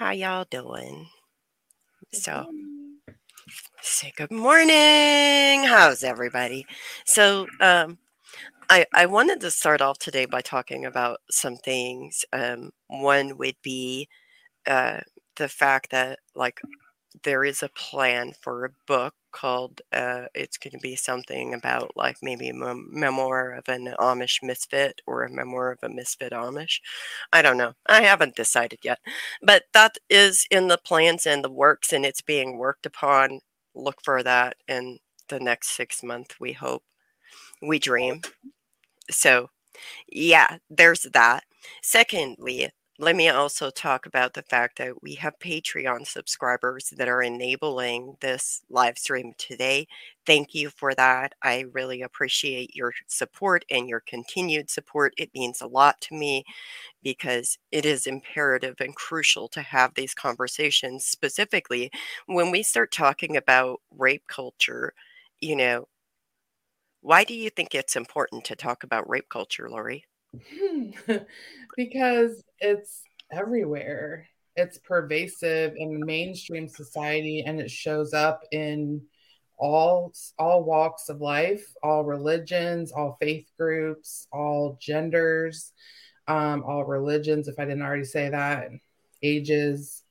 morning. 0.00 0.20
How 0.22 0.28
y'all 0.28 0.46
doing? 0.50 1.06
So, 2.12 2.46
say 3.82 4.12
good 4.16 4.30
morning. 4.30 5.64
How's 5.64 6.02
everybody? 6.04 6.66
So, 7.04 7.46
um, 7.60 7.98
I 8.70 8.86
I 8.94 9.06
wanted 9.06 9.40
to 9.40 9.50
start 9.50 9.80
off 9.80 9.98
today 9.98 10.26
by 10.26 10.40
talking 10.42 10.86
about 10.86 11.20
some 11.30 11.56
things. 11.56 12.24
Um, 12.32 12.70
one 12.88 13.36
would 13.38 13.56
be 13.62 14.08
uh, 14.66 15.00
the 15.36 15.48
fact 15.48 15.90
that 15.90 16.18
like 16.34 16.60
there 17.24 17.44
is 17.44 17.62
a 17.62 17.70
plan 17.70 18.32
for 18.40 18.64
a 18.66 18.70
book 18.86 19.14
called 19.32 19.80
uh, 19.92 20.26
it's 20.34 20.58
going 20.58 20.72
to 20.72 20.78
be 20.78 20.96
something 20.96 21.54
about 21.54 21.92
like 21.96 22.16
maybe 22.22 22.48
a 22.48 22.54
mem- 22.54 22.88
memoir 22.92 23.52
of 23.52 23.68
an 23.68 23.94
amish 23.98 24.42
misfit 24.42 25.00
or 25.06 25.24
a 25.24 25.30
memoir 25.30 25.72
of 25.72 25.78
a 25.82 25.88
misfit 25.88 26.32
amish. 26.32 26.80
I 27.32 27.42
don't 27.42 27.56
know. 27.58 27.74
I 27.86 28.02
haven't 28.02 28.36
decided 28.36 28.80
yet. 28.84 28.98
But 29.42 29.64
that 29.74 29.98
is 30.08 30.46
in 30.50 30.68
the 30.68 30.78
plans 30.78 31.26
and 31.26 31.44
the 31.44 31.50
works 31.50 31.92
and 31.92 32.04
it's 32.04 32.22
being 32.22 32.58
worked 32.58 32.86
upon. 32.86 33.40
Look 33.74 34.02
for 34.04 34.22
that 34.22 34.56
in 34.68 34.98
the 35.28 35.40
next 35.40 35.70
six 35.76 36.02
months 36.02 36.36
we 36.40 36.52
hope. 36.52 36.82
We 37.62 37.78
dream. 37.78 38.22
So 39.10 39.50
yeah 40.08 40.58
there's 40.70 41.02
that. 41.14 41.44
Secondly 41.82 42.70
let 43.00 43.16
me 43.16 43.28
also 43.30 43.70
talk 43.70 44.06
about 44.06 44.34
the 44.34 44.42
fact 44.42 44.78
that 44.78 45.02
we 45.02 45.14
have 45.16 45.38
Patreon 45.38 46.06
subscribers 46.06 46.90
that 46.96 47.08
are 47.08 47.22
enabling 47.22 48.16
this 48.20 48.62
live 48.70 48.98
stream 48.98 49.32
today. 49.38 49.88
Thank 50.26 50.54
you 50.54 50.70
for 50.70 50.94
that. 50.94 51.34
I 51.42 51.64
really 51.72 52.02
appreciate 52.02 52.76
your 52.76 52.92
support 53.08 53.64
and 53.70 53.88
your 53.88 54.00
continued 54.06 54.70
support. 54.70 55.14
It 55.16 55.30
means 55.34 55.62
a 55.62 55.66
lot 55.66 56.00
to 56.02 56.14
me 56.14 56.44
because 57.02 57.58
it 57.72 57.86
is 57.86 58.06
imperative 58.06 58.76
and 58.80 58.94
crucial 58.96 59.48
to 59.50 59.62
have 59.62 59.94
these 59.94 60.14
conversations, 60.14 61.04
specifically 61.06 61.90
when 62.26 62.50
we 62.50 62.62
start 62.62 62.92
talking 62.92 63.36
about 63.36 63.80
rape 63.96 64.24
culture. 64.28 64.94
You 65.40 65.56
know, 65.56 65.88
why 67.02 67.24
do 67.24 67.34
you 67.34 67.50
think 67.50 67.74
it's 67.74 67.94
important 67.94 68.42
to 68.46 68.56
talk 68.56 68.82
about 68.82 69.06
rape 69.08 69.28
culture, 69.28 69.68
Lauri? 69.68 70.06
because 71.76 72.42
it's 72.58 73.02
everywhere. 73.32 74.26
It's 74.56 74.78
pervasive 74.78 75.74
in 75.76 76.04
mainstream 76.04 76.68
society 76.68 77.44
and 77.46 77.60
it 77.60 77.70
shows 77.70 78.12
up 78.12 78.42
in 78.52 79.02
all 79.58 80.12
all 80.38 80.64
walks 80.64 81.08
of 81.08 81.20
life, 81.20 81.64
all 81.82 82.04
religions, 82.04 82.92
all 82.92 83.16
faith 83.20 83.46
groups, 83.58 84.26
all 84.32 84.78
genders, 84.80 85.72
um, 86.26 86.64
all 86.66 86.84
religions, 86.84 87.46
if 87.46 87.58
I 87.58 87.64
didn't 87.64 87.82
already 87.82 88.04
say 88.04 88.30
that, 88.30 88.70
ages. 89.22 90.02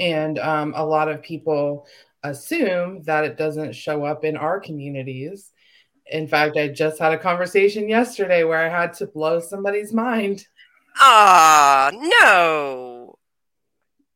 And 0.00 0.38
um, 0.38 0.74
a 0.76 0.84
lot 0.84 1.08
of 1.08 1.22
people 1.22 1.86
assume 2.24 3.02
that 3.04 3.24
it 3.24 3.36
doesn't 3.36 3.74
show 3.74 4.04
up 4.04 4.24
in 4.24 4.36
our 4.36 4.58
communities 4.58 5.52
in 6.10 6.28
fact, 6.28 6.56
I 6.56 6.68
just 6.68 6.98
had 6.98 7.12
a 7.12 7.18
conversation 7.18 7.88
yesterday 7.88 8.44
where 8.44 8.58
I 8.58 8.68
had 8.68 8.92
to 8.94 9.06
blow 9.06 9.40
somebody's 9.40 9.92
mind. 9.92 10.46
Ah, 10.98 11.90
no. 11.92 13.18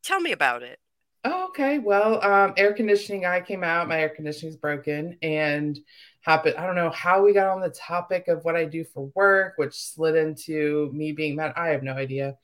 Tell 0.03 0.19
me 0.19 0.31
about 0.31 0.63
it. 0.63 0.79
Oh, 1.25 1.47
okay. 1.49 1.79
Well, 1.79 2.23
um, 2.23 2.53
air 2.55 2.73
conditioning 2.73 3.21
guy 3.21 3.41
came 3.41 3.63
out. 3.63 3.89
My 3.89 3.99
air 3.99 4.09
conditioning's 4.09 4.55
broken 4.55 5.17
and 5.21 5.77
happened. 6.21 6.55
I 6.55 6.65
don't 6.65 6.75
know 6.75 6.91
how 6.91 7.23
we 7.23 7.33
got 7.33 7.49
on 7.49 7.59
the 7.59 7.69
topic 7.69 8.27
of 8.27 8.45
what 8.45 8.55
I 8.55 8.65
do 8.65 8.83
for 8.83 9.11
work, 9.15 9.53
which 9.57 9.73
slid 9.73 10.15
into 10.15 10.89
me 10.93 11.11
being 11.11 11.35
mad. 11.35 11.53
I 11.57 11.69
have 11.69 11.83
no 11.83 11.93
idea. 11.93 12.37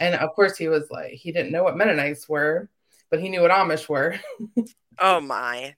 And 0.00 0.14
of 0.14 0.32
course, 0.34 0.56
he 0.56 0.68
was 0.68 0.90
like, 0.90 1.12
he 1.12 1.32
didn't 1.32 1.52
know 1.52 1.64
what 1.64 1.76
Mennonites 1.76 2.28
were, 2.28 2.70
but 3.10 3.20
he 3.20 3.28
knew 3.28 3.42
what 3.42 3.50
Amish 3.50 3.88
were. 3.88 4.18
oh 4.98 5.20
my 5.20 5.74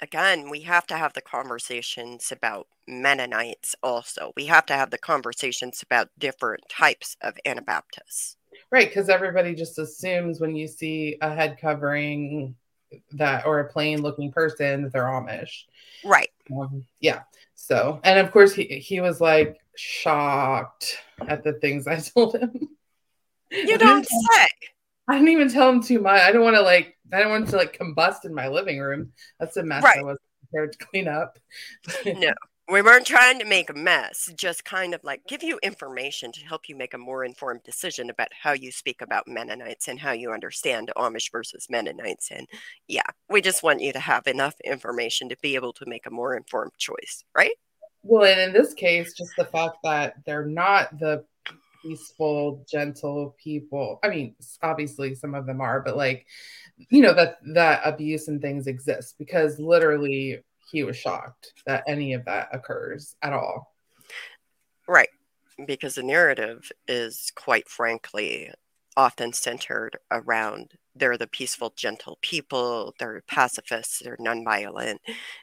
again, 0.00 0.50
we 0.50 0.60
have 0.60 0.86
to 0.88 0.96
have 0.96 1.12
the 1.12 1.20
conversations 1.20 2.32
about 2.32 2.66
Mennonites 2.86 3.74
also. 3.82 4.32
We 4.36 4.46
have 4.46 4.66
to 4.66 4.74
have 4.74 4.90
the 4.90 4.98
conversations 4.98 5.82
about 5.82 6.08
different 6.18 6.64
types 6.68 7.16
of 7.20 7.36
Anabaptists. 7.44 8.36
Right, 8.70 8.88
because 8.88 9.08
everybody 9.08 9.54
just 9.54 9.78
assumes 9.78 10.40
when 10.40 10.54
you 10.54 10.68
see 10.68 11.16
a 11.20 11.34
head 11.34 11.58
covering 11.60 12.54
that 13.12 13.46
or 13.46 13.60
a 13.60 13.68
plain 13.68 14.02
looking 14.02 14.32
person 14.32 14.82
that 14.82 14.92
they're 14.92 15.04
Amish. 15.04 15.64
Right. 16.04 16.30
Um, 16.52 16.84
yeah. 17.00 17.22
So, 17.54 18.00
and 18.04 18.18
of 18.18 18.32
course, 18.32 18.54
he, 18.54 18.64
he 18.64 19.00
was 19.00 19.20
like 19.20 19.58
shocked 19.76 20.98
at 21.26 21.44
the 21.44 21.54
things 21.54 21.86
I 21.86 21.96
told 22.14 22.36
him. 22.36 22.68
You 23.50 23.78
don't 23.78 24.06
say. 24.06 24.46
I 25.08 25.14
didn't 25.14 25.30
even 25.30 25.50
tell 25.50 25.70
him 25.70 25.82
too 25.82 26.00
much. 26.00 26.20
I 26.20 26.32
don't 26.32 26.44
want 26.44 26.56
to 26.56 26.62
like 26.62 26.96
I 27.12 27.20
don't 27.20 27.30
want 27.30 27.48
to 27.48 27.56
like 27.56 27.78
combust 27.78 28.24
in 28.24 28.34
my 28.34 28.48
living 28.48 28.78
room. 28.78 29.12
That's 29.40 29.56
a 29.56 29.62
mess 29.62 29.82
right. 29.82 29.98
I 29.98 30.02
wasn't 30.02 30.20
prepared 30.42 30.72
to 30.72 30.86
clean 30.86 31.08
up. 31.08 31.38
no. 32.06 32.32
We 32.70 32.82
weren't 32.82 33.06
trying 33.06 33.38
to 33.38 33.46
make 33.46 33.70
a 33.70 33.74
mess, 33.74 34.30
just 34.36 34.62
kind 34.62 34.92
of 34.92 35.02
like 35.02 35.22
give 35.26 35.42
you 35.42 35.58
information 35.62 36.30
to 36.32 36.40
help 36.44 36.68
you 36.68 36.76
make 36.76 36.92
a 36.92 36.98
more 36.98 37.24
informed 37.24 37.62
decision 37.62 38.10
about 38.10 38.28
how 38.38 38.52
you 38.52 38.70
speak 38.70 39.00
about 39.00 39.26
Mennonites 39.26 39.88
and 39.88 39.98
how 39.98 40.12
you 40.12 40.32
understand 40.32 40.90
Amish 40.94 41.32
versus 41.32 41.68
Mennonites. 41.70 42.30
And 42.30 42.46
yeah, 42.86 43.08
we 43.30 43.40
just 43.40 43.62
want 43.62 43.80
you 43.80 43.94
to 43.94 43.98
have 43.98 44.26
enough 44.26 44.54
information 44.66 45.30
to 45.30 45.36
be 45.40 45.54
able 45.54 45.72
to 45.72 45.86
make 45.86 46.04
a 46.04 46.10
more 46.10 46.36
informed 46.36 46.72
choice, 46.76 47.24
right? 47.34 47.52
Well, 48.02 48.30
and 48.30 48.38
in 48.38 48.52
this 48.52 48.74
case, 48.74 49.14
just 49.14 49.32
the 49.38 49.46
fact 49.46 49.78
that 49.84 50.16
they're 50.26 50.44
not 50.44 50.98
the 50.98 51.24
peaceful, 51.82 52.64
gentle 52.70 53.36
people. 53.42 53.98
I 54.02 54.08
mean, 54.08 54.34
obviously 54.62 55.14
some 55.14 55.34
of 55.34 55.46
them 55.46 55.60
are, 55.60 55.80
but 55.80 55.96
like, 55.96 56.26
you 56.90 57.02
know, 57.02 57.14
that 57.14 57.38
that 57.54 57.82
abuse 57.84 58.28
and 58.28 58.40
things 58.40 58.66
exist 58.66 59.16
because 59.18 59.58
literally 59.58 60.42
he 60.70 60.84
was 60.84 60.96
shocked 60.96 61.52
that 61.66 61.84
any 61.86 62.12
of 62.12 62.24
that 62.26 62.48
occurs 62.52 63.16
at 63.22 63.32
all. 63.32 63.74
Right. 64.86 65.08
Because 65.66 65.96
the 65.96 66.02
narrative 66.02 66.70
is 66.86 67.32
quite 67.34 67.68
frankly 67.68 68.50
often 68.96 69.32
centered 69.32 69.98
around 70.10 70.72
they're 70.98 71.16
the 71.18 71.26
peaceful, 71.26 71.72
gentle 71.76 72.18
people, 72.22 72.94
they're 72.98 73.22
pacifists, 73.26 74.00
they're 74.00 74.16
nonviolent, 74.18 74.98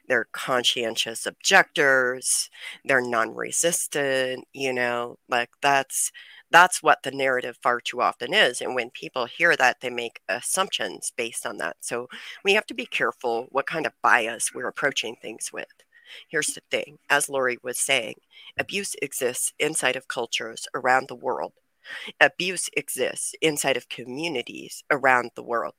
they're 0.07 0.27
conscientious 0.31 1.25
objectors, 1.25 2.49
they're 2.83 3.01
non-resistant, 3.01 4.45
you 4.53 4.73
know, 4.73 5.17
like 5.29 5.49
that's 5.61 6.11
that's 6.51 6.83
what 6.83 7.03
the 7.03 7.11
narrative 7.11 7.57
far 7.61 7.79
too 7.81 8.01
often 8.01 8.33
is. 8.33 8.61
And 8.61 8.75
when 8.75 8.89
people 8.91 9.25
hear 9.25 9.55
that, 9.55 9.81
they 9.81 9.89
make 9.89 10.21
assumptions 10.29 11.11
based 11.15 11.45
on 11.45 11.57
that. 11.57 11.77
So 11.81 12.07
we 12.43 12.53
have 12.53 12.65
to 12.67 12.73
be 12.73 12.85
careful 12.85 13.47
what 13.51 13.65
kind 13.67 13.85
of 13.85 13.93
bias 14.01 14.53
we're 14.53 14.67
approaching 14.67 15.15
things 15.21 15.51
with. 15.51 15.67
Here's 16.29 16.53
the 16.53 16.61
thing 16.71 16.99
as 17.09 17.29
Lauri 17.29 17.57
was 17.63 17.79
saying, 17.79 18.15
abuse 18.57 18.95
exists 19.01 19.53
inside 19.59 19.95
of 19.95 20.07
cultures 20.07 20.67
around 20.73 21.07
the 21.07 21.15
world. 21.15 21.53
Abuse 22.19 22.69
exists 22.75 23.33
inside 23.41 23.77
of 23.77 23.89
communities 23.89 24.83
around 24.89 25.31
the 25.35 25.43
world. 25.43 25.73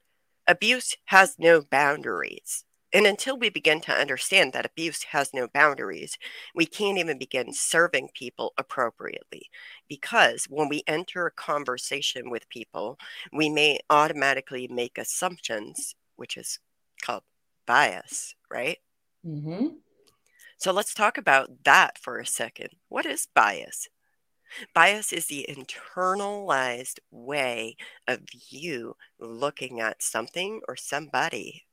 Abuse 0.47 0.97
has 1.07 1.37
no 1.39 1.61
boundaries. 1.61 2.65
And 2.93 3.07
until 3.07 3.37
we 3.37 3.51
begin 3.51 3.81
to 3.83 3.93
understand 3.93 4.53
that 4.53 4.65
abuse 4.65 5.03
has 5.11 5.35
no 5.35 5.49
boundaries, 5.53 6.17
we 6.55 6.67
can't 6.67 6.99
even 6.99 7.19
begin 7.19 7.53
serving 7.53 8.11
people 8.15 8.55
appropriately. 8.57 9.51
Because 9.89 10.47
when 10.49 10.69
we 10.69 10.83
enter 10.87 11.27
a 11.27 11.33
conversation 11.33 12.31
with 12.31 12.49
people, 12.49 12.97
we 13.33 13.49
may 13.49 13.81
automatically 13.91 14.69
make 14.69 14.99
assumptions, 14.99 15.95
which 16.15 16.37
is 16.37 16.61
called 17.03 17.25
bias, 17.67 18.35
right? 18.51 18.79
Mm-hmm. 19.27 19.67
So 20.57 20.73
let's 20.73 20.95
talk 20.95 21.19
about 21.19 21.65
that 21.65 21.99
for 21.99 22.19
a 22.19 22.27
second. 22.27 22.71
What 22.89 23.05
is 23.05 23.29
bias? 23.35 23.89
Bias 24.75 25.13
is 25.13 25.27
the 25.27 25.47
internalized 25.49 26.99
way 27.11 27.77
of 28.07 28.21
you 28.49 28.97
looking 29.19 29.81
at 29.81 30.03
something 30.03 30.61
or 30.69 30.77
somebody 30.77 31.65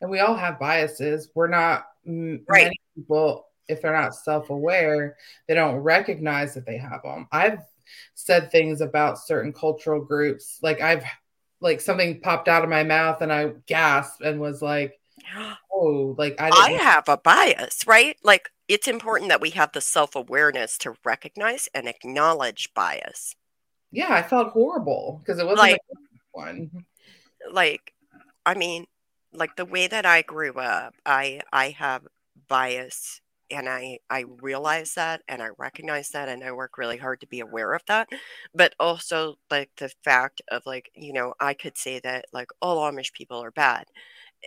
and 0.00 0.10
we 0.10 0.20
all 0.20 0.34
have 0.34 0.58
biases. 0.58 1.30
We're 1.34 1.48
not 1.48 1.86
right. 2.06 2.64
many 2.64 2.80
people 2.94 3.46
if 3.68 3.80
they're 3.80 3.94
not 3.94 4.14
self-aware, 4.14 5.16
they 5.48 5.54
don't 5.54 5.76
recognize 5.76 6.52
that 6.52 6.66
they 6.66 6.76
have 6.76 7.02
them. 7.02 7.26
I've 7.32 7.60
said 8.14 8.50
things 8.50 8.82
about 8.82 9.18
certain 9.18 9.54
cultural 9.54 10.04
groups, 10.04 10.58
like 10.62 10.82
I've 10.82 11.04
like 11.62 11.80
something 11.80 12.20
popped 12.20 12.48
out 12.48 12.62
of 12.62 12.68
my 12.68 12.82
mouth 12.82 13.22
and 13.22 13.32
I 13.32 13.52
gasped 13.66 14.20
and 14.20 14.38
was 14.38 14.60
like, 14.60 15.00
"Oh, 15.72 16.14
like 16.18 16.36
I, 16.40 16.50
I 16.50 16.70
have 16.82 17.08
a 17.08 17.16
bias, 17.16 17.86
right? 17.86 18.16
Like 18.22 18.50
it's 18.68 18.88
important 18.88 19.28
that 19.30 19.40
we 19.40 19.50
have 19.50 19.72
the 19.72 19.80
self-awareness 19.80 20.78
to 20.78 20.94
recognize 21.04 21.68
and 21.74 21.88
acknowledge 21.88 22.72
bias." 22.74 23.34
Yeah, 23.90 24.12
I 24.12 24.22
felt 24.22 24.48
horrible 24.52 25.20
because 25.22 25.38
it 25.38 25.46
wasn't 25.46 25.70
like 25.72 25.80
one. 26.32 26.84
Like, 27.50 27.92
I 28.46 28.54
mean, 28.54 28.86
like 29.32 29.56
the 29.56 29.64
way 29.64 29.86
that 29.86 30.06
I 30.06 30.22
grew 30.22 30.54
up, 30.54 30.94
I 31.06 31.40
I 31.52 31.70
have 31.70 32.02
bias 32.48 33.20
and 33.50 33.68
I 33.68 33.98
I 34.10 34.24
realize 34.42 34.94
that 34.94 35.22
and 35.28 35.42
I 35.42 35.48
recognize 35.58 36.10
that 36.10 36.28
and 36.28 36.42
I 36.42 36.52
work 36.52 36.78
really 36.78 36.96
hard 36.98 37.20
to 37.20 37.26
be 37.26 37.40
aware 37.40 37.72
of 37.74 37.82
that. 37.86 38.08
But 38.54 38.74
also 38.80 39.36
like 39.50 39.70
the 39.76 39.90
fact 40.04 40.42
of 40.50 40.66
like, 40.66 40.90
you 40.94 41.12
know, 41.12 41.34
I 41.40 41.54
could 41.54 41.76
say 41.78 42.00
that 42.00 42.26
like 42.32 42.48
all 42.60 42.90
Amish 42.90 43.12
people 43.12 43.42
are 43.42 43.50
bad. 43.50 43.86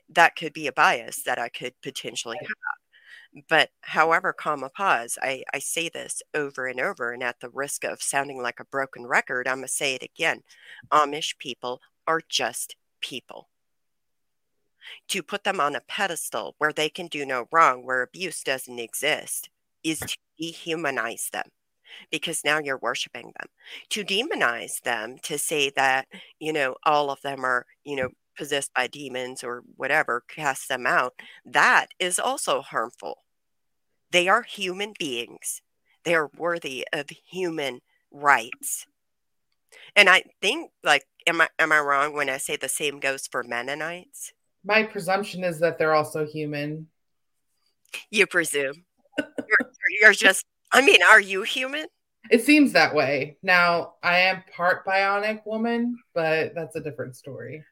That 0.10 0.36
could 0.36 0.54
be 0.54 0.68
a 0.68 0.72
bias 0.72 1.24
that 1.24 1.40
I 1.40 1.50
could 1.50 1.74
potentially 1.82 2.38
have. 2.42 3.44
But 3.50 3.70
however, 3.82 4.34
comma 4.34 4.70
pause, 4.70 5.18
I, 5.22 5.44
I 5.54 5.60
say 5.60 5.90
this 5.90 6.22
over 6.34 6.66
and 6.68 6.80
over, 6.80 7.12
and 7.12 7.24
at 7.24 7.40
the 7.40 7.50
risk 7.50 7.84
of 7.84 8.02
sounding 8.02 8.42
like 8.42 8.60
a 8.60 8.66
broken 8.66 9.06
record, 9.06 9.48
I'm 9.48 9.58
gonna 9.58 9.68
say 9.68 9.96
it 9.96 10.04
again. 10.04 10.42
Amish 10.92 11.38
people 11.38 11.82
are 12.08 12.22
just 12.28 12.76
people 13.02 13.50
to 15.10 15.22
put 15.22 15.44
them 15.44 15.60
on 15.60 15.76
a 15.76 15.82
pedestal 15.82 16.56
where 16.58 16.74
they 16.74 16.90
can 16.90 17.08
do 17.08 17.26
no 17.26 17.48
wrong, 17.52 17.86
where 17.86 18.02
abuse 18.02 18.44
doesn't 18.44 18.80
exist, 18.80 19.50
is 19.84 20.00
to 20.00 20.18
dehumanize 20.42 21.30
them 21.30 21.50
because 22.12 22.44
now 22.44 22.60
you're 22.60 22.78
worshiping 22.78 23.34
them. 23.38 23.50
To 23.90 24.04
demonize 24.04 24.82
them, 24.82 25.18
to 25.24 25.38
say 25.38 25.72
that, 25.76 26.08
you 26.40 26.54
know, 26.54 26.76
all 26.84 27.10
of 27.10 27.22
them 27.22 27.44
are, 27.44 27.66
you 27.84 27.96
know, 27.96 28.10
possessed 28.38 28.74
by 28.74 28.88
demons 28.88 29.44
or 29.44 29.64
whatever, 29.76 30.24
cast 30.28 30.70
them 30.70 30.86
out, 30.86 31.14
that 31.46 31.88
is 32.00 32.20
also 32.20 32.62
harmful. 32.62 33.24
They 34.12 34.28
are 34.28 34.44
human 34.44 34.94
beings, 34.98 35.62
they 36.04 36.16
are 36.16 36.30
worthy 36.38 36.88
of 36.94 37.10
human 37.10 37.82
rights. 38.12 38.86
And 39.96 40.10
I 40.10 40.24
think, 40.42 40.72
like, 40.84 41.04
am 41.28 41.42
I 41.42 41.50
am 41.60 41.72
I 41.72 41.80
wrong 41.80 42.14
when 42.14 42.30
I 42.30 42.38
say 42.38 42.56
the 42.56 42.70
same 42.70 43.00
goes 43.00 43.28
for 43.28 43.44
Mennonites? 43.44 44.34
My 44.64 44.84
presumption 44.84 45.44
is 45.44 45.60
that 45.60 45.78
they're 45.78 45.94
also 45.94 46.26
human. 46.26 46.88
You 48.12 48.28
presume. 48.28 48.86
you're, 49.18 49.72
you're 50.02 50.14
just, 50.14 50.46
I 50.72 50.82
mean, 50.82 51.02
are 51.12 51.22
you 51.22 51.44
human? 51.44 51.86
It 52.30 52.44
seems 52.44 52.74
that 52.74 52.94
way. 52.94 53.38
Now, 53.42 53.94
I 54.04 54.20
am 54.20 54.44
part 54.54 54.86
bionic 54.86 55.46
woman, 55.46 55.98
but 56.14 56.54
that's 56.54 56.76
a 56.76 56.82
different 56.82 57.16
story. 57.16 57.64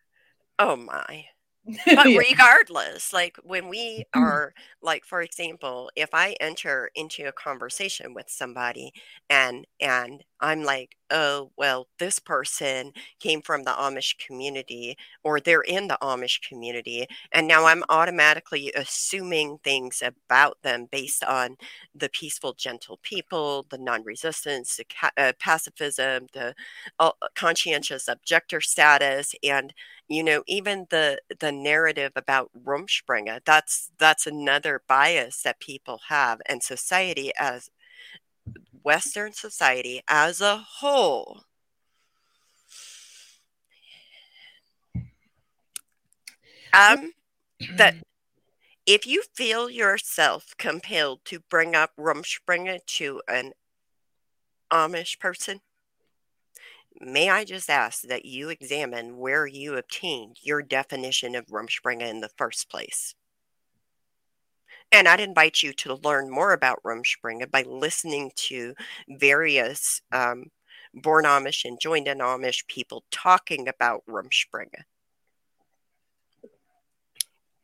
Oh 0.60 0.76
my 0.76 1.26
but 1.86 2.10
yeah. 2.10 2.18
regardless 2.18 3.12
like 3.12 3.38
when 3.44 3.68
we 3.68 4.06
mm-hmm. 4.14 4.20
are 4.24 4.54
like 4.84 5.04
for 5.04 5.22
example 5.22 5.90
if 5.96 6.10
i 6.14 6.36
enter 6.40 6.92
into 6.96 7.26
a 7.28 7.32
conversation 7.32 8.14
with 8.14 8.30
somebody 8.30 8.92
and 9.30 9.66
and 9.80 10.24
i'm 10.42 10.64
like 10.64 10.96
oh 11.16 11.52
well 11.58 11.88
this 12.00 12.20
person 12.20 12.92
came 13.20 13.42
from 13.42 13.64
the 13.64 13.72
amish 13.72 14.18
community 14.20 14.98
or 15.24 15.40
they're 15.40 15.62
in 15.62 15.88
the 15.88 15.98
amish 16.04 16.42
community 16.48 17.08
and 17.32 17.48
now 17.48 17.66
i'm 17.66 17.84
automatically 17.90 18.72
assuming 18.76 19.58
things 19.64 20.04
about 20.06 20.58
them 20.64 20.88
based 20.92 21.24
on 21.24 21.58
the 21.96 22.10
peaceful 22.10 22.54
gentle 22.54 23.00
people 23.04 23.66
the 23.70 23.78
non-resistance 23.78 24.78
the 24.78 24.86
ca- 24.86 25.12
uh, 25.18 25.34
pacifism 25.40 26.28
the 26.34 26.54
uh, 27.00 27.12
conscientious 27.36 28.08
objector 28.08 28.62
status 28.62 29.34
and 29.44 29.74
you 30.08 30.24
know 30.24 30.44
even 30.48 30.86
the 30.90 31.20
the 31.40 31.52
narrative 31.52 32.12
about 32.16 32.50
rumspringa 32.66 33.40
that's 33.46 33.92
that's 33.98 34.28
another 34.28 34.82
bias 34.88 35.42
that 35.44 35.60
people 35.60 36.00
have 36.10 36.42
and 36.48 36.62
society 36.64 37.32
as 37.40 37.70
western 38.86 39.34
society 39.34 40.02
as 40.08 40.42
a 40.42 40.58
whole 40.58 41.42
um 46.74 47.12
that 47.78 47.96
if 48.86 49.08
you 49.08 49.24
feel 49.34 49.70
yourself 49.70 50.54
compelled 50.58 51.20
to 51.26 51.40
bring 51.50 51.76
up 51.76 51.92
rumspringa 52.00 52.80
to 52.86 53.22
an 53.28 53.52
amish 54.72 55.20
person 55.20 55.62
May 57.02 57.30
I 57.30 57.44
just 57.44 57.70
ask 57.70 58.04
that 58.04 58.26
you 58.26 58.50
examine 58.50 59.18
where 59.18 59.46
you 59.46 59.76
obtained 59.76 60.38
your 60.42 60.62
definition 60.62 61.36
of 61.36 61.48
Rumspringa 61.48 62.10
in 62.10 62.22
the 62.22 62.30
first 62.38 62.70
place? 62.70 63.16
And 64.92 65.08
I'd 65.08 65.20
invite 65.20 65.62
you 65.62 65.74
to 65.74 65.96
learn 65.96 66.30
more 66.30 66.54
about 66.54 66.82
Rumspringa 66.84 67.52
by 67.52 67.64
listening 67.64 68.32
to 68.36 68.76
various 69.10 70.02
um, 70.12 70.46
born 70.94 71.26
Amish 71.26 71.66
and 71.66 71.80
joined 71.80 72.08
in 72.08 72.20
Amish 72.20 72.66
people 72.68 73.04
talking 73.12 73.68
about 73.68 74.04
Rumspringa. 74.10 74.84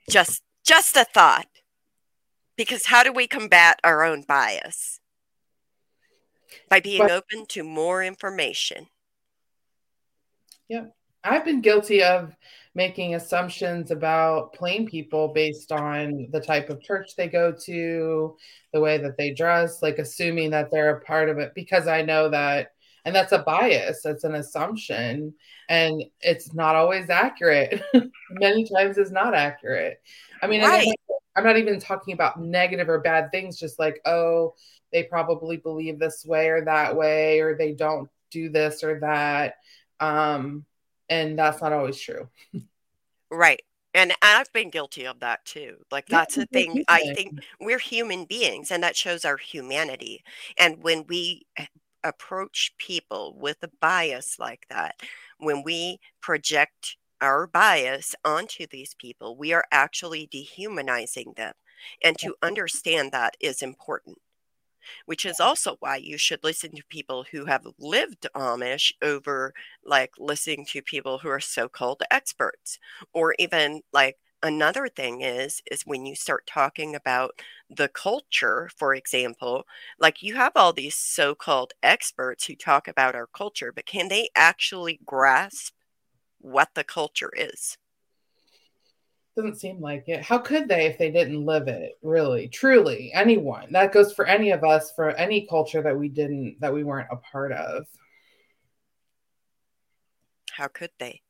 Just, 0.09 0.41
just 0.65 0.97
a 0.97 1.06
thought. 1.06 1.47
Because 2.57 2.88
how 2.88 3.01
do 3.03 3.13
we 3.13 3.27
combat 3.27 3.79
our 3.83 4.03
own 4.03 4.24
bias? 4.24 5.00
By 6.69 6.81
being 6.81 7.03
but- 7.03 7.12
open 7.12 7.45
to 7.47 7.63
more 7.63 8.03
information. 8.03 8.88
Yeah. 10.67 10.85
I've 11.23 11.45
been 11.45 11.62
guilty 11.62 12.03
of 12.03 12.35
making 12.73 13.15
assumptions 13.15 13.91
about 13.91 14.53
plain 14.53 14.88
people 14.88 15.27
based 15.29 15.71
on 15.71 16.27
the 16.31 16.39
type 16.39 16.69
of 16.69 16.81
church 16.81 17.15
they 17.15 17.27
go 17.27 17.51
to, 17.51 18.35
the 18.73 18.79
way 18.79 18.97
that 18.97 19.18
they 19.18 19.33
dress, 19.33 19.81
like 19.81 20.00
assuming 20.00 20.51
that 20.51 20.71
they're 20.71 20.97
a 20.97 21.01
part 21.01 21.29
of 21.29 21.38
it 21.38 21.53
because 21.53 21.88
I 21.88 22.01
know 22.01 22.29
that, 22.29 22.71
and 23.03 23.13
that's 23.15 23.33
a 23.33 23.39
bias, 23.39 24.01
that's 24.03 24.23
an 24.23 24.35
assumption, 24.35 25.33
and 25.68 26.03
it's 26.21 26.53
not 26.53 26.75
always 26.75 27.09
accurate. 27.09 27.81
Many 28.29 28.67
times 28.69 28.97
it's 28.97 29.12
not 29.12 29.33
accurate. 29.33 30.01
I 30.41 30.47
mean, 30.47 30.62
right. 30.62 30.88
I'm 31.35 31.44
not 31.44 31.57
even 31.57 31.79
talking 31.79 32.13
about 32.13 32.41
negative 32.41 32.89
or 32.89 33.00
bad 33.00 33.31
things, 33.31 33.57
just 33.57 33.79
like, 33.79 34.00
oh, 34.06 34.53
they 34.91 35.03
probably 35.03 35.57
believe 35.57 36.00
this 36.00 36.25
way 36.25 36.50
or 36.50 36.63
that 36.65 36.95
way, 36.95 37.39
or 37.39 37.57
they 37.57 37.74
don't 37.74 38.10
do 38.31 38.50
this 38.50 38.84
or 38.84 39.00
that 39.00 39.55
um, 40.01 40.65
and 41.12 41.38
that's 41.38 41.62
not 41.62 41.74
always 41.74 42.00
true. 42.00 42.30
right. 43.30 43.62
And 43.94 44.13
I've 44.22 44.51
been 44.53 44.70
guilty 44.70 45.06
of 45.06 45.20
that 45.20 45.44
too. 45.44 45.75
Like 45.91 46.08
that's 46.08 46.36
the 46.36 46.46
thing. 46.46 46.86
I 46.88 47.13
think 47.13 47.39
we're 47.60 47.77
human 47.77 48.24
beings 48.24 48.72
and 48.72 48.82
that 48.84 48.96
shows 48.96 49.25
our 49.25 49.36
humanity. 49.36 50.24
And 50.58 50.82
when 50.82 51.06
we 51.08 51.46
approach 52.03 52.74
people 52.77 53.36
with 53.38 53.58
a 53.63 53.70
bias 53.82 54.38
like 54.39 54.65
that, 54.70 54.96
when 55.39 55.62
we 55.63 56.00
project 56.22 56.96
our 57.20 57.46
bias 57.46 58.15
onto 58.24 58.65
these 58.65 58.96
people, 58.98 59.36
we 59.36 59.51
are 59.51 59.65
actually 59.74 60.27
dehumanizing 60.32 61.34
them. 61.36 61.53
And 62.01 62.18
to 62.20 62.36
understand 62.41 63.12
that 63.12 63.36
is 63.41 63.62
important 63.62 64.20
which 65.05 65.25
is 65.25 65.39
also 65.39 65.77
why 65.79 65.95
you 65.97 66.17
should 66.17 66.43
listen 66.43 66.71
to 66.75 66.83
people 66.89 67.25
who 67.31 67.45
have 67.45 67.65
lived 67.79 68.27
Amish 68.35 68.93
over 69.01 69.53
like 69.85 70.13
listening 70.17 70.65
to 70.65 70.81
people 70.81 71.19
who 71.19 71.29
are 71.29 71.39
so-called 71.39 72.03
experts. 72.11 72.79
Or 73.13 73.35
even 73.39 73.81
like 73.93 74.17
another 74.43 74.88
thing 74.88 75.21
is 75.21 75.61
is 75.69 75.83
when 75.85 76.05
you 76.05 76.15
start 76.15 76.47
talking 76.47 76.95
about 76.95 77.39
the 77.69 77.88
culture 77.88 78.69
for 78.75 78.93
example 78.95 79.65
like 80.00 80.23
you 80.23 80.35
have 80.35 80.53
all 80.55 80.73
these 80.73 80.95
so-called 80.95 81.73
experts 81.83 82.45
who 82.45 82.55
talk 82.55 82.88
about 82.88 83.15
our 83.15 83.27
culture 83.27 83.71
but 83.73 83.85
can 83.85 84.07
they 84.07 84.29
actually 84.35 85.00
grasp 85.05 85.73
what 86.39 86.69
the 86.75 86.83
culture 86.83 87.31
is 87.35 87.77
doesn't 89.41 89.60
seem 89.60 89.81
like 89.81 90.07
it. 90.07 90.21
How 90.21 90.38
could 90.38 90.67
they 90.67 90.86
if 90.86 90.98
they 90.98 91.12
didn't 91.12 91.45
live 91.45 91.67
it? 91.67 91.98
Really, 92.01 92.48
truly, 92.48 93.12
anyone. 93.13 93.71
That 93.71 93.91
goes 93.91 94.13
for 94.13 94.25
any 94.25 94.51
of 94.51 94.63
us, 94.63 94.91
for 94.91 95.10
any 95.12 95.48
culture 95.48 95.81
that 95.81 95.98
we 95.98 96.10
didn't, 96.10 96.57
that 96.60 96.74
we 96.74 96.83
weren't 96.83 97.10
a 97.12 97.17
part 97.17 97.51
of. 97.51 97.86
How 100.51 100.67
could 100.67 100.91
they? 101.00 101.21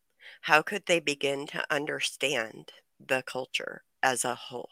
How 0.42 0.62
could 0.62 0.86
they 0.86 1.00
begin 1.00 1.48
to 1.48 1.64
understand 1.74 2.74
the 3.00 3.24
culture 3.26 3.84
as 4.04 4.26
a 4.26 4.36
whole? 4.36 4.70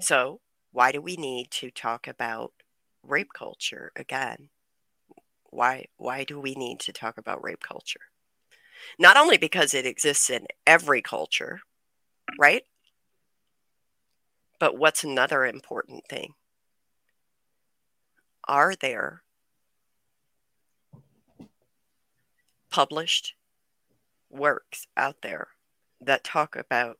So, 0.00 0.40
why 0.72 0.92
do 0.92 1.00
we 1.00 1.16
need 1.16 1.50
to 1.52 1.70
talk 1.70 2.08
about 2.08 2.52
rape 3.02 3.32
culture 3.32 3.92
again? 3.94 4.48
Why 5.50 5.86
why 5.96 6.24
do 6.24 6.40
we 6.40 6.54
need 6.54 6.80
to 6.80 6.92
talk 6.92 7.18
about 7.18 7.44
rape 7.44 7.62
culture? 7.62 8.09
Not 8.98 9.16
only 9.16 9.36
because 9.36 9.74
it 9.74 9.86
exists 9.86 10.30
in 10.30 10.46
every 10.66 11.02
culture, 11.02 11.60
right? 12.38 12.62
But 14.58 14.76
what's 14.76 15.04
another 15.04 15.44
important 15.44 16.04
thing? 16.08 16.34
Are 18.46 18.74
there 18.74 19.22
published 22.70 23.34
works 24.28 24.86
out 24.96 25.16
there 25.22 25.48
that 26.00 26.24
talk 26.24 26.56
about 26.56 26.98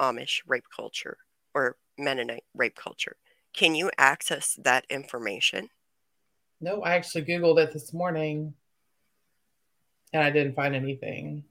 Amish 0.00 0.40
rape 0.46 0.66
culture 0.74 1.18
or 1.54 1.76
Mennonite 1.98 2.44
rape 2.54 2.76
culture? 2.76 3.16
Can 3.52 3.74
you 3.74 3.90
access 3.98 4.56
that 4.62 4.84
information? 4.88 5.70
No, 6.60 6.82
I 6.82 6.94
actually 6.94 7.24
Googled 7.24 7.58
it 7.58 7.72
this 7.72 7.92
morning 7.92 8.54
and 10.12 10.22
I 10.22 10.30
didn't 10.30 10.54
find 10.54 10.74
anything. 10.74 11.44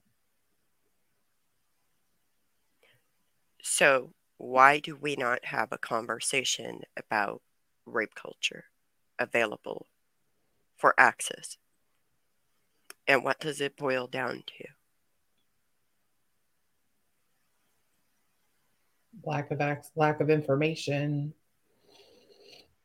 So 3.61 4.13
why 4.37 4.79
do 4.79 4.95
we 4.95 5.15
not 5.15 5.45
have 5.45 5.69
a 5.71 5.77
conversation 5.77 6.81
about 6.95 7.41
rape 7.85 8.15
culture 8.15 8.65
available 9.19 9.87
for 10.75 10.93
access? 10.97 11.57
And 13.07 13.23
what 13.23 13.39
does 13.39 13.61
it 13.61 13.77
boil 13.77 14.07
down 14.07 14.43
to? 14.57 14.65
Lack 19.23 19.51
of 19.51 19.61
ac- 19.61 19.89
lack 19.95 20.19
of 20.21 20.29
information. 20.29 21.33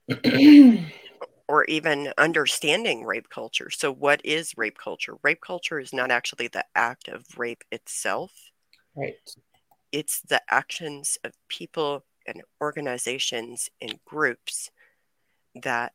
or 1.49 1.64
even 1.64 2.12
understanding 2.18 3.04
rape 3.04 3.28
culture. 3.28 3.70
So, 3.70 3.92
what 3.92 4.20
is 4.25 4.56
rape 4.56 4.78
culture? 4.78 5.16
Rape 5.22 5.40
culture 5.40 5.78
is 5.78 5.92
not 5.92 6.11
actually 6.11 6.49
the 6.49 6.64
act 6.75 7.08
of 7.08 7.25
rape 7.37 7.64
itself. 7.70 8.32
Right. 8.96 9.14
It's 9.90 10.20
the 10.20 10.42
actions 10.50 11.18
of 11.25 11.32
people 11.49 12.04
and 12.26 12.42
organizations 12.61 13.68
and 13.80 13.99
groups 14.04 14.70
that 15.54 15.92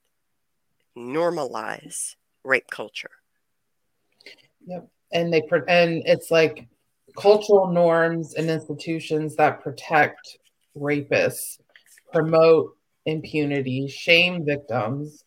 normalize 0.98 2.16
rape 2.44 2.70
culture. 2.70 3.12
Yep. 4.66 4.88
And 5.14 5.34
they 5.34 5.42
and 5.68 6.04
it's 6.06 6.30
like 6.32 6.68
cultural 7.18 7.72
norms 7.72 8.36
and 8.36 8.50
institutions 8.50 9.36
that 9.38 9.62
protect 9.62 10.38
rapists, 10.76 11.60
promote 12.14 12.76
impunity, 13.06 13.88
shame 13.88 14.46
victims, 14.46 15.24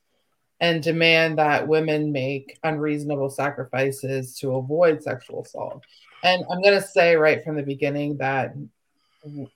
and 0.61 0.83
demand 0.83 1.38
that 1.38 1.67
women 1.67 2.12
make 2.12 2.59
unreasonable 2.62 3.31
sacrifices 3.31 4.37
to 4.38 4.57
avoid 4.57 5.02
sexual 5.02 5.43
assault. 5.43 5.83
And 6.23 6.45
I'm 6.50 6.61
going 6.61 6.79
to 6.79 6.87
say 6.87 7.17
right 7.17 7.43
from 7.43 7.57
the 7.57 7.62
beginning 7.62 8.19
that 8.19 8.55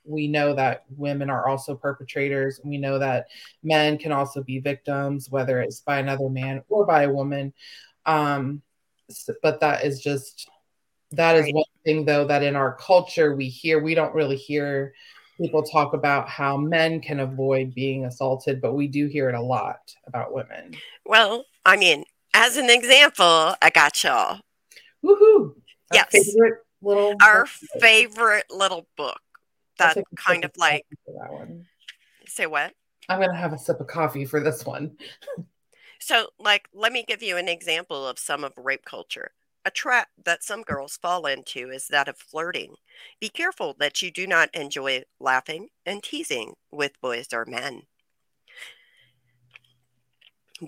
we 0.03 0.27
know 0.27 0.53
that 0.55 0.85
women 0.95 1.29
are 1.29 1.47
also 1.47 1.75
perpetrators. 1.75 2.59
We 2.63 2.77
know 2.77 2.99
that 2.99 3.27
men 3.63 3.97
can 3.97 4.11
also 4.11 4.43
be 4.43 4.59
victims, 4.59 5.29
whether 5.29 5.61
it's 5.61 5.81
by 5.81 5.99
another 5.99 6.29
man 6.29 6.63
or 6.69 6.85
by 6.85 7.03
a 7.03 7.11
woman. 7.11 7.53
Um, 8.05 8.61
but 9.41 9.59
that 9.59 9.85
is 9.85 10.01
just 10.01 10.49
that 11.11 11.35
is 11.35 11.43
right. 11.43 11.53
one 11.53 11.63
thing 11.85 12.05
though 12.05 12.25
that 12.25 12.43
in 12.43 12.55
our 12.55 12.75
culture 12.75 13.35
we 13.35 13.47
hear 13.47 13.79
we 13.79 13.93
don't 13.93 14.15
really 14.15 14.35
hear 14.35 14.93
people 15.37 15.63
talk 15.63 15.93
about 15.93 16.29
how 16.29 16.57
men 16.57 17.01
can 17.01 17.19
avoid 17.19 17.73
being 17.73 18.05
assaulted 18.05 18.61
but 18.61 18.73
we 18.73 18.87
do 18.87 19.07
hear 19.07 19.29
it 19.29 19.35
a 19.35 19.41
lot 19.41 19.93
about 20.07 20.33
women. 20.33 20.75
Well 21.05 21.45
i 21.65 21.77
mean 21.77 22.03
as 22.33 22.57
an 22.57 22.69
example 22.69 23.55
i 23.61 23.69
got 23.73 24.03
y'all. 24.03 24.39
Woohoo! 25.03 25.55
Our 25.91 25.93
yes. 25.93 26.07
favorite 26.11 26.59
little 26.81 27.15
our 27.21 27.45
favorite 27.79 28.45
little 28.49 28.87
book 28.97 29.19
that 29.77 29.97
kind 30.15 30.45
of 30.45 30.51
like 30.57 30.85
that 31.07 31.31
one. 31.31 31.65
say 32.27 32.45
what? 32.45 32.73
I'm 33.09 33.19
gonna 33.19 33.35
have 33.35 33.53
a 33.53 33.57
sip 33.57 33.79
of 33.79 33.87
coffee 33.87 34.25
for 34.25 34.39
this 34.39 34.65
one. 34.65 34.97
So 35.97 36.27
like 36.37 36.67
let 36.71 36.91
me 36.91 37.03
give 37.07 37.23
you 37.23 37.37
an 37.37 37.47
example 37.47 38.07
of 38.07 38.19
some 38.19 38.43
of 38.43 38.53
rape 38.57 38.85
culture 38.85 39.31
a 39.65 39.71
trap 39.71 40.09
that 40.23 40.43
some 40.43 40.61
girls 40.61 40.95
fall 40.95 41.25
into 41.25 41.71
is 41.71 41.87
that 41.87 42.07
of 42.07 42.17
flirting. 42.17 42.75
Be 43.19 43.29
careful 43.29 43.75
that 43.79 44.01
you 44.01 44.11
do 44.11 44.27
not 44.27 44.53
enjoy 44.53 45.03
laughing 45.19 45.69
and 45.85 46.03
teasing 46.03 46.53
with 46.71 47.01
boys 47.01 47.29
or 47.33 47.45
men. 47.45 47.83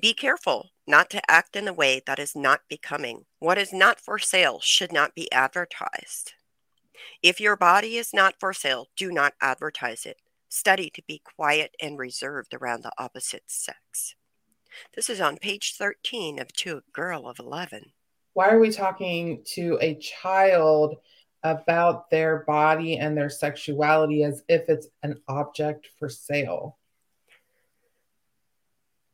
Be 0.02 0.14
careful 0.14 0.72
not 0.88 1.10
to 1.12 1.32
act 1.32 1.56
in 1.56 1.68
a 1.68 1.74
way 1.74 2.02
that 2.08 2.18
is 2.18 2.36
not 2.36 2.62
becoming. 2.68 3.26
What 3.40 3.60
is 3.60 3.72
not 3.72 4.02
for 4.02 4.18
sale 4.18 4.60
should 4.62 4.92
not 4.92 5.14
be 5.14 5.32
advertised. 5.32 6.34
If 7.22 7.40
your 7.40 7.56
body 7.56 7.98
is 7.98 8.14
not 8.14 8.36
for 8.40 8.52
sale, 8.52 8.88
do 8.98 9.12
not 9.12 9.34
advertise 9.40 10.06
it. 10.06 10.18
Study 10.50 10.90
to 10.90 11.04
be 11.08 11.22
quiet 11.24 11.76
and 11.80 12.00
reserved 12.00 12.54
around 12.54 12.84
the 12.84 12.92
opposite 12.98 13.44
sex. 13.48 14.16
This 14.96 15.10
is 15.10 15.22
on 15.22 15.38
page 15.38 15.76
13 15.78 16.40
of 16.40 16.52
To 16.54 16.78
a 16.78 16.92
Girl 16.92 17.28
of 17.28 17.40
11 17.40 17.92
why 18.38 18.50
are 18.52 18.60
we 18.60 18.70
talking 18.70 19.42
to 19.44 19.80
a 19.82 19.96
child 19.96 20.98
about 21.42 22.12
their 22.12 22.44
body 22.46 22.98
and 22.98 23.18
their 23.18 23.32
sexuality 23.32 24.24
as 24.24 24.44
if 24.48 24.70
it's 24.70 24.90
an 25.02 25.20
object 25.28 25.90
for 25.98 26.08
sale? 26.08 26.78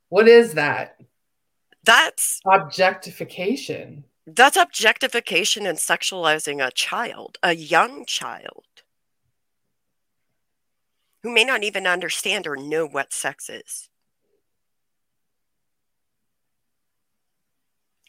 What 0.09 0.27
is 0.27 0.55
that? 0.55 0.99
That's 1.85 2.41
objectification. 2.45 4.03
That's 4.27 4.57
objectification 4.57 5.65
and 5.67 5.77
sexualizing 5.77 6.61
a 6.61 6.71
child, 6.71 7.37
a 7.41 7.55
young 7.55 8.05
child 8.05 8.65
who 11.21 11.33
may 11.33 11.45
not 11.45 11.63
even 11.63 11.87
understand 11.87 12.45
or 12.45 12.57
know 12.57 12.85
what 12.85 13.13
sex 13.13 13.49
is. 13.49 13.87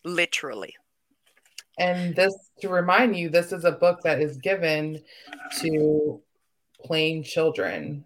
Literally. 0.05 0.75
And 1.79 2.15
this, 2.15 2.35
to 2.61 2.69
remind 2.69 3.17
you, 3.17 3.29
this 3.29 3.53
is 3.53 3.65
a 3.65 3.73
book 3.73 4.03
that 4.03 4.21
is 4.21 4.37
given 4.37 5.03
to 5.59 6.23
plain 6.85 7.25
children. 7.25 8.05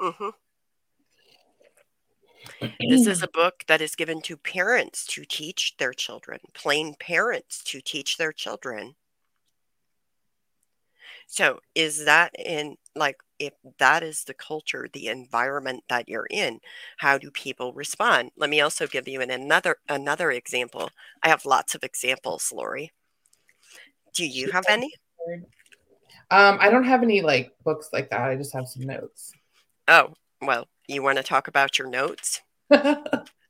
Mm-hmm. 0.00 0.30
this 2.88 3.06
is 3.06 3.22
a 3.22 3.28
book 3.28 3.64
that 3.68 3.80
is 3.80 3.94
given 3.94 4.20
to 4.22 4.36
parents 4.36 5.06
to 5.06 5.24
teach 5.24 5.76
their 5.78 5.92
children, 5.92 6.40
plain 6.52 6.94
parents 6.98 7.62
to 7.64 7.80
teach 7.80 8.16
their 8.16 8.32
children. 8.32 8.96
So, 11.26 11.60
is 11.74 12.04
that 12.04 12.32
in 12.38 12.76
like 12.94 13.16
if 13.38 13.52
that 13.78 14.02
is 14.02 14.24
the 14.24 14.34
culture, 14.34 14.88
the 14.92 15.08
environment 15.08 15.84
that 15.88 16.08
you're 16.08 16.26
in, 16.30 16.60
how 16.98 17.18
do 17.18 17.30
people 17.30 17.72
respond? 17.72 18.30
Let 18.36 18.50
me 18.50 18.60
also 18.60 18.86
give 18.86 19.08
you 19.08 19.20
an, 19.20 19.30
another 19.30 19.76
another 19.88 20.30
example. 20.30 20.90
I 21.22 21.28
have 21.28 21.44
lots 21.44 21.74
of 21.74 21.82
examples, 21.82 22.52
Lauri. 22.54 22.92
Do 24.14 24.26
you 24.26 24.50
have 24.52 24.64
any? 24.68 24.92
Um, 26.30 26.58
I 26.60 26.70
don't 26.70 26.84
have 26.84 27.02
any 27.02 27.22
like 27.22 27.52
books 27.64 27.90
like 27.92 28.10
that. 28.10 28.20
I 28.20 28.36
just 28.36 28.54
have 28.54 28.66
some 28.66 28.84
notes. 28.84 29.32
Oh, 29.88 30.14
well, 30.40 30.66
you 30.88 31.02
want 31.02 31.18
to 31.18 31.24
talk 31.24 31.48
about 31.48 31.78
your 31.78 31.88
notes? 31.88 32.40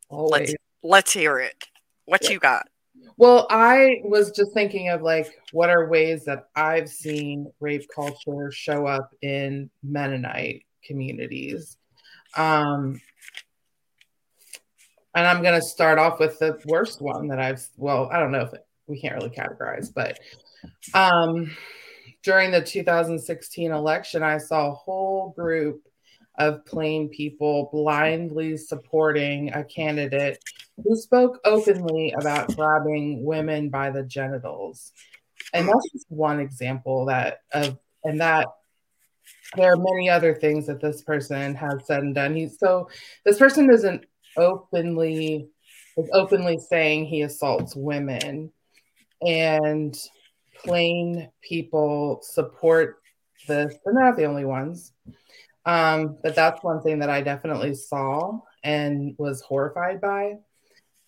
Always. 0.09 0.31
Let's 0.31 0.55
let's 0.83 1.13
hear 1.13 1.39
it. 1.39 1.69
What 2.07 2.25
yeah. 2.25 2.31
you 2.31 2.39
got? 2.39 2.69
Well, 3.17 3.47
I 3.49 4.01
was 4.03 4.33
just 4.33 4.53
thinking 4.55 4.89
of 4.89 5.03
like 5.03 5.41
what 5.53 5.71
are 5.71 5.89
ways 5.89 6.25
that 6.25 6.49
I've 6.57 6.89
seen 6.89 7.53
rape 7.61 7.87
culture 7.95 8.51
show 8.51 8.87
up 8.87 9.15
in 9.23 9.71
Mennonite 9.83 10.65
communities. 10.85 11.77
Um, 12.37 13.01
and 15.15 15.27
I'm 15.27 15.43
going 15.43 15.61
to 15.61 15.67
start 15.67 15.99
off 15.99 16.19
with 16.19 16.39
the 16.41 16.59
worst 16.67 17.01
one 17.01 17.29
that 17.29 17.39
I've, 17.39 17.65
well, 17.77 18.11
I 18.13 18.19
don't 18.19 18.33
know 18.33 18.41
if 18.41 18.51
we 18.89 19.01
can't 19.01 19.15
really 19.15 19.31
categorize, 19.31 19.95
but 19.95 20.19
um, 20.93 21.53
during 22.25 22.51
the 22.51 22.61
2016 22.61 23.71
election, 23.71 24.25
I 24.25 24.39
saw 24.39 24.71
a 24.71 24.75
whole 24.75 25.33
group 25.37 25.87
of 26.37 26.67
plain 26.67 27.09
people 27.09 27.69
blindly 27.73 28.57
supporting 28.57 29.53
a 29.53 29.63
candidate 29.63 30.43
who 30.83 30.97
spoke 30.97 31.41
openly 31.45 32.15
about 32.19 32.55
grabbing 32.57 33.25
women 33.25 33.69
by 33.69 33.91
the 33.91 34.03
genitals. 34.03 34.93
And 35.53 35.69
that's 35.69 35.91
just 35.93 36.07
one 36.09 36.41
example 36.41 37.07
that 37.07 37.41
of 37.53 37.79
and 38.03 38.21
that 38.21 38.49
there 39.57 39.73
are 39.73 39.77
many 39.77 40.11
other 40.11 40.35
things 40.35 40.67
that 40.67 40.81
this 40.81 41.03
person 41.03 41.55
has 41.55 41.87
said 41.87 42.03
and 42.03 42.15
done. 42.15 42.35
He's 42.35 42.59
so 42.59 42.89
this 43.25 43.39
person 43.39 43.71
isn't 43.71 44.05
openly 44.37 45.49
is 45.97 46.11
openly 46.13 46.59
saying 46.59 47.07
he 47.07 47.23
assaults 47.23 47.77
women 47.77 48.51
and 49.23 49.97
plain 50.65 51.31
people 51.41 52.21
support 52.23 52.99
this. 53.47 53.75
They're 53.85 53.95
not 53.95 54.17
the 54.17 54.25
only 54.25 54.45
ones. 54.45 54.93
Um, 55.67 56.19
but 56.23 56.35
that's 56.35 56.63
one 56.63 56.83
thing 56.83 56.99
that 56.99 57.11
I 57.11 57.23
definitely 57.23 57.75
saw 57.75 58.41
and 58.63 59.15
was 59.19 59.41
horrified 59.41 60.01
by. 60.01 60.35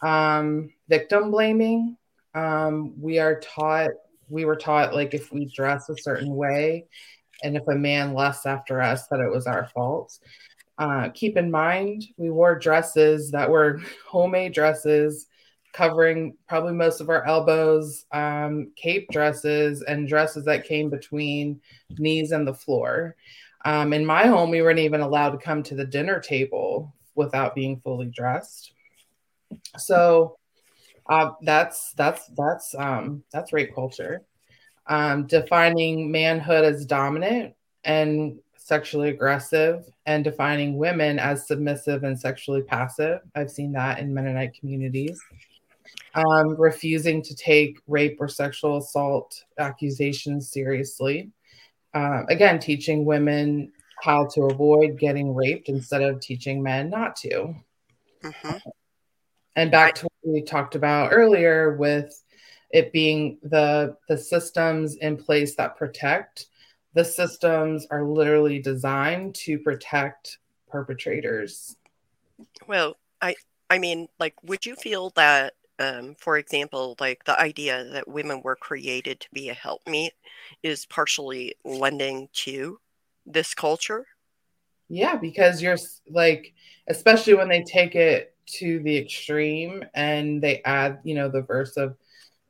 Um, 0.02 0.72
victim 0.88 1.30
blaming. 1.30 1.96
Um, 2.34 2.94
we 3.00 3.18
are 3.18 3.40
taught, 3.40 3.90
we 4.28 4.44
were 4.44 4.56
taught 4.56 4.94
like 4.94 5.14
if 5.14 5.32
we 5.32 5.46
dress 5.46 5.88
a 5.88 5.96
certain 5.96 6.34
way 6.34 6.86
and 7.42 7.56
if 7.56 7.66
a 7.68 7.74
man 7.74 8.12
lusts 8.12 8.46
after 8.46 8.80
us, 8.80 9.06
that 9.08 9.20
it 9.20 9.30
was 9.30 9.46
our 9.46 9.68
fault. 9.74 10.18
Uh, 10.78 11.08
keep 11.14 11.36
in 11.36 11.50
mind, 11.50 12.04
we 12.16 12.30
wore 12.30 12.58
dresses 12.58 13.30
that 13.30 13.50
were 13.50 13.80
homemade 14.06 14.52
dresses 14.52 15.26
covering 15.76 16.34
probably 16.48 16.72
most 16.72 17.02
of 17.02 17.10
our 17.10 17.22
elbows, 17.26 18.06
um, 18.10 18.72
cape 18.76 19.06
dresses, 19.10 19.82
and 19.82 20.08
dresses 20.08 20.46
that 20.46 20.66
came 20.66 20.88
between 20.88 21.60
knees 21.98 22.32
and 22.32 22.48
the 22.48 22.54
floor. 22.54 23.14
Um, 23.66 23.92
in 23.92 24.06
my 24.06 24.26
home, 24.26 24.50
we 24.50 24.62
weren't 24.62 24.78
even 24.78 25.02
allowed 25.02 25.30
to 25.30 25.38
come 25.38 25.62
to 25.64 25.74
the 25.74 25.84
dinner 25.84 26.18
table 26.18 26.94
without 27.14 27.54
being 27.54 27.80
fully 27.80 28.06
dressed. 28.06 28.72
So 29.78 30.38
uh, 31.08 31.32
that's 31.42 31.92
that's 31.92 32.26
that's 32.36 32.74
um, 32.74 33.22
that's 33.32 33.52
rape 33.52 33.74
culture, 33.74 34.22
um, 34.86 35.26
defining 35.26 36.10
manhood 36.10 36.64
as 36.64 36.84
dominant 36.86 37.54
and 37.84 38.38
sexually 38.56 39.10
aggressive 39.10 39.84
and 40.06 40.24
defining 40.24 40.76
women 40.76 41.20
as 41.20 41.46
submissive 41.46 42.02
and 42.02 42.18
sexually 42.18 42.62
passive. 42.62 43.20
I've 43.36 43.50
seen 43.50 43.72
that 43.72 44.00
in 44.00 44.12
Mennonite 44.12 44.54
communities. 44.58 45.20
Um, 46.16 46.56
refusing 46.58 47.22
to 47.22 47.34
take 47.36 47.78
rape 47.86 48.16
or 48.18 48.26
sexual 48.26 48.78
assault 48.78 49.44
accusations 49.58 50.50
seriously. 50.50 51.30
Uh, 51.94 52.22
again, 52.28 52.58
teaching 52.58 53.04
women 53.04 53.70
how 54.02 54.26
to 54.26 54.42
avoid 54.46 54.98
getting 54.98 55.34
raped 55.34 55.68
instead 55.68 56.02
of 56.02 56.20
teaching 56.20 56.62
men 56.62 56.90
not 56.90 57.14
to. 57.16 57.54
Mm-hmm. 58.24 58.56
And 59.56 59.70
back 59.70 59.94
to 59.96 60.04
what 60.04 60.34
we 60.34 60.42
talked 60.42 60.74
about 60.74 61.12
earlier 61.12 61.76
with 61.76 62.22
it 62.70 62.92
being 62.92 63.38
the 63.42 63.96
the 64.08 64.18
systems 64.18 64.96
in 64.96 65.16
place 65.16 65.56
that 65.56 65.76
protect 65.76 66.46
the 66.94 67.04
systems 67.04 67.86
are 67.90 68.04
literally 68.04 68.58
designed 68.58 69.34
to 69.34 69.58
protect 69.58 70.38
perpetrators. 70.68 71.76
Well 72.66 72.96
i 73.22 73.34
i 73.70 73.78
mean 73.78 74.08
like 74.18 74.34
would 74.42 74.66
you 74.66 74.76
feel 74.76 75.10
that 75.16 75.54
um, 75.78 76.14
for 76.18 76.38
example 76.38 76.96
like 77.00 77.24
the 77.24 77.38
idea 77.38 77.84
that 77.84 78.08
women 78.08 78.40
were 78.42 78.56
created 78.56 79.20
to 79.20 79.28
be 79.32 79.48
a 79.48 79.54
helpmeet 79.54 80.12
is 80.62 80.86
partially 80.86 81.54
lending 81.64 82.28
to 82.32 82.78
this 83.26 83.54
culture? 83.54 84.06
Yeah 84.88 85.16
because 85.16 85.62
you're 85.62 85.78
like 86.10 86.54
especially 86.88 87.34
when 87.34 87.48
they 87.48 87.62
take 87.62 87.94
it 87.94 88.35
to 88.46 88.80
the 88.80 88.96
extreme 88.96 89.84
and 89.94 90.42
they 90.42 90.62
add 90.64 91.00
you 91.04 91.14
know 91.14 91.28
the 91.28 91.42
verse 91.42 91.76
of 91.76 91.96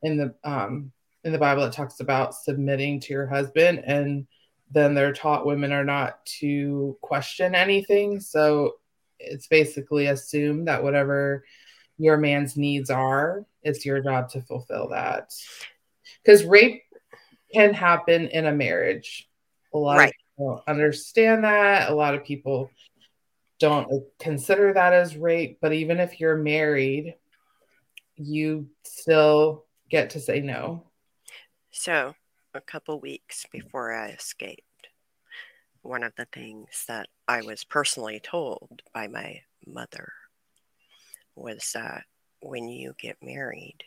in 0.02 0.16
the 0.16 0.34
um 0.44 0.92
in 1.24 1.32
the 1.32 1.38
bible 1.38 1.62
that 1.62 1.72
talks 1.72 2.00
about 2.00 2.34
submitting 2.34 3.00
to 3.00 3.12
your 3.12 3.26
husband 3.26 3.82
and 3.84 4.26
then 4.70 4.94
they're 4.94 5.12
taught 5.12 5.46
women 5.46 5.72
are 5.72 5.84
not 5.84 6.24
to 6.26 6.96
question 7.00 7.54
anything. 7.54 8.20
So 8.20 8.74
it's 9.18 9.46
basically 9.46 10.06
assumed 10.06 10.68
that 10.68 10.82
whatever 10.82 11.44
your 11.98 12.16
man's 12.16 12.56
needs 12.56 12.90
are 12.90 13.46
it's 13.62 13.84
your 13.84 14.00
job 14.00 14.28
to 14.30 14.42
fulfill 14.42 14.88
that. 14.90 15.32
Because 16.22 16.44
rape 16.44 16.82
can 17.52 17.74
happen 17.74 18.28
in 18.28 18.46
a 18.46 18.52
marriage. 18.52 19.28
A 19.74 19.78
lot 19.78 19.98
right. 19.98 20.08
of 20.08 20.14
people 20.14 20.64
understand 20.68 21.44
that. 21.44 21.90
A 21.90 21.94
lot 21.94 22.14
of 22.14 22.24
people 22.24 22.70
don't 23.58 24.04
consider 24.18 24.72
that 24.72 24.92
as 24.92 25.16
rape. 25.16 25.58
But 25.60 25.72
even 25.72 25.98
if 25.98 26.20
you're 26.20 26.36
married, 26.36 27.14
you 28.16 28.68
still 28.84 29.64
get 29.90 30.10
to 30.10 30.20
say 30.20 30.40
no. 30.40 30.84
So, 31.70 32.14
a 32.54 32.60
couple 32.60 33.00
weeks 33.00 33.44
before 33.52 33.92
I 33.94 34.08
escaped, 34.08 34.62
one 35.82 36.02
of 36.02 36.12
the 36.16 36.26
things 36.32 36.84
that 36.88 37.08
I 37.28 37.42
was 37.42 37.64
personally 37.64 38.20
told 38.20 38.82
by 38.94 39.08
my 39.08 39.40
mother 39.66 40.12
was 41.34 41.70
that 41.74 42.04
when 42.40 42.68
you 42.68 42.94
get 42.98 43.16
married, 43.22 43.84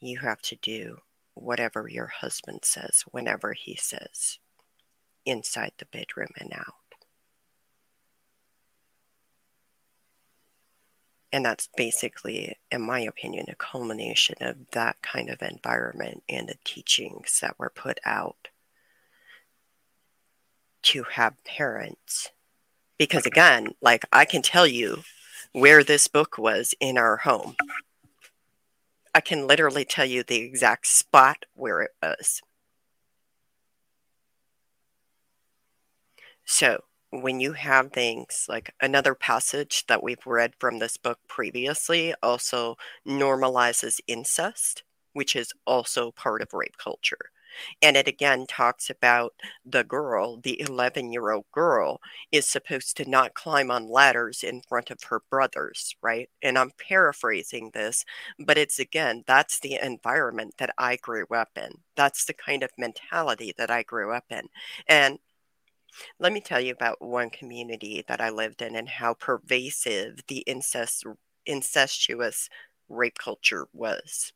you 0.00 0.18
have 0.18 0.42
to 0.42 0.56
do 0.56 0.98
whatever 1.34 1.88
your 1.88 2.08
husband 2.08 2.60
says 2.64 3.04
whenever 3.10 3.54
he 3.54 3.74
says 3.76 4.38
inside 5.24 5.72
the 5.78 5.86
bedroom 5.86 6.28
and 6.38 6.52
out. 6.52 6.74
And 11.32 11.44
that's 11.44 11.68
basically, 11.76 12.58
in 12.70 12.82
my 12.82 13.00
opinion, 13.00 13.46
a 13.48 13.54
culmination 13.54 14.36
of 14.40 14.56
that 14.72 15.00
kind 15.00 15.30
of 15.30 15.40
environment 15.40 16.22
and 16.28 16.48
the 16.48 16.56
teachings 16.62 17.40
that 17.40 17.58
were 17.58 17.72
put 17.74 17.98
out 18.04 18.48
to 20.82 21.04
have 21.04 21.42
parents. 21.44 22.30
Because 22.98 23.24
again, 23.24 23.74
like 23.80 24.04
I 24.12 24.26
can 24.26 24.42
tell 24.42 24.66
you 24.66 25.02
where 25.52 25.82
this 25.82 26.06
book 26.06 26.36
was 26.36 26.74
in 26.80 26.98
our 26.98 27.18
home. 27.18 27.56
I 29.14 29.20
can 29.20 29.46
literally 29.46 29.84
tell 29.84 30.06
you 30.06 30.22
the 30.22 30.36
exact 30.36 30.86
spot 30.86 31.44
where 31.54 31.80
it 31.80 31.92
was. 32.02 32.42
So, 36.44 36.84
when 37.12 37.40
you 37.40 37.52
have 37.52 37.92
things 37.92 38.46
like 38.48 38.74
another 38.80 39.14
passage 39.14 39.86
that 39.86 40.02
we've 40.02 40.26
read 40.26 40.54
from 40.58 40.78
this 40.78 40.96
book 40.96 41.18
previously 41.28 42.14
also 42.22 42.76
normalizes 43.06 44.00
incest, 44.06 44.82
which 45.12 45.36
is 45.36 45.52
also 45.66 46.10
part 46.12 46.40
of 46.42 46.54
rape 46.54 46.78
culture. 46.78 47.30
And 47.82 47.98
it 47.98 48.08
again 48.08 48.46
talks 48.48 48.88
about 48.88 49.34
the 49.64 49.84
girl, 49.84 50.38
the 50.42 50.58
11 50.58 51.12
year 51.12 51.30
old 51.30 51.44
girl, 51.52 52.00
is 52.32 52.48
supposed 52.48 52.96
to 52.96 53.08
not 53.08 53.34
climb 53.34 53.70
on 53.70 53.90
ladders 53.90 54.42
in 54.42 54.62
front 54.62 54.90
of 54.90 55.02
her 55.10 55.20
brothers, 55.30 55.94
right? 56.02 56.30
And 56.42 56.58
I'm 56.58 56.72
paraphrasing 56.78 57.72
this, 57.74 58.06
but 58.38 58.56
it's 58.56 58.78
again, 58.78 59.24
that's 59.26 59.60
the 59.60 59.78
environment 59.82 60.54
that 60.58 60.74
I 60.78 60.96
grew 60.96 61.26
up 61.30 61.50
in. 61.56 61.82
That's 61.94 62.24
the 62.24 62.34
kind 62.34 62.62
of 62.62 62.70
mentality 62.78 63.52
that 63.58 63.70
I 63.70 63.82
grew 63.82 64.12
up 64.14 64.24
in. 64.30 64.48
And 64.88 65.18
let 66.18 66.32
me 66.32 66.40
tell 66.40 66.60
you 66.60 66.72
about 66.72 67.00
one 67.02 67.30
community 67.30 68.04
that 68.08 68.20
I 68.20 68.30
lived 68.30 68.62
in 68.62 68.76
and 68.76 68.88
how 68.88 69.14
pervasive 69.14 70.20
the 70.28 70.38
incest, 70.40 71.04
incestuous 71.46 72.48
rape 72.88 73.18
culture 73.18 73.68
was. 73.72 74.32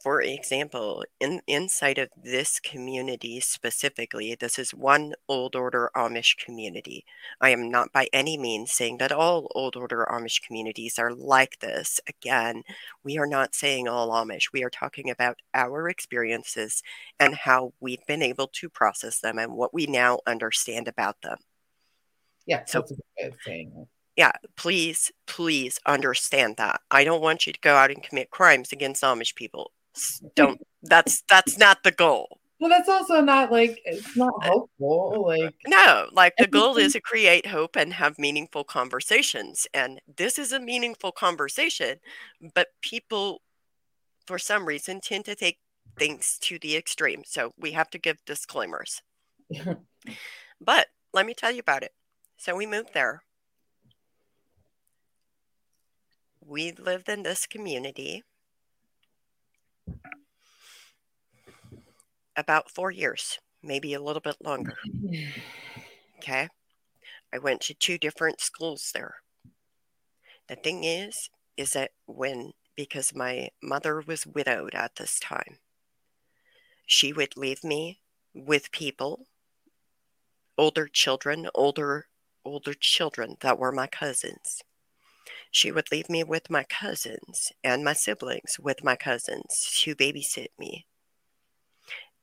For 0.00 0.22
example, 0.22 1.04
in 1.18 1.40
inside 1.48 1.98
of 1.98 2.10
this 2.16 2.60
community 2.60 3.40
specifically, 3.40 4.36
this 4.38 4.56
is 4.56 4.72
one 4.72 5.14
old 5.28 5.56
order 5.56 5.90
Amish 5.96 6.36
community. 6.36 7.04
I 7.40 7.50
am 7.50 7.68
not 7.68 7.92
by 7.92 8.08
any 8.12 8.38
means 8.38 8.72
saying 8.72 8.98
that 8.98 9.10
all 9.10 9.50
old 9.56 9.74
order 9.74 10.06
Amish 10.08 10.40
communities 10.40 11.00
are 11.00 11.12
like 11.12 11.58
this. 11.58 11.98
Again, 12.08 12.62
we 13.02 13.18
are 13.18 13.26
not 13.26 13.56
saying 13.56 13.88
all 13.88 14.10
Amish. 14.10 14.52
We 14.52 14.62
are 14.62 14.70
talking 14.70 15.10
about 15.10 15.38
our 15.52 15.88
experiences 15.88 16.80
and 17.18 17.34
how 17.34 17.72
we've 17.80 18.06
been 18.06 18.22
able 18.22 18.46
to 18.54 18.70
process 18.70 19.18
them 19.18 19.36
and 19.36 19.54
what 19.54 19.74
we 19.74 19.86
now 19.86 20.20
understand 20.28 20.86
about 20.86 21.22
them. 21.22 21.38
Yeah, 22.46 22.64
so, 22.66 22.80
that's 22.80 22.92
a 22.92 22.94
good 22.94 23.02
way 23.18 23.26
of 23.26 23.34
saying 23.44 23.72
it 23.76 23.88
yeah, 24.16 24.32
please, 24.56 25.12
please 25.28 25.78
understand 25.86 26.56
that. 26.56 26.80
I 26.90 27.04
don't 27.04 27.22
want 27.22 27.46
you 27.46 27.52
to 27.52 27.60
go 27.60 27.76
out 27.76 27.92
and 27.92 28.02
commit 28.02 28.30
crimes 28.30 28.72
against 28.72 29.04
Amish 29.04 29.36
people 29.36 29.70
don't 30.34 30.60
that's 30.82 31.22
that's 31.28 31.58
not 31.58 31.82
the 31.82 31.92
goal. 31.92 32.38
Well 32.60 32.70
that's 32.70 32.88
also 32.88 33.20
not 33.20 33.52
like 33.52 33.80
it's 33.84 34.16
not 34.16 34.32
hopeful 34.42 35.24
like 35.26 35.54
no 35.66 36.08
like 36.12 36.34
the 36.38 36.46
goal 36.46 36.76
is 36.76 36.94
to 36.94 37.00
create 37.00 37.46
hope 37.46 37.76
and 37.76 37.92
have 37.92 38.18
meaningful 38.18 38.64
conversations 38.64 39.68
and 39.72 40.00
this 40.16 40.40
is 40.40 40.52
a 40.52 40.58
meaningful 40.58 41.12
conversation 41.12 41.98
but 42.54 42.68
people 42.82 43.42
for 44.26 44.40
some 44.40 44.66
reason 44.66 45.00
tend 45.00 45.24
to 45.26 45.36
take 45.36 45.58
things 45.96 46.36
to 46.40 46.58
the 46.58 46.76
extreme 46.76 47.22
so 47.24 47.52
we 47.56 47.72
have 47.72 47.90
to 47.90 47.98
give 47.98 48.24
disclaimers. 48.24 49.02
But 50.60 50.88
let 51.12 51.26
me 51.26 51.34
tell 51.34 51.50
you 51.50 51.60
about 51.60 51.82
it. 51.82 51.92
So 52.36 52.56
we 52.56 52.66
moved 52.66 52.94
there. 52.94 53.22
We 56.40 56.72
lived 56.72 57.08
in 57.08 57.22
this 57.22 57.46
community 57.46 58.24
about 62.38 62.70
four 62.70 62.90
years, 62.90 63.38
maybe 63.62 63.92
a 63.92 64.00
little 64.00 64.22
bit 64.22 64.36
longer. 64.42 64.76
Okay. 66.18 66.48
I 67.32 67.38
went 67.38 67.60
to 67.62 67.74
two 67.74 67.96
different 67.96 68.40
schools 68.40 68.90
there. 68.92 69.16
The 70.48 70.56
thing 70.56 70.82
is, 70.82 71.30
is 71.56 71.74
that 71.74 71.92
when, 72.06 72.54
because 72.76 73.14
my 73.14 73.50
mother 73.62 74.02
was 74.04 74.26
widowed 74.26 74.74
at 74.74 74.96
this 74.96 75.20
time, 75.20 75.58
she 76.86 77.12
would 77.12 77.36
leave 77.36 77.62
me 77.62 78.00
with 78.34 78.72
people, 78.72 79.26
older 80.56 80.88
children, 80.88 81.48
older, 81.54 82.06
older 82.44 82.74
children 82.74 83.36
that 83.40 83.58
were 83.60 83.72
my 83.72 83.86
cousins. 83.86 84.62
She 85.50 85.70
would 85.70 85.92
leave 85.92 86.08
me 86.10 86.24
with 86.24 86.50
my 86.50 86.64
cousins 86.64 87.52
and 87.62 87.84
my 87.84 87.92
siblings 87.92 88.58
with 88.58 88.82
my 88.82 88.96
cousins 88.96 89.78
to 89.82 89.94
babysit 89.94 90.48
me. 90.58 90.86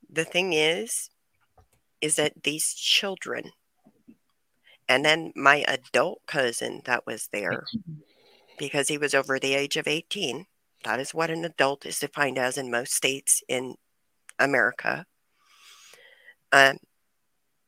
The 0.08 0.24
thing 0.24 0.52
is, 0.52 1.10
is 2.00 2.16
that 2.16 2.42
these 2.44 2.74
children, 2.74 3.50
and 4.88 5.04
then 5.04 5.32
my 5.34 5.64
adult 5.66 6.20
cousin 6.26 6.82
that 6.84 7.06
was 7.06 7.28
there, 7.32 7.64
because 8.58 8.88
he 8.88 8.98
was 8.98 9.14
over 9.14 9.38
the 9.38 9.54
age 9.54 9.76
of 9.76 9.88
18, 9.88 10.46
that 10.84 11.00
is 11.00 11.12
what 11.12 11.30
an 11.30 11.44
adult 11.44 11.84
is 11.84 11.98
defined 11.98 12.38
as 12.38 12.56
in 12.56 12.70
most 12.70 12.94
states 12.94 13.42
in 13.48 13.74
America. 14.38 15.06
Um, 16.52 16.78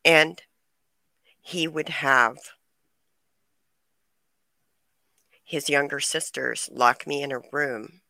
and 0.05 0.41
he 1.41 1.67
would 1.67 1.89
have 1.89 2.37
his 5.43 5.67
younger 5.67 5.99
sisters 5.99 6.69
lock 6.71 7.07
me 7.07 7.23
in 7.23 7.31
a 7.31 7.41
room 7.51 8.01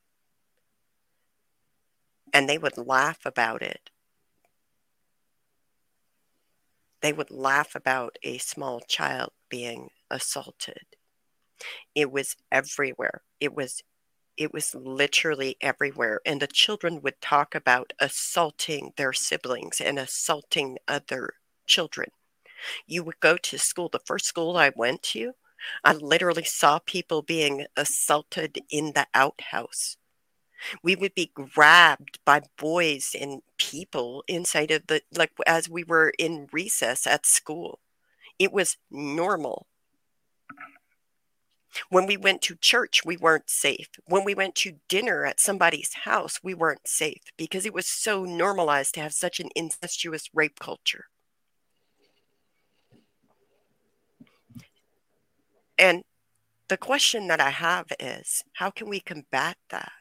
and 2.34 2.48
they 2.48 2.58
would 2.58 2.78
laugh 2.78 3.20
about 3.26 3.62
it. 3.62 3.90
They 7.02 7.14
would 7.14 7.32
laugh 7.32 7.76
about 7.76 8.18
a 8.24 8.38
small 8.40 8.82
child 8.82 9.32
being 9.50 9.92
assaulted. 10.10 10.88
It 11.94 12.12
was 12.12 12.36
everywhere. 12.52 13.22
It 13.40 13.54
was 13.54 13.84
it 14.38 14.54
was 14.54 14.76
literally 14.76 15.58
everywhere. 15.62 16.22
And 16.26 16.42
the 16.42 16.48
children 16.48 17.02
would 17.04 17.22
talk 17.22 17.56
about 17.56 17.94
assaulting 18.00 18.94
their 18.98 19.14
siblings 19.14 19.82
and 19.82 20.00
assaulting 20.00 20.80
other 20.88 21.36
children. 21.68 22.10
You 22.88 23.04
would 23.06 23.22
go 23.22 23.38
to 23.38 23.60
school. 23.60 23.90
The 23.90 24.00
first 24.06 24.26
school 24.28 24.58
I 24.58 24.72
went 24.76 25.04
to, 25.14 25.34
I 25.86 25.94
literally 25.94 26.46
saw 26.46 26.80
people 26.80 27.22
being 27.24 27.68
assaulted 27.78 28.60
in 28.72 28.94
the 28.94 29.08
outhouse. 29.14 29.99
We 30.84 30.96
would 30.96 31.16
be 31.16 31.32
grabbed 31.34 32.20
by 32.26 32.42
boys 32.58 33.16
and 33.20 33.42
people 33.58 34.24
inside 34.28 34.72
of 34.72 34.88
the, 34.88 35.02
like 35.16 35.32
as 35.48 35.70
we 35.70 35.84
were 35.84 36.14
in 36.18 36.48
recess 36.52 37.08
at 37.08 37.26
school. 37.26 37.80
It 38.38 38.52
was 38.52 38.78
normal. 38.90 39.68
When 41.90 42.08
we 42.08 42.18
went 42.18 42.42
to 42.44 42.56
church, 42.56 43.02
we 43.06 43.16
weren't 43.16 43.50
safe. 43.50 43.90
When 44.06 44.24
we 44.24 44.34
went 44.34 44.56
to 44.56 44.80
dinner 44.88 45.26
at 45.26 45.40
somebody's 45.40 45.94
house, 46.06 46.40
we 46.42 46.54
weren't 46.54 46.88
safe 46.88 47.22
because 47.38 47.66
it 47.66 47.74
was 47.74 47.86
so 47.86 48.26
normalized 48.26 48.96
to 48.96 49.02
have 49.02 49.14
such 49.14 49.40
an 49.40 49.50
incestuous 49.56 50.30
rape 50.34 50.60
culture. 50.60 51.06
And 55.78 56.04
the 56.68 56.78
question 56.78 57.28
that 57.28 57.40
I 57.40 57.52
have 57.52 57.88
is 58.00 58.44
how 58.54 58.70
can 58.70 58.90
we 58.90 59.00
combat 59.00 59.58
that? 59.70 59.92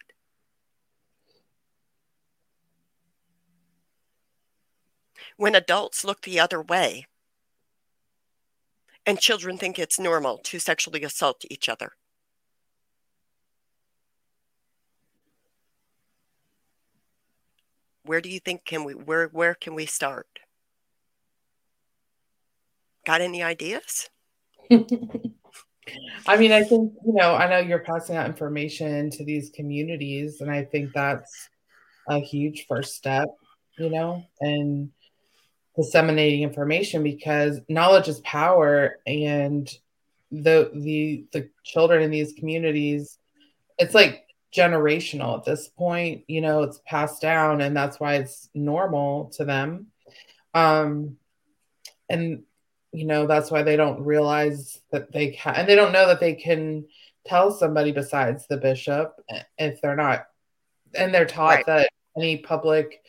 When 5.39 5.55
adults 5.55 6.05
look 6.05 6.23
the 6.23 6.41
other 6.41 6.61
way, 6.61 7.07
and 9.07 9.21
children 9.21 9.57
think 9.57 9.79
it's 9.79 9.99
normal 9.99 10.39
to 10.39 10.59
sexually 10.59 11.05
assault 11.05 11.45
each 11.49 11.69
other. 11.69 11.93
Where 18.03 18.21
do 18.21 18.29
you 18.29 18.41
think 18.41 18.65
can 18.65 18.83
we 18.83 18.95
where 18.95 19.29
where 19.29 19.55
can 19.55 19.77
we 19.77 19.87
start? 19.87 20.27
Got 23.07 23.21
any 23.21 23.41
ideas? 23.41 24.11
I 26.27 26.37
mean, 26.37 26.51
I 26.51 26.65
think, 26.65 26.93
you 27.07 27.15
know, 27.15 27.37
I 27.37 27.49
know 27.49 27.59
you're 27.59 27.79
passing 27.79 28.17
out 28.17 28.27
information 28.27 29.09
to 29.11 29.25
these 29.25 29.51
communities, 29.55 30.41
and 30.41 30.51
I 30.51 30.65
think 30.65 30.91
that's 30.93 31.49
a 32.09 32.19
huge 32.19 32.67
first 32.67 32.97
step, 32.97 33.29
you 33.79 33.89
know, 33.89 34.25
and 34.41 34.91
disseminating 35.79 36.43
information 36.43 37.05
because 37.05 37.61
knowledge 37.69 38.09
is 38.09 38.19
power 38.21 38.99
and 39.07 39.73
the 40.33 40.71
the 40.75 41.25
the 41.33 41.49
children 41.65 42.03
in 42.03 42.11
these 42.11 42.33
communities 42.33 43.19
it's 43.79 43.95
like 43.95 44.27
generational 44.53 45.39
at 45.39 45.45
this 45.45 45.69
point 45.69 46.25
you 46.27 46.41
know 46.41 46.65
it's 46.65 46.81
passed 46.85 47.23
down 47.23 47.61
and 47.61 47.77
that's 47.77 48.01
why 48.01 48.17
it's 48.17 48.51
normal 48.55 49.27
to 49.27 49.45
them 49.45 49.87
um 50.53 51.17
and 52.09 52.43
you 52.93 53.07
know 53.07 53.29
that's 53.29 53.51
why 53.51 53.63
they 53.63 53.77
don't 53.77 54.05
realize 54.05 54.81
that 54.91 55.13
they 55.13 55.29
can 55.29 55.55
and 55.55 55.69
they 55.69 55.77
don't 55.77 55.93
know 55.93 56.09
that 56.09 56.19
they 56.19 56.35
can 56.35 56.85
tell 57.25 57.53
somebody 57.53 57.93
besides 57.93 58.47
the 58.49 58.57
bishop 58.57 59.15
if 59.59 59.81
they're 59.81 59.95
not 59.95 60.27
and 60.95 61.15
they're 61.15 61.25
taught 61.25 61.57
right. 61.57 61.67
that 61.67 61.89
any 62.17 62.39
public 62.39 63.01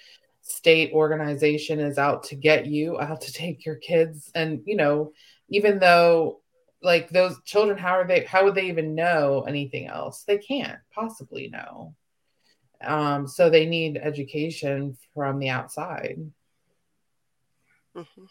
state 0.50 0.92
organization 0.94 1.80
is 1.80 1.98
out 1.98 2.24
to 2.24 2.36
get 2.36 2.66
you, 2.66 3.00
out 3.00 3.22
to 3.22 3.34
take 3.34 3.66
your 3.66 3.76
kids. 3.76 4.32
And, 4.34 4.62
you 4.66 4.76
know, 4.76 5.14
even 5.50 5.80
though 5.80 6.42
like 6.82 7.10
those 7.10 7.42
children, 7.44 7.78
how 7.78 8.00
are 8.00 8.08
they, 8.08 8.24
how 8.24 8.46
would 8.46 8.56
they 8.56 8.68
even 8.68 8.96
know 8.96 9.44
anything 9.48 9.88
else? 9.88 10.24
They 10.24 10.38
can't 10.38 10.80
possibly 10.94 11.50
know. 11.50 11.96
Um, 12.82 13.28
so 13.28 13.50
they 13.50 13.66
need 13.66 13.98
education 13.98 14.98
from 15.14 15.40
the 15.40 15.50
outside. 15.50 16.20
Mm-hmm. 17.96 18.26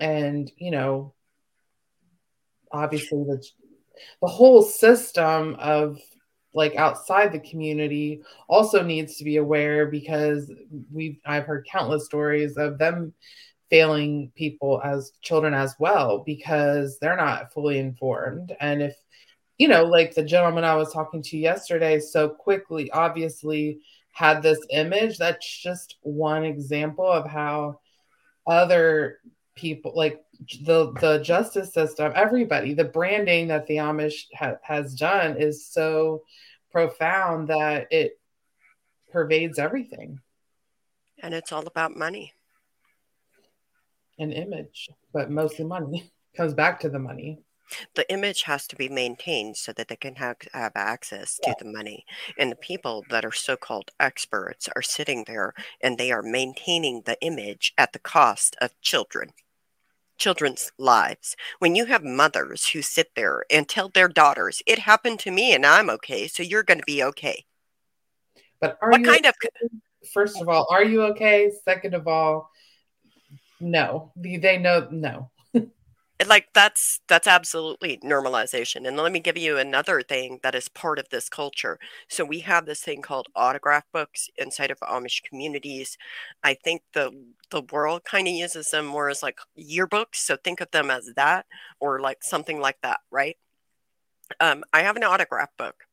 And, 0.00 0.50
you 0.56 0.72
know, 0.72 1.14
obviously 2.72 3.22
the, 3.24 3.46
the 4.20 4.28
whole 4.28 4.62
system 4.62 5.54
of 5.58 5.98
like 6.54 6.76
outside 6.76 7.32
the 7.32 7.40
community 7.40 8.22
also 8.48 8.82
needs 8.82 9.16
to 9.16 9.24
be 9.24 9.36
aware 9.36 9.86
because 9.86 10.52
we've 10.92 11.18
I've 11.24 11.46
heard 11.46 11.66
countless 11.70 12.04
stories 12.04 12.56
of 12.56 12.78
them 12.78 13.14
failing 13.70 14.30
people 14.34 14.80
as 14.84 15.12
children 15.22 15.54
as 15.54 15.74
well 15.78 16.22
because 16.26 16.98
they're 16.98 17.16
not 17.16 17.52
fully 17.52 17.78
informed. 17.78 18.54
And 18.60 18.82
if 18.82 18.94
you 19.58 19.68
know 19.68 19.84
like 19.84 20.14
the 20.14 20.24
gentleman 20.24 20.64
I 20.64 20.74
was 20.74 20.92
talking 20.92 21.22
to 21.22 21.38
yesterday 21.38 22.00
so 22.00 22.28
quickly 22.28 22.90
obviously 22.90 23.80
had 24.12 24.42
this 24.42 24.58
image 24.70 25.16
that's 25.16 25.62
just 25.62 25.96
one 26.02 26.44
example 26.44 27.06
of 27.06 27.26
how 27.26 27.80
other 28.46 29.18
people 29.54 29.92
like 29.94 30.22
the 30.64 30.92
the 31.00 31.18
justice 31.18 31.72
system 31.72 32.12
everybody 32.14 32.74
the 32.74 32.84
branding 32.84 33.48
that 33.48 33.66
the 33.66 33.76
amish 33.76 34.24
ha- 34.34 34.56
has 34.62 34.94
done 34.94 35.36
is 35.36 35.66
so 35.66 36.22
profound 36.72 37.48
that 37.48 37.86
it 37.90 38.18
pervades 39.12 39.58
everything. 39.58 40.18
And 41.22 41.34
it's 41.34 41.52
all 41.52 41.66
about 41.66 41.96
money. 41.96 42.32
And 44.18 44.32
image 44.32 44.88
but 45.12 45.30
mostly 45.30 45.64
money 45.64 46.10
comes 46.36 46.54
back 46.54 46.80
to 46.80 46.88
the 46.88 46.98
money. 46.98 47.40
The 47.94 48.10
image 48.12 48.42
has 48.42 48.66
to 48.66 48.76
be 48.76 48.88
maintained 48.88 49.56
so 49.56 49.72
that 49.72 49.88
they 49.88 49.96
can 49.96 50.16
have, 50.16 50.36
have 50.52 50.72
access 50.74 51.38
to 51.42 51.54
the 51.58 51.64
money. 51.64 52.04
And 52.36 52.52
the 52.52 52.56
people 52.56 53.02
that 53.08 53.24
are 53.24 53.32
so 53.32 53.56
called 53.56 53.90
experts 53.98 54.68
are 54.76 54.82
sitting 54.82 55.24
there 55.26 55.54
and 55.80 55.96
they 55.96 56.12
are 56.12 56.22
maintaining 56.22 57.02
the 57.02 57.18
image 57.22 57.72
at 57.78 57.94
the 57.94 57.98
cost 57.98 58.56
of 58.60 58.78
children, 58.82 59.30
children's 60.22 60.70
lives. 60.78 61.36
When 61.58 61.74
you 61.74 61.86
have 61.86 62.04
mothers 62.04 62.68
who 62.68 62.80
sit 62.80 63.10
there 63.16 63.44
and 63.50 63.68
tell 63.68 63.88
their 63.88 64.08
daughters, 64.08 64.62
it 64.66 64.78
happened 64.78 65.18
to 65.20 65.30
me 65.32 65.52
and 65.52 65.66
I'm 65.66 65.90
okay, 65.90 66.28
so 66.28 66.42
you're 66.42 66.62
going 66.62 66.78
to 66.78 66.86
be 66.86 67.02
okay. 67.02 67.44
But 68.60 68.78
are 68.80 68.90
what 68.90 69.00
you 69.00 69.06
kind 69.06 69.26
okay? 69.26 69.48
of 69.64 69.70
first 70.14 70.40
of 70.40 70.48
all, 70.48 70.68
are 70.70 70.84
you 70.84 71.02
okay? 71.02 71.50
Second 71.64 71.94
of 71.94 72.06
all, 72.06 72.48
no. 73.60 74.12
They 74.16 74.58
know 74.58 74.86
no 74.90 75.32
like 76.28 76.48
that's 76.54 77.00
that's 77.08 77.26
absolutely 77.26 77.98
normalization 77.98 78.86
and 78.86 78.96
let 78.96 79.12
me 79.12 79.20
give 79.20 79.36
you 79.38 79.58
another 79.58 80.02
thing 80.02 80.40
that 80.42 80.54
is 80.54 80.68
part 80.68 80.98
of 80.98 81.08
this 81.10 81.28
culture. 81.28 81.78
So 82.08 82.24
we 82.24 82.40
have 82.40 82.66
this 82.66 82.80
thing 82.82 83.02
called 83.02 83.28
autograph 83.34 83.84
books 83.92 84.28
inside 84.36 84.70
of 84.70 84.78
amish 84.80 85.22
communities. 85.22 85.96
I 86.42 86.54
think 86.54 86.82
the 86.92 87.10
the 87.50 87.62
world 87.72 88.04
kind 88.04 88.26
of 88.28 88.34
uses 88.34 88.70
them 88.70 88.86
more 88.86 89.08
as 89.10 89.22
like 89.22 89.38
yearbooks 89.58 90.16
so 90.16 90.36
think 90.36 90.60
of 90.60 90.70
them 90.70 90.90
as 90.90 91.12
that 91.16 91.46
or 91.80 92.00
like 92.00 92.22
something 92.22 92.60
like 92.60 92.78
that 92.82 93.00
right? 93.10 93.36
Um, 94.40 94.64
i 94.72 94.82
have 94.82 94.96
an 94.96 95.04
autograph 95.04 95.50
book. 95.58 95.84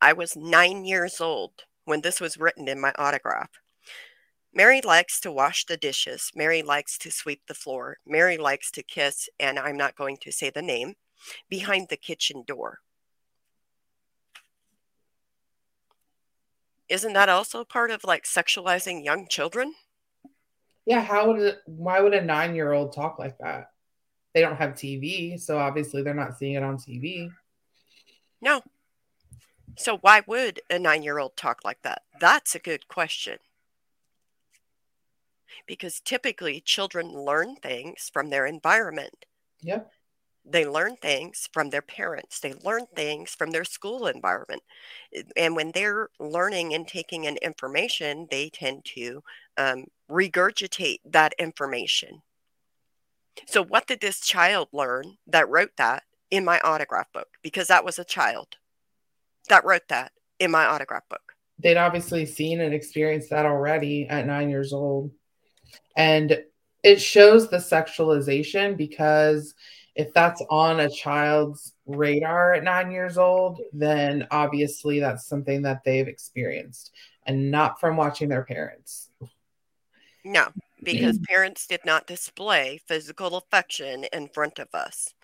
I 0.00 0.12
was 0.14 0.36
nine 0.36 0.84
years 0.84 1.20
old 1.20 1.64
when 1.84 2.02
this 2.02 2.20
was 2.20 2.38
written 2.38 2.68
in 2.68 2.80
my 2.80 2.92
autograph 2.98 3.50
Mary 4.56 4.80
likes 4.80 5.18
to 5.20 5.32
wash 5.32 5.66
the 5.66 5.76
dishes. 5.76 6.30
Mary 6.34 6.62
likes 6.62 6.96
to 6.98 7.10
sweep 7.10 7.42
the 7.48 7.54
floor. 7.54 7.98
Mary 8.06 8.36
likes 8.36 8.70
to 8.70 8.84
kiss, 8.84 9.28
and 9.40 9.58
I'm 9.58 9.76
not 9.76 9.96
going 9.96 10.16
to 10.18 10.30
say 10.30 10.48
the 10.48 10.62
name, 10.62 10.94
behind 11.48 11.88
the 11.88 11.96
kitchen 11.96 12.44
door. 12.46 12.78
Isn't 16.88 17.14
that 17.14 17.28
also 17.28 17.64
part 17.64 17.90
of 17.90 18.04
like 18.04 18.24
sexualizing 18.24 19.04
young 19.04 19.26
children? 19.28 19.74
Yeah, 20.86 21.00
how 21.00 21.32
would 21.32 21.40
it 21.40 21.58
why 21.66 22.00
would 22.00 22.14
a 22.14 22.20
9-year-old 22.20 22.92
talk 22.92 23.18
like 23.18 23.38
that? 23.38 23.70
They 24.34 24.40
don't 24.40 24.56
have 24.56 24.72
TV, 24.72 25.40
so 25.40 25.58
obviously 25.58 26.02
they're 26.02 26.14
not 26.14 26.38
seeing 26.38 26.54
it 26.54 26.62
on 26.62 26.76
TV. 26.76 27.30
No. 28.40 28.62
So 29.76 29.96
why 29.96 30.22
would 30.26 30.60
a 30.70 30.76
9-year-old 30.76 31.36
talk 31.36 31.64
like 31.64 31.82
that? 31.82 32.02
That's 32.20 32.54
a 32.54 32.60
good 32.60 32.86
question 32.86 33.38
because 35.66 36.00
typically 36.00 36.60
children 36.60 37.08
learn 37.08 37.56
things 37.56 38.10
from 38.12 38.30
their 38.30 38.46
environment. 38.46 39.26
Yep. 39.62 39.90
They 40.46 40.66
learn 40.66 40.96
things 40.96 41.48
from 41.52 41.70
their 41.70 41.82
parents. 41.82 42.38
They 42.40 42.52
learn 42.52 42.86
things 42.94 43.30
from 43.30 43.50
their 43.50 43.64
school 43.64 44.06
environment. 44.06 44.62
And 45.36 45.56
when 45.56 45.70
they're 45.72 46.10
learning 46.20 46.74
and 46.74 46.86
taking 46.86 47.24
in 47.24 47.38
information, 47.38 48.28
they 48.30 48.50
tend 48.50 48.84
to 48.96 49.22
um, 49.56 49.86
regurgitate 50.10 50.98
that 51.06 51.32
information. 51.38 52.22
So, 53.46 53.64
what 53.64 53.86
did 53.86 54.00
this 54.00 54.20
child 54.20 54.68
learn 54.72 55.16
that 55.26 55.48
wrote 55.48 55.76
that 55.78 56.04
in 56.30 56.44
my 56.44 56.60
autograph 56.60 57.10
book? 57.12 57.28
Because 57.42 57.68
that 57.68 57.84
was 57.84 57.98
a 57.98 58.04
child 58.04 58.56
that 59.48 59.64
wrote 59.64 59.88
that 59.88 60.12
in 60.38 60.50
my 60.50 60.66
autograph 60.66 61.08
book. 61.08 61.34
They'd 61.58 61.76
obviously 61.76 62.26
seen 62.26 62.60
and 62.60 62.74
experienced 62.74 63.30
that 63.30 63.46
already 63.46 64.06
at 64.08 64.26
nine 64.26 64.50
years 64.50 64.72
old. 64.72 65.10
And 65.96 66.42
it 66.82 67.00
shows 67.00 67.48
the 67.48 67.56
sexualization 67.56 68.76
because 68.76 69.54
if 69.94 70.12
that's 70.12 70.42
on 70.50 70.80
a 70.80 70.90
child's 70.90 71.72
radar 71.86 72.54
at 72.54 72.64
nine 72.64 72.90
years 72.90 73.16
old, 73.16 73.60
then 73.72 74.26
obviously 74.30 75.00
that's 75.00 75.26
something 75.26 75.62
that 75.62 75.82
they've 75.84 76.08
experienced 76.08 76.92
and 77.26 77.50
not 77.50 77.80
from 77.80 77.96
watching 77.96 78.28
their 78.28 78.44
parents. 78.44 79.10
No, 80.24 80.48
because 80.82 81.18
mm. 81.18 81.24
parents 81.24 81.66
did 81.66 81.80
not 81.84 82.06
display 82.06 82.80
physical 82.86 83.36
affection 83.36 84.04
in 84.12 84.28
front 84.28 84.58
of 84.58 84.68
us 84.74 85.14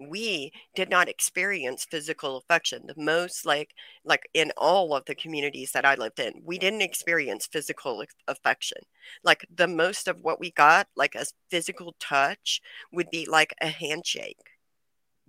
we 0.00 0.52
did 0.74 0.90
not 0.90 1.08
experience 1.08 1.84
physical 1.84 2.36
affection 2.36 2.82
the 2.86 2.94
most 2.96 3.46
like 3.46 3.74
like 4.04 4.28
in 4.34 4.52
all 4.56 4.94
of 4.94 5.04
the 5.06 5.14
communities 5.14 5.72
that 5.72 5.84
i 5.84 5.94
lived 5.94 6.20
in 6.20 6.32
we 6.44 6.58
didn't 6.58 6.82
experience 6.82 7.46
physical 7.46 8.02
affection. 8.28 8.78
Like 9.24 9.46
the 9.54 9.68
most 9.68 10.08
of 10.08 10.22
what 10.22 10.40
we 10.40 10.50
got 10.50 10.88
like 10.96 11.14
a 11.14 11.24
physical 11.50 11.94
touch 11.98 12.60
would 12.92 13.10
be 13.10 13.26
like 13.26 13.54
a 13.60 13.68
handshake. 13.68 14.38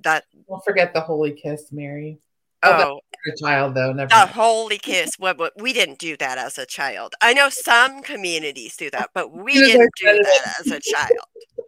That 0.04 0.26
don't 0.48 0.64
forget 0.64 0.94
the 0.94 1.02
holy 1.02 1.32
kiss 1.32 1.72
mary. 1.72 2.20
Oh, 2.64 2.72
oh. 2.72 3.32
a 3.32 3.38
child 3.38 3.76
though 3.76 3.94
never 3.94 4.10
the 4.10 4.26
holy 4.26 4.80
kiss 4.80 5.12
what, 5.20 5.38
what 5.38 5.54
we 5.62 5.74
didn't 5.74 6.00
do 6.00 6.18
that 6.18 6.38
as 6.40 6.58
a 6.58 6.66
child. 6.66 7.14
I 7.22 7.34
know 7.34 7.50
some 7.50 8.02
communities 8.02 8.76
do 8.76 8.90
that 8.92 9.12
but 9.14 9.32
we 9.44 9.54
didn't 9.54 9.92
do 10.00 10.24
that 10.24 10.56
as 10.60 10.72
a 10.72 10.80
child 10.80 11.67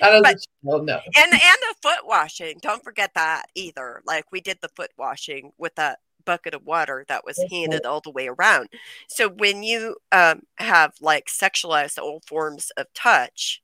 but, 0.00 0.46
well, 0.62 0.82
no. 0.82 1.00
And 1.16 1.32
and 1.32 1.40
the 1.40 1.74
foot 1.82 2.06
washing. 2.06 2.58
Don't 2.60 2.84
forget 2.84 3.12
that 3.14 3.46
either. 3.54 4.02
Like 4.06 4.26
we 4.32 4.40
did 4.40 4.58
the 4.60 4.68
foot 4.68 4.90
washing 4.96 5.52
with 5.58 5.74
that 5.76 5.98
bucket 6.24 6.54
of 6.54 6.64
water 6.64 7.04
that 7.08 7.24
was 7.24 7.42
handed 7.50 7.84
all 7.84 8.00
the 8.00 8.10
way 8.10 8.28
around. 8.28 8.68
So 9.08 9.28
when 9.28 9.62
you 9.62 9.96
um, 10.12 10.42
have 10.56 10.94
like 11.00 11.26
sexualized 11.26 11.98
all 11.98 12.22
forms 12.26 12.70
of 12.76 12.86
touch, 12.94 13.62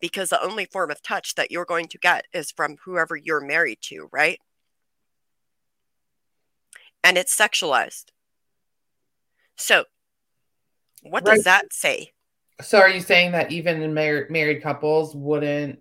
because 0.00 0.30
the 0.30 0.42
only 0.42 0.64
form 0.64 0.90
of 0.90 1.02
touch 1.02 1.34
that 1.34 1.50
you're 1.50 1.64
going 1.64 1.88
to 1.88 1.98
get 1.98 2.26
is 2.32 2.50
from 2.50 2.76
whoever 2.84 3.16
you're 3.16 3.40
married 3.40 3.78
to, 3.82 4.08
right? 4.12 4.38
And 7.02 7.16
it's 7.16 7.36
sexualized. 7.36 8.06
So, 9.56 9.84
what 11.02 11.26
right. 11.26 11.36
does 11.36 11.44
that 11.44 11.72
say? 11.72 12.12
So 12.60 12.78
are 12.78 12.88
you 12.88 13.00
saying 13.00 13.32
that 13.32 13.52
even 13.52 13.82
in 13.82 13.94
mar- 13.94 14.26
married 14.30 14.62
couples 14.62 15.14
wouldn't 15.14 15.80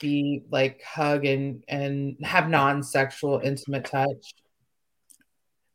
be 0.00 0.42
like 0.50 0.82
hug 0.82 1.24
and 1.24 1.62
and 1.68 2.16
have 2.24 2.48
non-sexual 2.48 3.40
intimate 3.44 3.84
touch? 3.84 4.34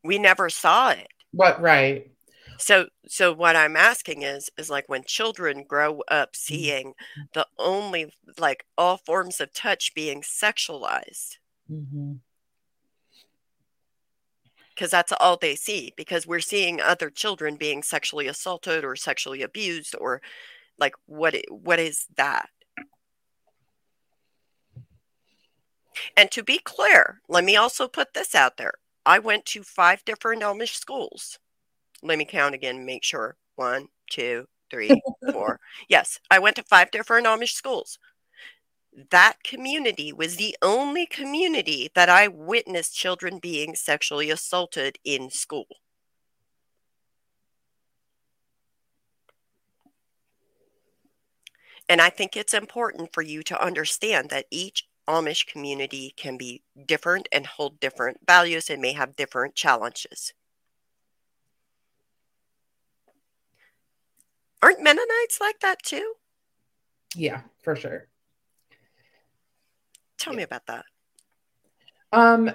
We 0.02 0.18
never 0.18 0.50
saw 0.50 0.90
it. 0.90 1.08
What 1.32 1.60
right? 1.60 2.10
So 2.58 2.88
so 3.06 3.32
what 3.32 3.56
I'm 3.56 3.76
asking 3.76 4.22
is 4.22 4.50
is 4.58 4.68
like 4.68 4.88
when 4.88 5.04
children 5.04 5.64
grow 5.66 6.00
up 6.08 6.34
seeing 6.34 6.94
the 7.32 7.46
only 7.58 8.12
like 8.38 8.64
all 8.76 8.96
forms 8.96 9.40
of 9.40 9.52
touch 9.52 9.94
being 9.94 10.22
sexualized. 10.22 11.38
Mm-hmm 11.70 12.14
because 14.80 14.90
that's 14.90 15.12
all 15.20 15.36
they 15.36 15.54
see 15.54 15.92
because 15.94 16.26
we're 16.26 16.40
seeing 16.40 16.80
other 16.80 17.10
children 17.10 17.56
being 17.56 17.82
sexually 17.82 18.26
assaulted 18.26 18.82
or 18.82 18.96
sexually 18.96 19.42
abused 19.42 19.94
or 20.00 20.22
like 20.78 20.94
what 21.04 21.36
what 21.50 21.78
is 21.78 22.06
that? 22.16 22.48
And 26.16 26.30
to 26.30 26.42
be 26.42 26.58
clear 26.64 27.20
let 27.28 27.44
me 27.44 27.56
also 27.56 27.88
put 27.88 28.14
this 28.14 28.34
out 28.34 28.56
there. 28.56 28.72
I 29.04 29.18
went 29.18 29.44
to 29.46 29.62
five 29.62 30.02
different 30.06 30.40
amish 30.40 30.76
schools. 30.76 31.38
Let 32.02 32.16
me 32.16 32.24
count 32.24 32.54
again 32.54 32.86
make 32.86 33.04
sure. 33.04 33.36
One 33.56 33.88
two 34.10 34.46
three 34.70 34.98
four. 35.30 35.60
Yes 35.90 36.18
i 36.30 36.38
went 36.38 36.56
to 36.56 36.62
five 36.62 36.90
different 36.90 37.26
amish 37.26 37.52
schools 37.52 37.98
that 39.10 39.42
community 39.44 40.12
was 40.12 40.36
the 40.36 40.56
only 40.62 41.06
community 41.06 41.90
that 41.94 42.08
I 42.08 42.28
witnessed 42.28 42.94
children 42.94 43.38
being 43.38 43.74
sexually 43.74 44.30
assaulted 44.30 44.98
in 45.04 45.30
school. 45.30 45.66
And 51.88 52.00
I 52.00 52.10
think 52.10 52.36
it's 52.36 52.54
important 52.54 53.12
for 53.12 53.22
you 53.22 53.42
to 53.44 53.64
understand 53.64 54.30
that 54.30 54.46
each 54.50 54.86
Amish 55.08 55.46
community 55.46 56.14
can 56.16 56.36
be 56.36 56.62
different 56.86 57.28
and 57.32 57.46
hold 57.46 57.80
different 57.80 58.18
values 58.26 58.70
and 58.70 58.80
may 58.80 58.92
have 58.92 59.16
different 59.16 59.56
challenges. 59.56 60.32
Aren't 64.62 64.82
Mennonites 64.82 65.40
like 65.40 65.60
that 65.60 65.82
too? 65.82 66.14
Yeah, 67.16 67.40
for 67.62 67.74
sure. 67.74 68.09
Tell 70.20 70.34
me 70.34 70.42
about 70.42 70.66
that. 70.66 70.84
Um, 72.12 72.50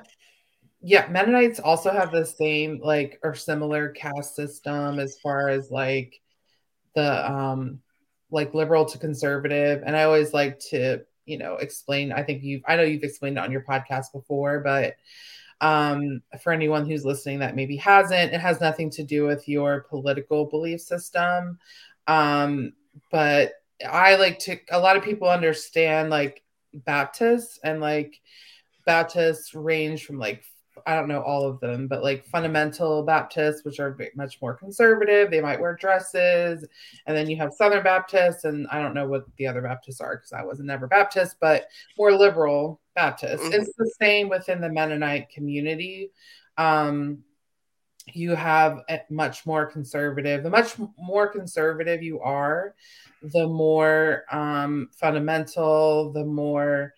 yeah, 0.81 1.07
Mennonites 1.09 1.59
also 1.59 1.91
have 1.91 2.11
the 2.11 2.25
same 2.25 2.79
like 2.83 3.19
or 3.23 3.33
similar 3.33 3.89
caste 3.89 4.35
system 4.35 4.99
as 4.99 5.17
far 5.21 5.49
as 5.49 5.71
like 5.71 6.21
the 6.93 7.31
um 7.31 7.79
like 8.29 8.53
liberal 8.53 8.85
to 8.85 8.99
conservative. 8.99 9.81
And 9.83 9.97
I 9.97 10.03
always 10.03 10.31
like 10.31 10.59
to, 10.69 11.01
you 11.25 11.39
know, 11.39 11.55
explain. 11.55 12.11
I 12.11 12.21
think 12.21 12.43
you've 12.43 12.61
I 12.67 12.75
know 12.75 12.83
you've 12.83 13.03
explained 13.03 13.37
it 13.37 13.43
on 13.43 13.51
your 13.51 13.63
podcast 13.63 14.13
before, 14.13 14.59
but 14.59 14.95
um 15.59 16.21
for 16.43 16.53
anyone 16.53 16.87
who's 16.87 17.03
listening 17.03 17.39
that 17.39 17.55
maybe 17.55 17.77
hasn't, 17.77 18.33
it 18.33 18.41
has 18.41 18.61
nothing 18.61 18.91
to 18.91 19.03
do 19.03 19.25
with 19.25 19.47
your 19.47 19.87
political 19.89 20.45
belief 20.45 20.81
system. 20.81 21.57
Um, 22.05 22.73
but 23.11 23.53
I 23.89 24.17
like 24.17 24.37
to 24.39 24.59
a 24.69 24.79
lot 24.79 24.97
of 24.97 25.03
people 25.03 25.27
understand 25.27 26.11
like 26.11 26.43
Baptists 26.75 27.59
and 27.63 27.79
like 27.79 28.19
Baptists 28.85 29.55
range 29.55 30.05
from 30.05 30.19
like 30.19 30.43
I 30.85 30.95
don't 30.95 31.07
know 31.07 31.21
all 31.21 31.45
of 31.45 31.59
them, 31.59 31.87
but 31.87 32.03
like 32.03 32.25
fundamental 32.25 33.03
Baptists, 33.03 33.63
which 33.63 33.79
are 33.79 33.97
much 34.15 34.41
more 34.41 34.53
conservative, 34.53 35.31
they 35.31 35.41
might 35.41 35.59
wear 35.59 35.75
dresses. 35.75 36.65
And 37.07 37.15
then 37.15 37.29
you 37.29 37.37
have 37.37 37.53
Southern 37.53 37.83
Baptists, 37.83 38.43
and 38.43 38.67
I 38.71 38.81
don't 38.81 38.93
know 38.93 39.07
what 39.07 39.25
the 39.37 39.47
other 39.47 39.61
Baptists 39.61 40.01
are 40.01 40.17
because 40.17 40.33
I 40.33 40.43
was 40.43 40.59
never 40.59 40.87
Baptist, 40.87 41.37
but 41.39 41.67
more 41.97 42.11
liberal 42.11 42.81
Baptists. 42.93 43.41
Mm-hmm. 43.41 43.53
It's 43.53 43.73
the 43.77 43.91
same 44.01 44.29
within 44.29 44.61
the 44.61 44.69
Mennonite 44.69 45.29
community. 45.29 46.11
Um, 46.57 47.23
you 48.13 48.35
have 48.35 48.81
much 49.09 49.45
more 49.45 49.65
conservative. 49.65 50.43
The 50.43 50.49
much 50.49 50.75
more 50.97 51.27
conservative 51.27 52.03
you 52.03 52.19
are, 52.19 52.75
the 53.31 53.47
more 53.47 54.23
um, 54.31 54.89
fundamental, 54.99 56.11
the 56.11 56.25
more 56.25 56.93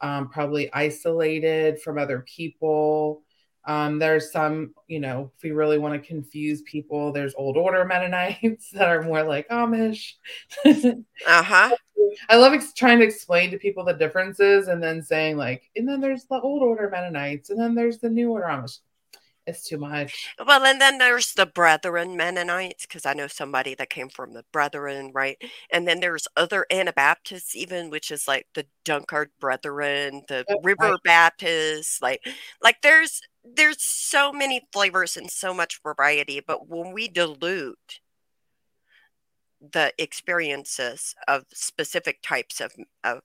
um, 0.00 0.28
probably 0.28 0.72
isolated 0.72 1.80
from 1.80 1.98
other 1.98 2.24
people. 2.26 3.22
Um, 3.64 3.98
there's 3.98 4.32
some, 4.32 4.74
you 4.86 4.98
know, 5.00 5.32
if 5.36 5.42
we 5.42 5.50
really 5.50 5.78
want 5.78 6.00
to 6.00 6.08
confuse 6.08 6.62
people, 6.62 7.12
there's 7.12 7.34
old 7.34 7.56
order 7.56 7.84
Mennonites 7.84 8.70
that 8.72 8.88
are 8.88 9.02
more 9.02 9.22
like 9.22 9.48
Amish. 9.48 10.12
uh 10.64 11.42
huh. 11.42 11.76
I 12.30 12.36
love 12.36 12.54
ex- 12.54 12.72
trying 12.72 13.00
to 13.00 13.04
explain 13.04 13.50
to 13.50 13.58
people 13.58 13.84
the 13.84 13.92
differences 13.92 14.68
and 14.68 14.82
then 14.82 15.02
saying, 15.02 15.36
like, 15.36 15.68
and 15.76 15.86
then 15.86 16.00
there's 16.00 16.24
the 16.24 16.40
old 16.40 16.62
order 16.62 16.88
Mennonites 16.88 17.50
and 17.50 17.60
then 17.60 17.74
there's 17.74 17.98
the 17.98 18.08
new 18.08 18.30
order 18.30 18.46
Amish 18.46 18.78
it's 19.48 19.64
too 19.64 19.78
much. 19.78 20.34
Well, 20.44 20.64
and 20.64 20.80
then 20.80 20.98
there's 20.98 21.32
the 21.32 21.46
Brethren 21.46 22.16
Mennonites, 22.16 22.86
because 22.86 23.06
I 23.06 23.14
know 23.14 23.26
somebody 23.26 23.74
that 23.74 23.90
came 23.90 24.08
from 24.08 24.34
the 24.34 24.44
Brethren, 24.52 25.10
right? 25.14 25.40
And 25.72 25.88
then 25.88 26.00
there's 26.00 26.28
other 26.36 26.66
Anabaptists, 26.70 27.56
even, 27.56 27.90
which 27.90 28.10
is 28.10 28.28
like 28.28 28.46
the 28.54 28.66
Dunkard 28.84 29.28
Brethren, 29.40 30.22
the 30.28 30.44
oh, 30.48 30.60
River 30.62 30.92
right. 30.92 31.02
Baptists, 31.04 32.00
like, 32.02 32.20
like 32.62 32.82
there's 32.82 33.22
there's 33.44 33.82
so 33.82 34.32
many 34.32 34.60
flavors 34.72 35.16
and 35.16 35.30
so 35.30 35.54
much 35.54 35.80
variety. 35.82 36.40
But 36.46 36.68
when 36.68 36.92
we 36.92 37.08
dilute 37.08 38.00
the 39.60 39.92
experiences 39.98 41.14
of 41.26 41.44
specific 41.52 42.20
types 42.22 42.60
of, 42.60 42.72
of 43.02 43.20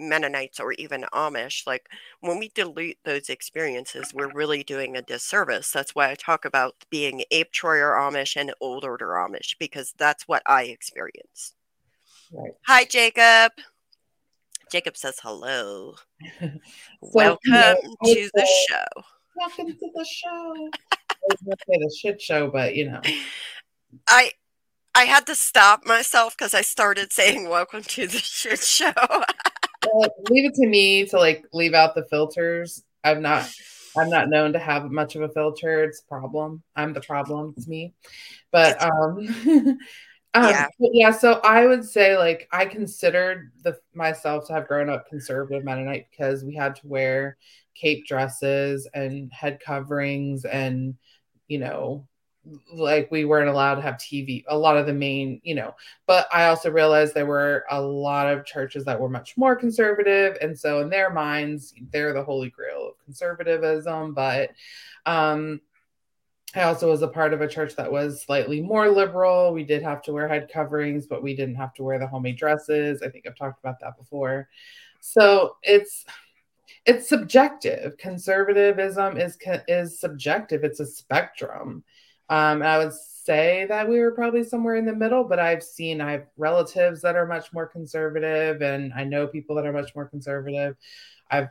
Mennonites 0.00 0.60
or 0.60 0.72
even 0.72 1.04
Amish, 1.12 1.66
like 1.66 1.88
when 2.20 2.38
we 2.38 2.50
dilute 2.54 2.98
those 3.04 3.28
experiences, 3.28 4.12
we're 4.14 4.32
really 4.32 4.62
doing 4.62 4.96
a 4.96 5.02
disservice. 5.02 5.70
That's 5.70 5.94
why 5.94 6.10
I 6.10 6.14
talk 6.14 6.44
about 6.44 6.74
being 6.90 7.24
Ape 7.30 7.52
Troyer 7.52 7.96
Amish 7.98 8.36
and 8.36 8.52
Old 8.60 8.84
Order 8.84 9.08
Amish, 9.08 9.56
because 9.58 9.94
that's 9.98 10.28
what 10.28 10.42
I 10.46 10.64
experience. 10.64 11.54
Right. 12.32 12.52
Hi, 12.66 12.84
Jacob. 12.84 13.52
Jacob 14.70 14.96
says 14.96 15.18
hello. 15.22 15.94
so, 16.40 16.50
Welcome 17.00 17.76
to 18.04 18.30
the 18.34 18.48
show. 18.68 19.02
Welcome 19.36 19.68
to 19.68 19.90
the 19.94 20.04
show. 20.04 20.70
I 20.92 20.96
was 21.28 21.38
say 21.40 21.78
the 21.78 21.96
shit 21.96 22.20
show, 22.20 22.50
but 22.50 22.74
you 22.74 22.90
know. 22.90 23.00
I 24.08 24.32
I 24.94 25.04
had 25.04 25.26
to 25.26 25.34
stop 25.34 25.86
myself 25.86 26.36
because 26.36 26.54
I 26.54 26.62
started 26.62 27.12
saying 27.12 27.48
welcome 27.48 27.82
to 27.82 28.06
the 28.06 28.18
shit 28.18 28.60
show. 28.60 28.92
leave 30.30 30.46
it 30.46 30.54
to 30.54 30.66
me 30.66 31.06
to 31.06 31.18
like 31.18 31.44
leave 31.52 31.74
out 31.74 31.94
the 31.94 32.04
filters. 32.04 32.84
I'm 33.04 33.22
not 33.22 33.50
I'm 33.96 34.10
not 34.10 34.28
known 34.28 34.52
to 34.52 34.58
have 34.58 34.90
much 34.90 35.16
of 35.16 35.22
a 35.22 35.28
filter. 35.28 35.84
It's 35.84 36.00
a 36.00 36.06
problem. 36.06 36.62
I'm 36.76 36.92
the 36.92 37.00
problem. 37.00 37.54
It's 37.56 37.66
me. 37.66 37.94
But 38.50 38.82
um 38.82 39.78
Um, 40.34 40.50
yeah. 40.50 40.66
yeah. 40.78 41.10
So 41.10 41.40
I 41.42 41.66
would 41.66 41.84
say, 41.84 42.16
like, 42.16 42.48
I 42.52 42.66
considered 42.66 43.50
the 43.62 43.78
myself 43.94 44.46
to 44.46 44.52
have 44.52 44.68
grown 44.68 44.90
up 44.90 45.08
conservative 45.08 45.64
Mennonite 45.64 46.06
because 46.10 46.44
we 46.44 46.54
had 46.54 46.76
to 46.76 46.86
wear 46.86 47.36
cape 47.74 48.06
dresses 48.06 48.88
and 48.92 49.32
head 49.32 49.58
coverings, 49.64 50.44
and 50.44 50.96
you 51.48 51.58
know, 51.58 52.06
like 52.72 53.10
we 53.10 53.24
weren't 53.24 53.48
allowed 53.48 53.76
to 53.76 53.82
have 53.82 53.96
TV. 53.96 54.44
A 54.48 54.56
lot 54.56 54.76
of 54.76 54.86
the 54.86 54.92
main, 54.92 55.40
you 55.44 55.54
know, 55.54 55.74
but 56.06 56.26
I 56.32 56.46
also 56.46 56.70
realized 56.70 57.14
there 57.14 57.26
were 57.26 57.64
a 57.70 57.80
lot 57.80 58.32
of 58.32 58.44
churches 58.44 58.84
that 58.84 59.00
were 59.00 59.08
much 59.08 59.36
more 59.36 59.56
conservative, 59.56 60.36
and 60.40 60.58
so 60.58 60.80
in 60.80 60.90
their 60.90 61.10
minds, 61.10 61.74
they're 61.92 62.12
the 62.12 62.24
holy 62.24 62.50
grail 62.50 62.88
of 62.88 63.04
conservatism. 63.04 64.14
But 64.14 64.50
um, 65.06 65.60
I 66.54 66.62
also 66.62 66.90
was 66.90 67.02
a 67.02 67.08
part 67.08 67.34
of 67.34 67.40
a 67.40 67.48
church 67.48 67.76
that 67.76 67.92
was 67.92 68.22
slightly 68.22 68.60
more 68.60 68.88
liberal. 68.88 69.52
We 69.52 69.64
did 69.64 69.82
have 69.82 70.02
to 70.02 70.12
wear 70.12 70.28
head 70.28 70.50
coverings, 70.52 71.06
but 71.06 71.22
we 71.22 71.36
didn't 71.36 71.56
have 71.56 71.74
to 71.74 71.82
wear 71.82 71.98
the 71.98 72.06
homemade 72.06 72.38
dresses. 72.38 73.02
I 73.02 73.10
think 73.10 73.26
I've 73.26 73.36
talked 73.36 73.60
about 73.60 73.80
that 73.80 73.98
before. 73.98 74.48
So 75.00 75.56
it's 75.62 76.04
it's 76.86 77.08
subjective. 77.08 77.98
Conservatism 77.98 79.18
is 79.18 79.36
is 79.68 80.00
subjective. 80.00 80.64
It's 80.64 80.80
a 80.80 80.86
spectrum. 80.86 81.84
Um, 82.28 82.62
I 82.62 82.78
would 82.78 82.92
say 82.92 83.66
that 83.68 83.88
we 83.88 84.00
were 84.00 84.12
probably 84.12 84.44
somewhere 84.44 84.76
in 84.76 84.86
the 84.86 84.94
middle, 84.94 85.24
but 85.24 85.38
I've 85.38 85.62
seen 85.62 86.00
I 86.00 86.12
have 86.12 86.26
relatives 86.36 87.02
that 87.02 87.16
are 87.16 87.26
much 87.26 87.52
more 87.52 87.66
conservative, 87.66 88.62
and 88.62 88.92
I 88.94 89.04
know 89.04 89.26
people 89.26 89.56
that 89.56 89.66
are 89.66 89.72
much 89.72 89.94
more 89.94 90.06
conservative. 90.06 90.76
I've 91.30 91.48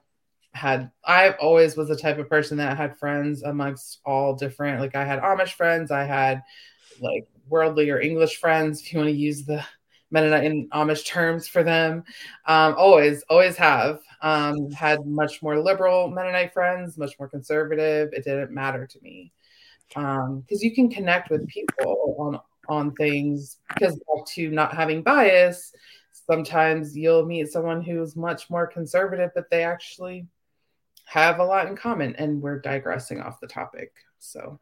had 0.53 0.91
I 1.05 1.31
always 1.33 1.77
was 1.77 1.87
the 1.89 1.95
type 1.95 2.17
of 2.17 2.29
person 2.29 2.57
that 2.57 2.77
had 2.77 2.97
friends 2.97 3.43
amongst 3.43 3.99
all 4.05 4.33
different 4.33 4.81
like 4.81 4.95
I 4.95 5.05
had 5.05 5.21
Amish 5.21 5.51
friends, 5.53 5.91
I 5.91 6.03
had 6.03 6.41
like 6.99 7.27
worldly 7.47 7.89
or 7.89 7.99
English 7.99 8.37
friends, 8.37 8.81
if 8.81 8.91
you 8.91 8.99
want 8.99 9.09
to 9.09 9.15
use 9.15 9.45
the 9.45 9.63
Mennonite 10.09 10.45
and 10.45 10.71
Amish 10.71 11.05
terms 11.05 11.47
for 11.47 11.63
them. 11.63 12.03
Um, 12.45 12.75
always, 12.77 13.23
always 13.29 13.57
have. 13.57 13.99
Um, 14.21 14.71
had 14.71 15.05
much 15.05 15.43
more 15.43 15.59
liberal 15.59 16.09
Mennonite 16.09 16.53
friends, 16.53 16.97
much 16.97 17.17
more 17.19 17.27
conservative. 17.27 18.09
It 18.13 18.23
didn't 18.23 18.51
matter 18.51 18.87
to 18.87 18.99
me. 19.01 19.31
Because 19.89 20.27
um, 20.27 20.43
you 20.49 20.73
can 20.73 20.89
connect 20.89 21.29
with 21.29 21.47
people 21.47 22.15
on 22.19 22.39
on 22.69 22.93
things 22.95 23.57
because 23.69 23.99
to 24.27 24.49
not 24.49 24.75
having 24.75 25.01
bias, 25.01 25.71
sometimes 26.29 26.95
you'll 26.97 27.25
meet 27.25 27.47
someone 27.47 27.81
who's 27.81 28.15
much 28.15 28.49
more 28.49 28.67
conservative, 28.67 29.31
but 29.33 29.49
they 29.49 29.63
actually 29.63 30.27
have 31.05 31.39
a 31.39 31.43
lot 31.43 31.67
in 31.67 31.75
common 31.75 32.15
and 32.17 32.41
we're 32.41 32.59
digressing 32.59 33.21
off 33.21 33.39
the 33.39 33.47
topic. 33.47 33.93
So 34.19 34.59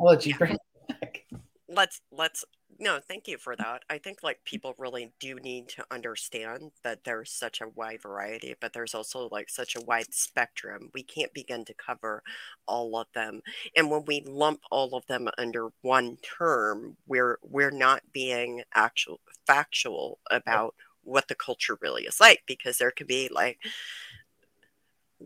i'll 0.00 0.06
let 0.06 0.26
you 0.26 0.34
bring 0.34 0.54
it 0.54 0.60
back. 0.88 1.24
Let's 1.68 2.00
let's 2.10 2.44
no 2.82 2.98
thank 2.98 3.26
you 3.26 3.38
for 3.38 3.54
mm. 3.54 3.58
that 3.58 3.82
i 3.88 3.96
think 3.96 4.22
like 4.22 4.38
people 4.44 4.74
really 4.78 5.12
do 5.20 5.36
need 5.36 5.68
to 5.68 5.84
understand 5.90 6.70
that 6.84 7.04
there's 7.04 7.30
such 7.30 7.60
a 7.60 7.68
wide 7.68 8.02
variety 8.02 8.54
but 8.60 8.72
there's 8.72 8.94
also 8.94 9.28
like 9.30 9.48
such 9.48 9.76
a 9.76 9.80
wide 9.80 10.12
spectrum 10.12 10.90
we 10.92 11.02
can't 11.02 11.32
begin 11.32 11.64
to 11.64 11.74
cover 11.74 12.22
all 12.66 12.96
of 12.96 13.06
them 13.14 13.40
and 13.76 13.90
when 13.90 14.04
we 14.06 14.22
lump 14.26 14.60
all 14.70 14.94
of 14.94 15.06
them 15.06 15.28
under 15.38 15.68
one 15.82 16.18
term 16.22 16.96
we're 17.06 17.38
we're 17.42 17.70
not 17.70 18.02
being 18.12 18.62
actual 18.74 19.20
factual 19.46 20.18
about 20.30 20.74
what 21.04 21.28
the 21.28 21.34
culture 21.34 21.78
really 21.80 22.04
is 22.04 22.20
like 22.20 22.42
because 22.46 22.78
there 22.78 22.90
could 22.90 23.06
be 23.06 23.28
like 23.32 23.58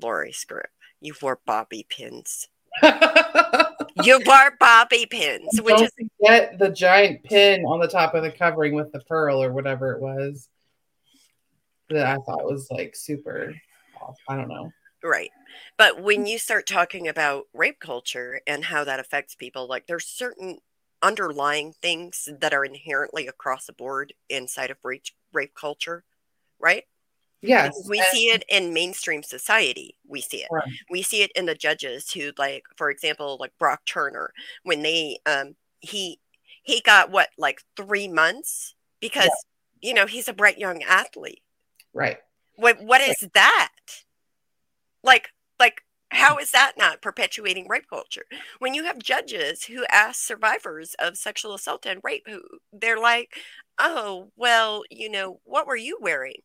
Lauri 0.03 0.33
script. 0.33 0.73
You 1.01 1.15
wore 1.21 1.41
bobby 1.45 1.87
pins. 1.89 2.49
You 2.83 4.21
wore 4.27 4.57
bobby 4.59 5.07
pins, 5.07 5.61
which 5.61 5.77
Don't 5.77 5.85
is 5.85 5.93
forget 6.21 6.59
the 6.59 6.71
giant 6.71 7.23
pin 7.25 7.65
on 7.65 7.81
the 7.81 7.89
top 7.89 8.15
of 8.15 8.23
the 8.23 8.31
covering 8.31 8.75
with 8.75 8.93
the 8.93 9.01
pearl 9.01 9.43
or 9.43 9.53
whatever 9.53 9.93
it 9.93 10.01
was 10.01 10.49
that 11.91 12.07
I 12.07 12.17
thought 12.17 12.45
was 12.45 12.69
like 12.71 12.97
super 12.97 13.55
off. 14.01 14.17
I 14.29 14.37
don't 14.37 14.49
know. 14.49 14.71
Right. 15.03 15.31
But 15.79 16.03
when 16.03 16.27
you 16.27 16.39
start 16.39 16.67
talking 16.67 17.09
about 17.09 17.45
rape 17.55 17.81
culture 17.81 18.41
and 18.47 18.65
how 18.65 18.85
that 18.85 19.01
affects 19.01 19.35
people, 19.35 19.69
like 19.69 19.87
there's 19.87 20.07
certain 20.07 20.59
underlying 21.03 21.73
things 21.81 22.29
that 22.41 22.55
are 22.55 22.65
inherently 22.65 23.27
across 23.27 23.67
the 23.67 23.73
board 23.73 24.13
inside 24.29 24.71
of 24.71 24.79
rape, 24.83 25.05
rape 25.33 25.55
culture, 25.55 26.05
right? 26.59 26.85
Yes. 27.49 27.87
We 27.89 27.99
and- 27.99 28.07
see 28.09 28.27
it 28.27 28.45
in 28.49 28.73
mainstream 28.73 29.23
society. 29.23 29.97
We 30.07 30.21
see 30.21 30.39
it. 30.39 30.49
Right. 30.51 30.69
We 30.91 31.03
see 31.03 31.23
it 31.23 31.33
in 31.35 31.47
the 31.47 31.55
judges 31.55 32.13
who 32.13 32.33
like 32.39 32.65
for 32.77 32.91
example 32.91 33.37
like 33.41 33.53
Brock 33.59 33.83
Turner 33.87 34.33
when 34.63 34.83
they 34.83 35.19
um 35.27 35.57
he 35.81 36.21
he 36.63 36.81
got 36.81 37.11
what 37.11 37.29
like 37.39 37.63
3 37.77 38.09
months 38.09 38.75
because 39.01 39.31
yeah. 39.81 39.89
you 39.89 39.95
know 39.95 40.07
he's 40.07 40.29
a 40.29 40.33
bright 40.33 40.59
young 40.59 40.83
athlete. 40.83 41.43
Right. 41.95 42.19
What 42.57 42.81
what 42.83 43.01
is 43.01 43.17
right. 43.23 43.33
that? 43.35 43.71
Like 45.03 45.31
like 45.59 45.83
how 46.11 46.39
is 46.39 46.53
that 46.53 46.73
not 46.77 47.03
perpetuating 47.03 47.67
rape 47.69 47.89
culture? 47.89 48.25
When 48.59 48.75
you 48.75 48.85
have 48.85 48.99
judges 48.99 49.65
who 49.65 49.85
ask 49.91 50.21
survivors 50.23 50.95
of 50.99 51.17
sexual 51.17 51.55
assault 51.55 51.85
and 51.87 52.01
rape 52.03 52.25
who 52.27 52.43
they're 52.73 52.99
like, 52.99 53.37
"Oh, 53.79 54.31
well, 54.37 54.85
you 54.91 55.11
know, 55.11 55.41
what 55.45 55.67
were 55.67 55.77
you 55.77 55.99
wearing?" 56.01 56.43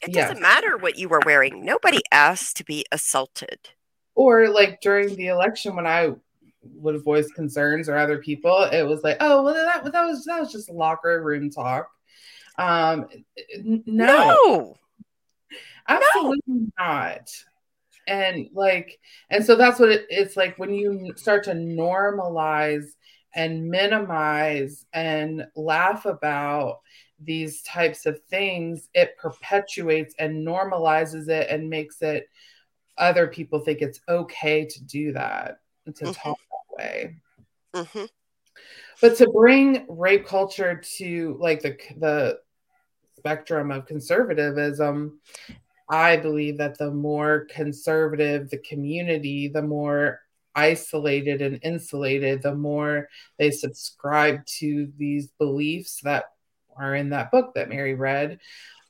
It 0.00 0.12
doesn't 0.12 0.40
matter 0.40 0.76
what 0.76 0.98
you 0.98 1.08
were 1.08 1.20
wearing. 1.24 1.64
Nobody 1.64 2.00
asked 2.10 2.56
to 2.56 2.64
be 2.64 2.84
assaulted. 2.92 3.70
Or 4.14 4.48
like 4.48 4.80
during 4.80 5.16
the 5.16 5.28
election 5.28 5.76
when 5.76 5.86
I 5.86 6.12
would 6.62 7.02
voice 7.02 7.30
concerns 7.32 7.88
or 7.88 7.96
other 7.96 8.18
people, 8.18 8.68
it 8.72 8.82
was 8.82 9.02
like, 9.02 9.16
oh 9.20 9.42
well 9.42 9.54
that 9.54 9.92
that 9.92 10.04
was 10.04 10.24
that 10.24 10.40
was 10.40 10.52
just 10.52 10.70
locker 10.70 11.22
room 11.22 11.50
talk. 11.50 11.88
Um 12.58 13.06
no. 13.56 13.82
no. 13.86 14.78
Absolutely 15.88 16.40
no. 16.46 16.66
not. 16.78 17.30
And 18.06 18.48
like, 18.52 18.98
and 19.30 19.44
so 19.44 19.56
that's 19.56 19.78
what 19.78 19.90
it, 19.90 20.06
it's 20.08 20.36
like 20.36 20.58
when 20.58 20.74
you 20.74 21.12
start 21.16 21.44
to 21.44 21.52
normalize 21.52 22.86
and 23.34 23.68
minimize 23.68 24.84
and 24.92 25.46
laugh 25.56 26.04
about 26.04 26.80
these 27.24 27.62
types 27.62 28.06
of 28.06 28.20
things, 28.24 28.88
it 28.94 29.16
perpetuates 29.18 30.14
and 30.18 30.46
normalizes 30.46 31.28
it 31.28 31.48
and 31.50 31.68
makes 31.70 32.02
it 32.02 32.28
other 32.98 33.26
people 33.26 33.58
think 33.58 33.80
it's 33.80 34.00
okay 34.08 34.64
to 34.64 34.84
do 34.84 35.12
that 35.12 35.60
and 35.86 35.94
to 35.96 36.04
mm-hmm. 36.04 36.12
talk 36.12 36.38
that 36.38 36.84
way. 36.84 37.16
Mm-hmm. 37.74 38.04
But 39.00 39.16
to 39.16 39.30
bring 39.30 39.86
rape 39.88 40.26
culture 40.26 40.80
to 40.98 41.36
like 41.40 41.62
the 41.62 41.76
the 41.98 42.38
spectrum 43.16 43.70
of 43.70 43.86
conservatism, 43.86 45.20
I 45.88 46.16
believe 46.16 46.58
that 46.58 46.78
the 46.78 46.90
more 46.90 47.46
conservative 47.50 48.50
the 48.50 48.58
community, 48.58 49.48
the 49.48 49.62
more 49.62 50.20
isolated 50.54 51.42
and 51.42 51.58
insulated, 51.62 52.42
the 52.42 52.54
more 52.54 53.08
they 53.38 53.50
subscribe 53.50 54.44
to 54.46 54.92
these 54.96 55.28
beliefs 55.38 56.00
that 56.02 56.26
are 56.76 56.94
in 56.94 57.10
that 57.10 57.30
book 57.30 57.54
that 57.54 57.68
Mary 57.68 57.94
read. 57.94 58.38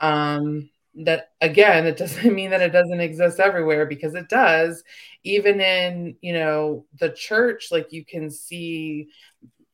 Um, 0.01 0.71
that 0.95 1.31
again, 1.41 1.87
it 1.87 1.97
doesn't 1.99 2.35
mean 2.35 2.51
that 2.51 2.63
it 2.63 2.73
doesn't 2.73 3.01
exist 3.01 3.41
everywhere 3.41 3.87
because 3.87 4.15
it 4.15 4.29
does. 4.29 4.83
Even 5.25 5.61
in 5.61 6.17
you 6.21 6.33
know 6.33 6.85
the 6.99 7.11
church, 7.11 7.69
like 7.71 7.93
you 7.93 8.05
can 8.05 8.31
see, 8.31 9.09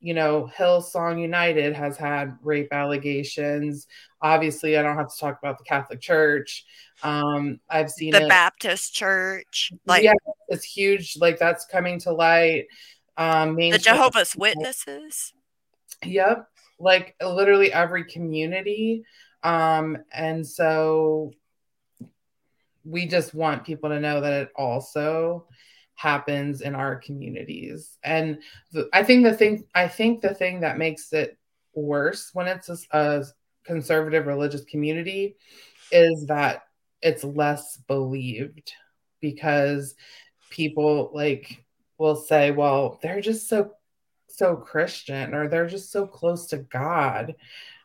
you 0.00 0.14
know, 0.14 0.50
Hillsong 0.56 1.20
United 1.20 1.74
has 1.74 1.96
had 1.96 2.38
rape 2.42 2.72
allegations. 2.72 3.86
Obviously, 4.20 4.76
I 4.76 4.82
don't 4.82 4.96
have 4.96 5.12
to 5.12 5.18
talk 5.18 5.38
about 5.42 5.59
the 5.59 5.64
Catholic 5.64 6.00
Church. 6.00 6.64
Um, 7.02 7.61
I've 7.70 7.90
seen 7.90 8.12
the 8.12 8.24
it. 8.24 8.28
Baptist 8.28 8.94
Church, 8.94 9.72
like 9.86 10.04
yeah, 10.04 10.12
it's 10.48 10.64
huge. 10.64 11.16
Like 11.18 11.38
that's 11.38 11.64
coming 11.66 11.98
to 12.00 12.12
light. 12.12 12.66
Um, 13.16 13.56
the 13.56 13.78
Jehovah's 13.78 14.36
Witnesses. 14.36 15.32
Yep 16.04 16.48
like 16.79 17.16
literally 17.20 17.72
every 17.72 18.05
community. 18.05 19.05
Um, 19.43 19.99
and 20.12 20.47
so 20.47 21.33
we 22.85 23.07
just 23.07 23.35
want 23.35 23.64
people 23.64 23.91
to 23.91 24.01
know 24.01 24.20
that 24.20 24.33
it 24.33 24.51
also 24.57 25.47
happens 25.95 26.61
in 26.61 26.74
our 26.74 26.97
communities. 26.97 27.99
And 28.03 28.39
the, 28.72 28.89
I 28.93 29.03
think 29.03 29.24
the 29.24 29.35
thing 29.35 29.64
I 29.74 29.89
think 29.89 30.22
the 30.22 30.35
thing 30.35 30.61
that 30.61 30.79
makes 30.79 31.12
it 31.12 31.37
worse 31.74 32.31
when 32.33 32.47
it's 32.47 32.68
a, 32.68 32.79
a 32.93 33.24
conservative 33.64 34.26
religious 34.26 34.64
community 34.64 35.37
is 35.93 36.26
that 36.26 36.62
it's 37.03 37.24
less 37.24 37.76
believed 37.89 38.72
because 39.20 39.95
people 40.51 41.11
like 41.12 41.64
will 41.99 42.16
say, 42.16 42.51
well, 42.51 42.99
they're 43.03 43.20
just 43.20 43.49
so 43.49 43.72
so 44.39 44.57
Christian 44.57 45.34
or 45.34 45.49
they're 45.49 45.66
just 45.66 45.91
so 45.91 46.07
close 46.07 46.47
to 46.47 46.59
God 46.59 47.34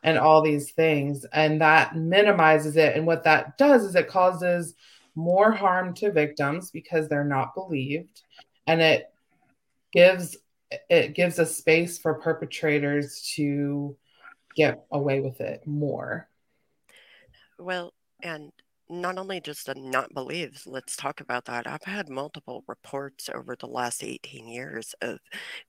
and 0.03 0.17
all 0.17 0.41
these 0.41 0.71
things. 0.71 1.25
And 1.33 1.61
that 1.61 1.95
minimizes 1.95 2.77
it. 2.77 2.95
And 2.95 3.07
what 3.07 3.23
that 3.23 3.57
does 3.57 3.83
is 3.83 3.95
it 3.95 4.07
causes 4.07 4.75
more 5.15 5.51
harm 5.51 5.93
to 5.95 6.11
victims 6.11 6.71
because 6.71 7.07
they're 7.07 7.23
not 7.23 7.55
believed. 7.55 8.21
And 8.67 8.81
it 8.81 9.11
gives 9.91 10.37
it 10.89 11.13
gives 11.13 11.37
a 11.37 11.45
space 11.45 11.99
for 11.99 12.15
perpetrators 12.15 13.31
to 13.35 13.95
get 14.55 14.85
away 14.91 15.19
with 15.19 15.39
it 15.39 15.65
more. 15.67 16.27
Well, 17.59 17.93
and 18.21 18.51
not 18.89 19.17
only 19.17 19.41
just 19.41 19.65
the 19.65 19.75
not 19.75 20.13
believe, 20.13 20.61
let's 20.65 20.95
talk 20.95 21.21
about 21.21 21.45
that. 21.45 21.67
I've 21.67 21.83
had 21.83 22.09
multiple 22.09 22.63
reports 22.67 23.29
over 23.33 23.55
the 23.55 23.67
last 23.67 24.03
18 24.03 24.47
years 24.47 24.93
of 25.01 25.19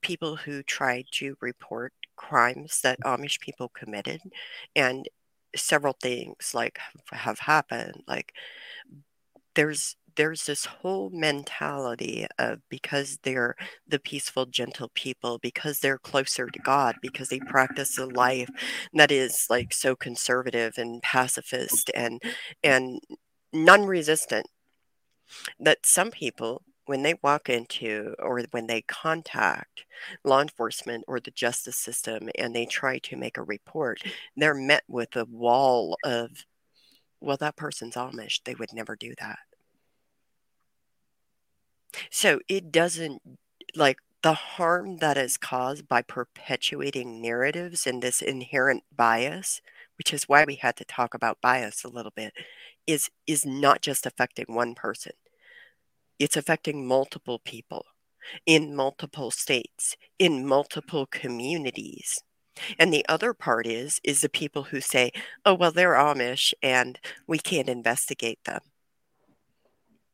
people 0.01 0.35
who 0.35 0.63
tried 0.63 1.05
to 1.13 1.35
report 1.41 1.93
crimes 2.17 2.81
that 2.83 2.99
Amish 3.01 3.39
people 3.39 3.69
committed, 3.69 4.21
and 4.75 5.07
several 5.55 5.95
things 6.01 6.51
like 6.53 6.79
have 7.11 7.39
happened. 7.39 8.03
Like 8.07 8.33
there's 9.55 9.95
there's 10.15 10.45
this 10.45 10.65
whole 10.65 11.09
mentality 11.11 12.27
of 12.39 12.59
because 12.69 13.19
they're 13.23 13.55
the 13.87 13.99
peaceful, 13.99 14.45
gentle 14.45 14.89
people, 14.93 15.37
because 15.39 15.79
they're 15.79 15.97
closer 15.97 16.47
to 16.47 16.59
God, 16.59 16.95
because 17.01 17.29
they 17.29 17.39
practice 17.39 17.97
a 17.97 18.05
life 18.05 18.49
that 18.93 19.11
is 19.11 19.47
like 19.49 19.73
so 19.73 19.95
conservative 19.95 20.73
and 20.77 21.01
pacifist 21.01 21.91
and 21.95 22.21
and 22.63 22.99
non-resistant 23.53 24.47
that 25.59 25.85
some 25.85 26.11
people 26.11 26.63
when 26.85 27.01
they 27.03 27.15
walk 27.23 27.49
into 27.49 28.13
or 28.19 28.43
when 28.51 28.67
they 28.67 28.81
contact 28.81 29.85
law 30.23 30.41
enforcement 30.41 31.03
or 31.07 31.19
the 31.19 31.31
justice 31.31 31.75
system 31.75 32.29
and 32.37 32.55
they 32.55 32.65
try 32.65 32.99
to 32.99 33.17
make 33.17 33.37
a 33.37 33.43
report, 33.43 34.01
they're 34.35 34.53
met 34.53 34.83
with 34.87 35.15
a 35.15 35.25
wall 35.25 35.97
of, 36.03 36.29
well, 37.19 37.37
that 37.37 37.55
person's 37.55 37.95
Amish. 37.95 38.41
They 38.43 38.55
would 38.55 38.73
never 38.73 38.95
do 38.95 39.13
that. 39.19 39.39
So 42.09 42.39
it 42.47 42.71
doesn't 42.71 43.21
like 43.75 43.97
the 44.23 44.33
harm 44.33 44.97
that 44.97 45.17
is 45.17 45.37
caused 45.37 45.87
by 45.87 46.01
perpetuating 46.01 47.21
narratives 47.21 47.85
and 47.85 48.01
this 48.01 48.21
inherent 48.21 48.83
bias, 48.95 49.61
which 49.97 50.13
is 50.13 50.27
why 50.27 50.45
we 50.45 50.55
had 50.55 50.75
to 50.77 50.85
talk 50.85 51.13
about 51.13 51.41
bias 51.41 51.83
a 51.83 51.89
little 51.89 52.13
bit, 52.15 52.33
is 52.87 53.09
is 53.27 53.45
not 53.45 53.81
just 53.81 54.05
affecting 54.05 54.45
one 54.47 54.75
person. 54.75 55.13
It's 56.19 56.37
affecting 56.37 56.87
multiple 56.87 57.39
people 57.39 57.85
in 58.45 58.75
multiple 58.75 59.31
states, 59.31 59.95
in 60.17 60.45
multiple 60.45 61.05
communities. 61.05 62.21
And 62.79 62.93
the 62.93 63.05
other 63.07 63.33
part 63.33 63.67
is 63.67 63.99
is 64.03 64.21
the 64.21 64.29
people 64.29 64.63
who 64.63 64.81
say, 64.81 65.11
"Oh, 65.45 65.53
well, 65.53 65.71
they're 65.71 65.93
Amish 65.93 66.53
and 66.63 66.99
we 67.27 67.37
can't 67.37 67.69
investigate 67.69 68.43
them." 68.45 68.61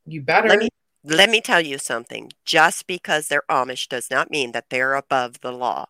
You 0.05 0.21
better. 0.21 0.49
Let 0.49 0.59
me 0.59 0.69
let 1.03 1.29
me 1.29 1.41
tell 1.41 1.61
you 1.61 1.77
something. 1.77 2.31
Just 2.45 2.87
because 2.87 3.27
they're 3.27 3.43
Amish 3.49 3.87
does 3.87 4.09
not 4.11 4.29
mean 4.29 4.51
that 4.51 4.69
they're 4.69 4.95
above 4.95 5.41
the 5.41 5.51
law. 5.51 5.87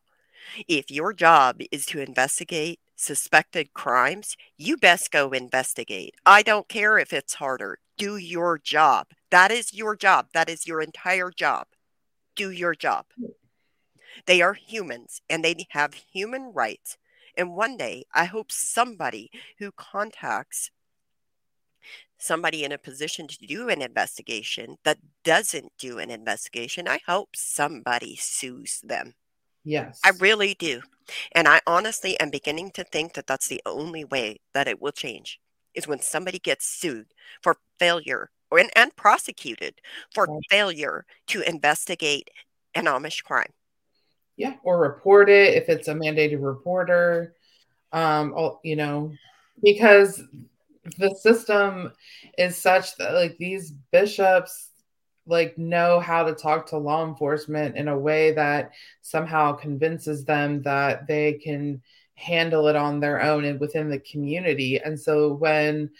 If 0.68 0.89
your 0.89 1.14
job 1.14 1.62
is 1.72 1.86
to 1.88 1.99
investigate 2.01 2.80
suspected 2.95 3.74
crimes, 3.74 4.38
you 4.57 4.78
best 4.78 5.12
go 5.12 5.32
investigate. 5.32 6.16
I 6.26 6.43
don't 6.43 6.70
care 6.70 6.97
if 6.97 7.12
it's 7.12 7.36
harder. 7.36 7.80
Do 7.97 8.18
your 8.18 8.57
job. 8.57 9.07
That 9.32 9.51
is 9.51 9.74
your 9.74 9.95
job. 9.95 10.28
That 10.34 10.49
is 10.49 10.68
your 10.68 10.82
entire 10.82 11.32
job. 11.32 11.68
Do 12.36 12.51
your 12.51 12.76
job. 12.76 13.05
They 14.26 14.41
are 14.41 14.53
humans 14.53 15.22
and 15.30 15.43
they 15.43 15.55
have 15.70 15.93
human 15.93 16.51
rights. 16.53 16.97
And 17.36 17.55
one 17.55 17.78
day, 17.78 18.03
I 18.14 18.26
hope 18.26 18.51
somebody 18.51 19.32
who 19.59 19.72
contacts 19.72 20.70
somebody 22.22 22.63
in 22.63 22.72
a 22.72 22.78
position 22.78 23.28
to 23.28 23.38
do 23.45 23.69
an 23.69 23.82
investigation 23.82 24.78
that 24.84 24.97
doesn't 25.24 25.72
do 25.78 25.97
an 25.99 26.09
investigation, 26.09 26.88
I 26.88 26.99
hope 27.05 27.30
somebody 27.36 28.15
sues 28.15 28.80
them. 28.84 29.15
Yes. 29.63 29.99
I 30.03 30.11
really 30.19 30.55
do. 30.55 30.82
And 31.34 31.47
I 31.47 31.61
honestly 31.67 32.19
am 32.19 32.30
beginning 32.30 32.72
to 32.72 32.84
think 32.84 33.13
that 33.13 33.28
that's 33.28 33.47
the 33.47 33.61
only 33.65 34.03
way 34.03 34.39
that 34.53 34.67
it 34.67 34.82
will 34.82 34.91
change 34.91 35.39
is 35.74 35.88
when 35.88 36.01
somebody 36.01 36.39
gets 36.39 36.65
sued 36.65 37.07
for 37.41 37.57
failure 37.80 38.30
or, 38.49 38.59
and, 38.59 38.69
and 38.76 38.95
prosecuted 38.95 39.76
for 40.13 40.26
right. 40.26 40.39
failure 40.49 41.05
to 41.28 41.47
investigate 41.47 42.30
an 42.76 42.86
Amish 42.86 43.24
crime. 43.24 43.51
Yeah, 44.38 44.55
or 44.63 44.80
report 44.80 45.30
it 45.30 45.53
if 45.55 45.69
it's 45.69 45.88
a 45.88 45.93
mandated 45.93 46.41
reporter. 46.41 47.36
Um, 47.93 48.34
you 48.63 48.76
know, 48.76 49.11
because 49.61 50.24
the 50.97 51.13
system 51.21 51.91
is 52.38 52.57
such 52.57 52.95
that 52.97 53.13
like 53.13 53.38
these 53.38 53.71
bishops 53.91 54.69
like 55.27 55.57
know 55.57 55.99
how 55.99 56.23
to 56.23 56.34
talk 56.34 56.65
to 56.67 56.77
law 56.77 57.05
enforcement 57.05 57.77
in 57.77 57.88
a 57.88 57.97
way 57.97 58.32
that 58.32 58.71
somehow 59.01 59.53
convinces 59.53 60.25
them 60.25 60.61
that 60.63 61.07
they 61.07 61.34
can 61.34 61.82
handle 62.15 62.67
it 62.67 62.75
on 62.75 62.99
their 62.99 63.21
own 63.21 63.45
and 63.45 63.59
within 63.59 63.89
the 63.89 63.99
community. 63.99 64.79
And 64.79 64.99
so 64.99 65.34
when 65.34 65.91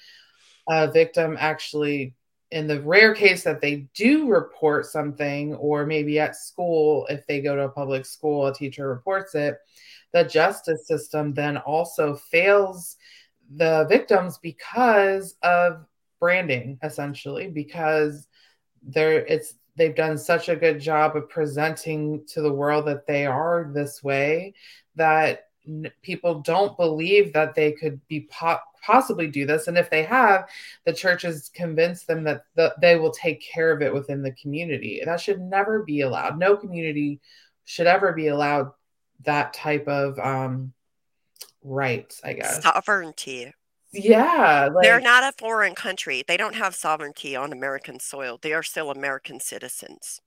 a 0.68 0.92
victim 0.92 1.38
actually 1.40 2.16
in 2.52 2.68
the 2.68 2.82
rare 2.82 3.16
case 3.16 3.44
that 3.44 3.62
they 3.62 3.88
do 3.94 4.28
report 4.28 4.86
something 4.86 5.56
or 5.56 5.86
maybe 5.86 6.20
at 6.20 6.36
school 6.36 7.08
if 7.10 7.26
they 7.26 7.42
go 7.42 7.56
to 7.56 7.64
a 7.64 7.70
public 7.70 8.06
school 8.06 8.48
a 8.48 8.54
teacher 8.54 8.90
reports 8.90 9.34
it 9.36 9.58
the 10.14 10.24
justice 10.26 10.86
system 10.86 11.34
then 11.34 11.58
also 11.58 12.14
fails 12.16 12.98
the 13.56 13.86
victims 13.90 14.38
because 14.42 15.36
of 15.44 15.86
branding 16.20 16.78
essentially 16.84 17.48
because 17.48 18.28
they're 18.84 19.26
it's 19.26 19.56
they've 19.76 19.96
done 19.96 20.18
such 20.18 20.50
a 20.50 20.56
good 20.56 20.80
job 20.80 21.16
of 21.16 21.30
presenting 21.30 22.24
to 22.28 22.42
the 22.42 22.52
world 22.52 22.86
that 22.86 23.08
they 23.08 23.26
are 23.26 23.72
this 23.74 24.04
way 24.04 24.54
that 24.96 25.48
n- 25.68 25.92
people 26.02 26.42
don't 26.42 26.78
believe 26.78 27.34
that 27.34 27.56
they 27.56 27.72
could 27.72 28.00
be 28.08 28.28
po- 28.32 28.60
possibly 28.84 29.28
do 29.28 29.46
this. 29.46 29.68
And 29.68 29.78
if 29.78 29.90
they 29.90 30.04
have 30.04 30.50
the 30.86 30.94
church 30.94 31.22
has 31.24 31.50
convinced 31.50 32.08
them 32.08 32.24
that 32.24 32.44
the, 32.56 32.74
they 32.82 32.98
will 32.98 33.12
take 33.12 33.42
care 33.42 33.72
of 33.72 33.82
it 33.82 33.94
within 33.94 34.22
the 34.22 34.34
community. 34.34 35.02
That 35.06 35.22
should 35.22 35.40
never 35.40 35.84
be 35.84 36.02
allowed. 36.02 36.38
No 36.38 36.58
community 36.58 37.22
should 37.66 37.88
ever 37.88 38.14
be 38.14 38.28
allowed 38.28 38.72
that 39.24 39.54
type 39.54 39.88
of 39.88 40.18
um, 40.20 40.74
rights, 41.64 42.22
I 42.24 42.34
guess. 42.34 42.62
Sovereignty. 42.62 43.54
Yeah. 43.92 44.70
Like, 44.74 44.84
They're 44.84 45.02
not 45.02 45.24
a 45.24 45.38
foreign 45.38 45.76
country. 45.76 46.24
They 46.28 46.38
don't 46.38 46.56
have 46.56 46.76
sovereignty 46.76 47.36
on 47.36 47.52
American 47.52 48.00
soil. 48.00 48.40
They 48.42 48.54
are 48.54 48.64
still 48.64 48.90
American 48.90 49.40
citizens. 49.40 50.22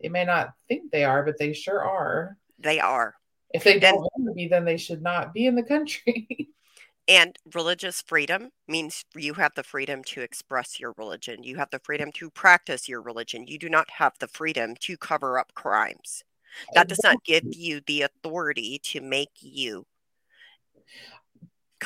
They 0.00 0.08
may 0.08 0.24
not 0.24 0.52
think 0.68 0.90
they 0.90 1.04
are, 1.04 1.22
but 1.22 1.38
they 1.38 1.52
sure 1.52 1.82
are. 1.82 2.36
They 2.58 2.78
are. 2.80 3.14
If 3.54 3.64
they 3.64 3.78
don't 3.78 3.94
and, 3.94 4.02
want 4.02 4.26
to 4.28 4.34
be, 4.34 4.48
then 4.48 4.64
they 4.64 4.76
should 4.76 5.02
not 5.02 5.32
be 5.32 5.46
in 5.46 5.54
the 5.54 5.62
country. 5.62 6.50
and 7.08 7.38
religious 7.54 8.02
freedom 8.02 8.50
means 8.68 9.04
you 9.14 9.34
have 9.34 9.54
the 9.54 9.62
freedom 9.62 10.04
to 10.04 10.20
express 10.20 10.78
your 10.78 10.92
religion. 10.98 11.42
You 11.42 11.56
have 11.56 11.70
the 11.70 11.78
freedom 11.78 12.12
to 12.12 12.30
practice 12.30 12.88
your 12.88 13.00
religion. 13.00 13.46
You 13.46 13.58
do 13.58 13.70
not 13.70 13.88
have 13.98 14.12
the 14.18 14.28
freedom 14.28 14.74
to 14.80 14.96
cover 14.98 15.38
up 15.38 15.54
crimes. 15.54 16.22
That 16.74 16.88
does 16.88 17.00
not 17.02 17.22
give 17.24 17.44
you 17.50 17.80
the 17.86 18.02
authority 18.02 18.78
to 18.84 19.00
make 19.00 19.30
you 19.40 19.86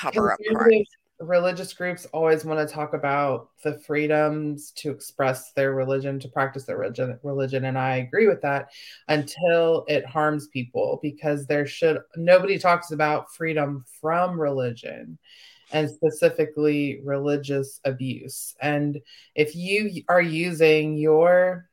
cover 0.00 0.32
up 0.32 0.40
crimes. 0.54 0.88
Religious 1.20 1.74
groups 1.74 2.06
always 2.14 2.46
want 2.46 2.66
to 2.66 2.74
talk 2.74 2.94
about 2.94 3.50
the 3.62 3.78
freedoms 3.80 4.70
to 4.70 4.90
express 4.90 5.52
their 5.52 5.74
religion, 5.74 6.18
to 6.18 6.28
practice 6.28 6.64
their 6.64 6.78
religion, 6.78 7.18
religion, 7.22 7.66
and 7.66 7.78
I 7.78 7.96
agree 7.96 8.26
with 8.26 8.40
that 8.40 8.70
until 9.08 9.84
it 9.86 10.06
harms 10.06 10.48
people 10.48 10.98
because 11.02 11.46
there 11.46 11.66
should 11.66 11.98
nobody 12.16 12.58
talks 12.58 12.90
about 12.90 13.34
freedom 13.34 13.84
from 14.00 14.40
religion 14.40 15.18
and 15.72 15.90
specifically 15.90 17.00
religious 17.04 17.80
abuse. 17.84 18.54
And 18.60 18.98
if 19.34 19.54
you 19.54 20.02
are 20.08 20.22
using 20.22 20.96
your 20.96 21.68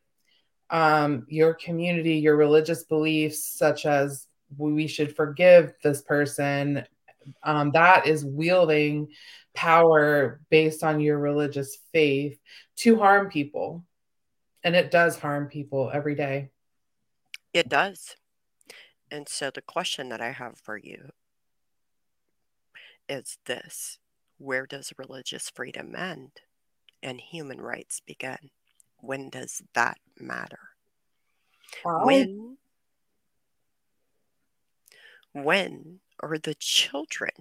um, 0.70 1.26
your 1.30 1.54
community, 1.54 2.16
your 2.16 2.36
religious 2.36 2.84
beliefs, 2.84 3.46
such 3.46 3.86
as 3.86 4.28
we 4.58 4.88
should 4.88 5.16
forgive 5.16 5.74
this 5.84 6.02
person 6.02 6.84
um, 7.44 7.72
that 7.72 8.08
is 8.08 8.26
wielding 8.26 9.10
power 9.54 10.42
based 10.50 10.84
on 10.84 11.00
your 11.00 11.18
religious 11.18 11.78
faith 11.94 12.38
to 12.78 12.98
harm 12.98 13.30
people. 13.30 13.86
And 14.64 14.76
it 14.76 14.92
does 14.92 15.18
harm 15.18 15.48
people 15.48 15.90
every 15.94 16.16
day. 16.16 16.50
It 17.54 17.70
does. 17.70 18.16
And 19.10 19.28
so 19.28 19.50
the 19.50 19.62
question 19.62 20.10
that 20.10 20.22
I 20.22 20.32
have 20.32 20.58
for 20.58 20.78
you 20.78 21.10
is 23.08 23.38
this 23.46 24.00
Where 24.38 24.66
does 24.66 24.94
religious 24.98 25.50
freedom 25.50 25.96
end 25.96 26.42
and 27.02 27.22
human 27.22 27.62
rights 27.62 28.00
begin? 28.00 28.52
When 28.98 29.30
does 29.30 29.62
that 29.74 29.98
matter? 30.20 30.60
Wow. 31.86 32.06
When 32.06 32.58
when 35.34 36.00
or 36.22 36.38
the 36.38 36.55
children 36.55 37.32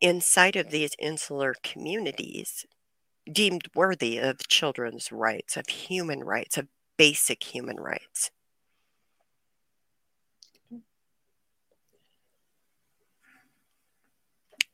inside 0.00 0.56
of 0.56 0.70
these 0.70 0.94
insular 0.98 1.54
communities 1.62 2.64
deemed 3.30 3.68
worthy 3.74 4.18
of 4.18 4.46
children's 4.48 5.10
rights, 5.10 5.56
of 5.56 5.66
human 5.68 6.20
rights, 6.20 6.58
of 6.58 6.68
basic 6.96 7.42
human 7.42 7.76
rights. 7.76 8.30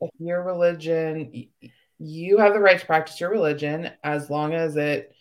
if 0.01 0.11
your 0.19 0.43
religion, 0.43 1.49
you 1.99 2.39
have 2.39 2.55
the 2.55 2.61
right 2.61 2.79
to 2.79 2.87
practice 2.87 3.21
your 3.21 3.31
religion 3.31 3.91
as 4.03 4.31
long 4.31 4.55
as 4.55 4.77
it 4.77 5.15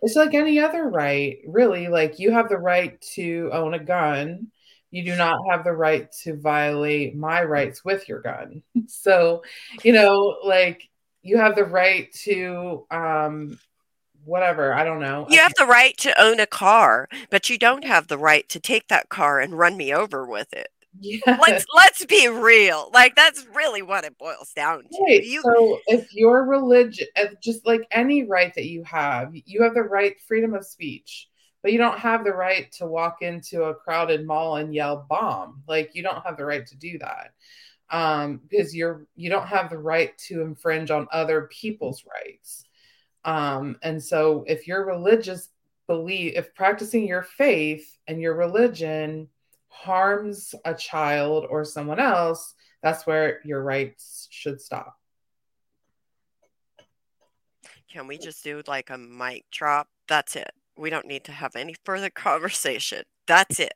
it's 0.00 0.14
like 0.14 0.34
any 0.34 0.60
other 0.60 0.88
right, 0.88 1.38
really. 1.46 1.88
Like 1.88 2.20
you 2.20 2.30
have 2.30 2.48
the 2.48 2.58
right 2.58 3.00
to 3.14 3.50
own 3.52 3.74
a 3.74 3.82
gun. 3.82 4.48
You 4.90 5.04
do 5.04 5.16
not 5.16 5.38
have 5.50 5.64
the 5.64 5.72
right 5.72 6.10
to 6.22 6.36
violate 6.36 7.14
my 7.14 7.42
rights 7.42 7.84
with 7.84 8.08
your 8.08 8.20
gun. 8.20 8.62
So, 8.86 9.42
you 9.82 9.92
know, 9.92 10.38
like 10.44 10.82
you 11.22 11.36
have 11.36 11.54
the 11.54 11.64
right 11.64 12.10
to 12.24 12.86
um 12.90 13.58
whatever, 14.24 14.72
I 14.72 14.84
don't 14.84 15.00
know. 15.00 15.26
You 15.28 15.40
have 15.40 15.54
the 15.56 15.66
right 15.66 15.96
to 15.98 16.20
own 16.20 16.40
a 16.40 16.46
car, 16.46 17.08
but 17.30 17.50
you 17.50 17.58
don't 17.58 17.84
have 17.84 18.08
the 18.08 18.18
right 18.18 18.48
to 18.48 18.60
take 18.60 18.88
that 18.88 19.08
car 19.08 19.40
and 19.40 19.58
run 19.58 19.76
me 19.76 19.92
over 19.92 20.26
with 20.26 20.52
it. 20.52 20.68
Yeah. 21.00 21.38
Let's 21.40 21.64
let's 21.74 22.04
be 22.06 22.28
real. 22.28 22.90
Like 22.92 23.14
that's 23.14 23.46
really 23.54 23.82
what 23.82 24.04
it 24.04 24.18
boils 24.18 24.52
down 24.54 24.82
to. 24.82 25.04
Right. 25.06 25.24
You, 25.24 25.42
so 25.42 25.78
if 25.86 26.12
your 26.14 26.44
religion, 26.44 27.06
just 27.42 27.66
like 27.66 27.82
any 27.90 28.24
right 28.24 28.52
that 28.54 28.66
you 28.66 28.82
have, 28.84 29.30
you 29.32 29.62
have 29.62 29.74
the 29.74 29.82
right 29.82 30.16
freedom 30.26 30.54
of 30.54 30.64
speech, 30.66 31.27
but 31.62 31.72
you 31.72 31.78
don't 31.78 31.98
have 31.98 32.24
the 32.24 32.32
right 32.32 32.70
to 32.72 32.86
walk 32.86 33.22
into 33.22 33.64
a 33.64 33.74
crowded 33.74 34.26
mall 34.26 34.56
and 34.56 34.74
yell 34.74 35.06
bomb. 35.08 35.62
Like 35.66 35.94
you 35.94 36.02
don't 36.02 36.24
have 36.24 36.36
the 36.36 36.44
right 36.44 36.66
to 36.66 36.76
do 36.76 36.98
that 36.98 37.32
um, 37.90 38.40
because 38.48 38.74
you're 38.74 39.06
you 39.16 39.30
don't 39.30 39.46
have 39.46 39.70
the 39.70 39.78
right 39.78 40.16
to 40.18 40.42
infringe 40.42 40.90
on 40.90 41.08
other 41.12 41.48
people's 41.50 42.04
rights. 42.04 42.64
Um, 43.24 43.76
and 43.82 44.02
so 44.02 44.44
if 44.46 44.66
your 44.66 44.86
religious 44.86 45.48
belief, 45.86 46.34
if 46.36 46.54
practicing 46.54 47.06
your 47.06 47.22
faith 47.22 47.98
and 48.06 48.20
your 48.20 48.34
religion 48.34 49.28
harms 49.68 50.54
a 50.64 50.74
child 50.74 51.46
or 51.48 51.64
someone 51.64 51.98
else, 51.98 52.54
that's 52.82 53.06
where 53.06 53.40
your 53.44 53.62
rights 53.62 54.28
should 54.30 54.60
stop. 54.60 54.96
Can 57.90 58.06
we 58.06 58.18
just 58.18 58.44
do 58.44 58.62
like 58.66 58.90
a 58.90 58.98
mic 58.98 59.50
drop? 59.50 59.88
That's 60.08 60.36
it. 60.36 60.50
We 60.78 60.90
don't 60.90 61.06
need 61.06 61.24
to 61.24 61.32
have 61.32 61.56
any 61.56 61.74
further 61.84 62.10
conversation. 62.14 63.02
That's 63.26 63.58
it. 63.58 63.74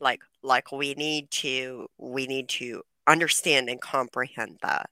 Like 0.00 0.22
like 0.42 0.72
we 0.72 0.94
need 0.94 1.30
to 1.30 1.88
we 1.98 2.26
need 2.26 2.48
to 2.48 2.82
understand 3.06 3.68
and 3.68 3.80
comprehend 3.80 4.58
that 4.62 4.88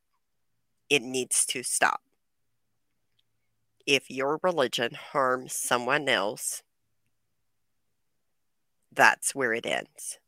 it 0.91 1.03
needs 1.03 1.47
to 1.47 1.63
stop. 1.63 2.01
If 3.87 4.11
your 4.11 4.39
religion 4.43 4.93
harms 4.95 5.55
someone 5.55 6.09
else, 6.09 6.63
that's 8.93 9.35
where 9.35 9.55
it 9.55 9.65
ends. 9.65 10.19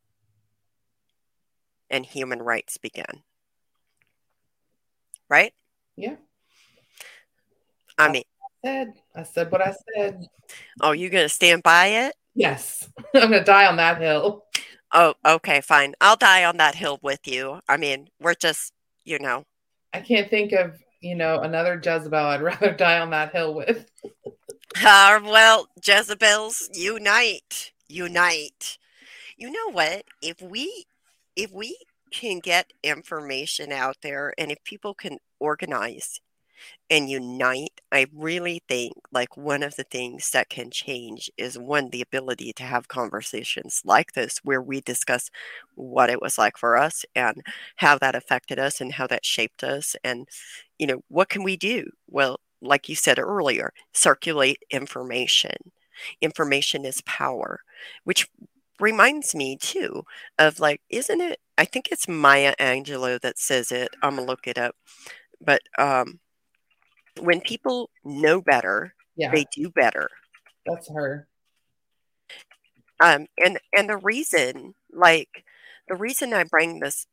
And 1.91 2.07
human 2.07 2.41
rights 2.41 2.78
begin. 2.78 3.22
Right? 5.28 5.53
Yeah. 5.97 6.16
I 7.99 8.11
mean, 8.11 8.22
said, 8.64 8.92
I 9.14 9.22
said 9.22 9.50
what 9.50 9.62
I 9.62 9.74
said. 9.94 10.26
Oh, 10.80 10.92
you 10.92 11.11
going 11.11 11.24
to 11.24 11.28
stand 11.28 11.62
by 11.62 11.86
it? 11.86 12.14
Yes. 12.34 12.88
I'm 13.14 13.30
going 13.30 13.32
to 13.32 13.44
die 13.44 13.66
on 13.66 13.76
that 13.76 14.00
hill. 14.00 14.44
Oh, 14.92 15.14
okay, 15.24 15.61
fine. 15.61 15.94
I'll 16.00 16.16
die 16.16 16.44
on 16.44 16.56
that 16.56 16.74
hill 16.74 16.98
with 17.02 17.26
you. 17.26 17.61
I 17.68 17.76
mean, 17.76 18.08
we're 18.20 18.34
just, 18.34 18.72
you 19.04 19.18
know. 19.18 19.44
I 19.92 20.00
can't 20.00 20.28
think 20.28 20.52
of, 20.52 20.76
you 21.00 21.14
know, 21.14 21.40
another 21.40 21.80
Jezebel 21.82 22.18
I'd 22.18 22.42
rather 22.42 22.72
die 22.72 22.98
on 22.98 23.11
that 23.11 23.32
hill 23.32 23.54
with. 23.54 23.86
uh, 24.84 25.20
well, 25.22 25.68
Jezebels 25.84 26.68
unite 26.74 27.72
unite. 27.90 28.78
You 29.36 29.50
know 29.50 29.70
what? 29.72 30.04
If 30.22 30.40
we 30.40 30.86
if 31.36 31.52
we 31.52 31.76
can 32.11 32.40
get 32.40 32.72
information 32.82 33.72
out 33.72 33.96
there 34.02 34.34
and 34.36 34.50
if 34.50 34.62
people 34.64 34.94
can 34.94 35.18
organize 35.38 36.20
and 36.90 37.08
unite, 37.08 37.80
I 37.92 38.06
really 38.12 38.62
think 38.68 38.94
like 39.12 39.36
one 39.36 39.62
of 39.62 39.76
the 39.76 39.84
things 39.84 40.30
that 40.32 40.48
can 40.48 40.70
change 40.70 41.30
is 41.36 41.58
one, 41.58 41.90
the 41.90 42.02
ability 42.02 42.52
to 42.54 42.62
have 42.64 42.88
conversations 42.88 43.82
like 43.84 44.12
this 44.12 44.38
where 44.42 44.61
we 44.62 44.80
discuss 44.80 45.30
what 45.74 46.11
it 46.11 46.20
was 46.20 46.36
like 46.38 46.58
for 46.58 46.76
us 46.76 47.04
and 47.14 47.42
how 47.76 47.98
that 47.98 48.14
affected 48.14 48.58
us 48.58 48.80
and 48.80 48.92
how 48.94 49.06
that 49.06 49.24
shaped 49.24 49.62
us. 49.62 49.94
And, 50.04 50.28
you 50.78 50.86
know, 50.86 51.02
what 51.08 51.28
can 51.28 51.42
we 51.42 51.56
do? 51.56 51.90
Well, 52.08 52.40
like 52.61 52.88
you 52.88 52.96
said 52.96 53.18
earlier, 53.18 53.72
circulate 53.92 54.58
information. 54.70 55.56
Information 56.20 56.84
is 56.84 57.02
power, 57.02 57.61
which 58.04 58.28
reminds 58.80 59.34
me 59.34 59.56
too 59.56 60.02
of 60.38 60.61
like, 60.61 60.80
isn't 60.90 61.20
it? 61.20 61.38
I 61.58 61.64
think 61.66 61.88
it's 61.90 62.08
Maya 62.08 62.54
Angelou 62.58 63.20
that 63.20 63.38
says 63.38 63.70
it. 63.70 63.90
I'm 64.02 64.16
gonna 64.16 64.26
look 64.26 64.46
it 64.46 64.58
up. 64.58 64.74
But 65.40 65.62
um, 65.78 66.20
when 67.21 67.41
people 67.41 67.91
know 68.05 68.41
better, 68.41 68.95
yeah. 69.16 69.31
they 69.31 69.47
do 69.55 69.71
better. 69.71 70.09
That's 70.66 70.91
her. 70.93 71.29
Um, 73.01 73.27
and 73.43 73.59
and 73.77 73.89
the 73.89 73.97
reason, 73.97 74.75
like, 74.93 75.45
the 75.89 75.97
reason 75.97 76.35
I 76.35 76.45
bring 76.45 76.81
this 76.81 77.07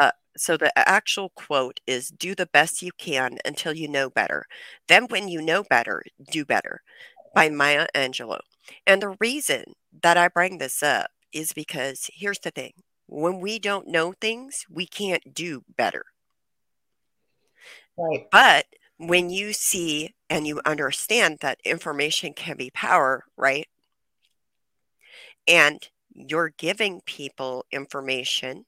uh, 0.00 0.12
so 0.36 0.56
the 0.56 0.76
actual 0.78 1.30
quote 1.30 1.80
is 1.86 2.08
do 2.08 2.34
the 2.34 2.46
best 2.46 2.82
you 2.82 2.92
can 2.96 3.38
until 3.44 3.74
you 3.74 3.88
know 3.88 4.08
better. 4.08 4.46
Then, 4.86 5.06
when 5.08 5.28
you 5.28 5.42
know 5.42 5.64
better, 5.64 6.02
do 6.30 6.44
better 6.44 6.82
by 7.34 7.48
Maya 7.50 7.86
Angelou. 7.94 8.40
And 8.86 9.02
the 9.02 9.16
reason 9.20 9.74
that 10.02 10.16
I 10.16 10.28
bring 10.28 10.58
this 10.58 10.82
up 10.82 11.10
is 11.32 11.52
because 11.52 12.10
here's 12.12 12.38
the 12.38 12.50
thing 12.50 12.72
when 13.06 13.40
we 13.40 13.58
don't 13.58 13.88
know 13.88 14.12
things, 14.20 14.64
we 14.70 14.86
can't 14.86 15.34
do 15.34 15.62
better. 15.76 16.04
Right. 17.96 18.26
But 18.30 18.66
when 18.98 19.30
you 19.30 19.52
see 19.52 20.14
and 20.28 20.46
you 20.46 20.60
understand 20.64 21.38
that 21.40 21.60
information 21.64 22.34
can 22.34 22.56
be 22.56 22.70
power, 22.70 23.24
right? 23.36 23.66
And 25.46 25.88
you're 26.12 26.50
giving 26.50 27.00
people 27.06 27.64
information 27.72 28.66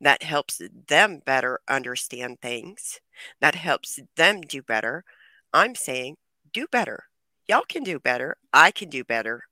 that 0.00 0.22
helps 0.22 0.60
them 0.88 1.22
better 1.24 1.60
understand 1.68 2.40
things, 2.40 3.00
that 3.40 3.54
helps 3.54 4.00
them 4.16 4.40
do 4.40 4.62
better. 4.62 5.04
I'm 5.52 5.74
saying 5.74 6.16
do 6.52 6.66
better 6.66 7.04
y'all 7.48 7.64
can 7.68 7.82
do 7.82 7.98
better. 7.98 8.36
I 8.52 8.70
can 8.70 8.90
do 8.90 9.02
better. 9.02 9.44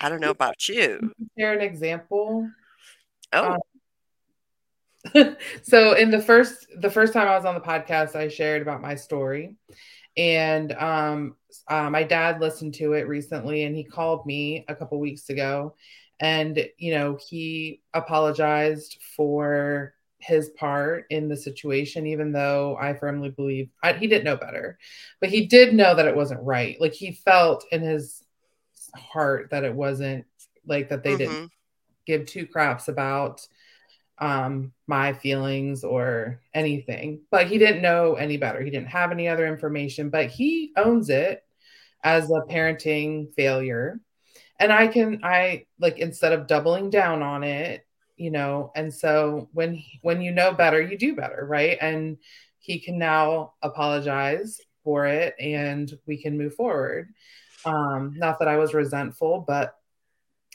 I 0.00 0.08
don't 0.08 0.20
know 0.20 0.30
about 0.30 0.68
you. 0.68 1.12
Share 1.36 1.54
an 1.54 1.60
example. 1.60 2.48
Oh. 3.32 3.52
Um, 3.52 3.58
so 5.62 5.94
in 5.94 6.10
the 6.10 6.20
first 6.20 6.66
the 6.78 6.90
first 6.90 7.12
time 7.12 7.28
I 7.28 7.36
was 7.36 7.44
on 7.44 7.54
the 7.54 7.60
podcast, 7.60 8.16
I 8.16 8.28
shared 8.28 8.62
about 8.62 8.82
my 8.82 8.94
story, 8.94 9.56
and 10.16 10.72
um, 10.72 11.36
uh, 11.68 11.90
my 11.90 12.02
dad 12.02 12.40
listened 12.40 12.74
to 12.74 12.94
it 12.94 13.08
recently, 13.08 13.64
and 13.64 13.76
he 13.76 13.84
called 13.84 14.26
me 14.26 14.64
a 14.68 14.74
couple 14.74 14.98
weeks 14.98 15.30
ago, 15.30 15.74
and 16.20 16.68
you 16.78 16.94
know 16.94 17.18
he 17.28 17.80
apologized 17.92 18.98
for 19.16 19.94
his 20.18 20.48
part 20.50 21.04
in 21.10 21.28
the 21.28 21.36
situation, 21.36 22.06
even 22.06 22.32
though 22.32 22.76
I 22.80 22.94
firmly 22.94 23.30
believe 23.30 23.68
I, 23.82 23.92
he 23.92 24.06
didn't 24.06 24.24
know 24.24 24.36
better, 24.36 24.78
but 25.20 25.28
he 25.28 25.46
did 25.46 25.74
know 25.74 25.94
that 25.94 26.06
it 26.06 26.16
wasn't 26.16 26.42
right. 26.42 26.80
Like 26.80 26.94
he 26.94 27.12
felt 27.12 27.66
in 27.70 27.82
his 27.82 28.24
heart 28.96 29.50
that 29.50 29.64
it 29.64 29.74
wasn't 29.74 30.24
like 30.66 30.88
that 30.88 31.02
they 31.02 31.10
mm-hmm. 31.10 31.18
didn't 31.18 31.50
give 32.06 32.26
two 32.26 32.46
craps 32.46 32.88
about 32.88 33.46
um 34.18 34.72
my 34.86 35.12
feelings 35.12 35.82
or 35.84 36.40
anything. 36.54 37.20
But 37.30 37.48
he 37.48 37.58
didn't 37.58 37.82
know 37.82 38.14
any 38.14 38.36
better. 38.36 38.62
He 38.62 38.70
didn't 38.70 38.88
have 38.88 39.10
any 39.12 39.28
other 39.28 39.46
information 39.46 40.10
but 40.10 40.26
he 40.30 40.72
owns 40.76 41.10
it 41.10 41.42
as 42.02 42.30
a 42.30 42.42
parenting 42.50 43.32
failure. 43.34 44.00
And 44.60 44.72
i 44.72 44.86
can 44.88 45.20
i 45.24 45.66
like 45.80 45.98
instead 45.98 46.32
of 46.32 46.46
doubling 46.46 46.90
down 46.90 47.22
on 47.22 47.42
it 47.44 47.84
you 48.16 48.30
know 48.30 48.70
and 48.76 48.94
so 48.94 49.48
when 49.52 49.82
when 50.02 50.22
you 50.22 50.30
know 50.30 50.52
better 50.52 50.80
you 50.80 50.96
do 50.98 51.16
better 51.16 51.44
right? 51.46 51.76
And 51.80 52.18
he 52.60 52.78
can 52.78 52.98
now 52.98 53.54
apologize 53.62 54.60
for 54.84 55.06
it 55.06 55.34
and 55.40 55.92
we 56.06 56.22
can 56.22 56.38
move 56.38 56.54
forward. 56.54 57.12
Um 57.64 58.14
not 58.16 58.38
that 58.38 58.48
i 58.48 58.56
was 58.58 58.74
resentful 58.74 59.44
but 59.46 59.74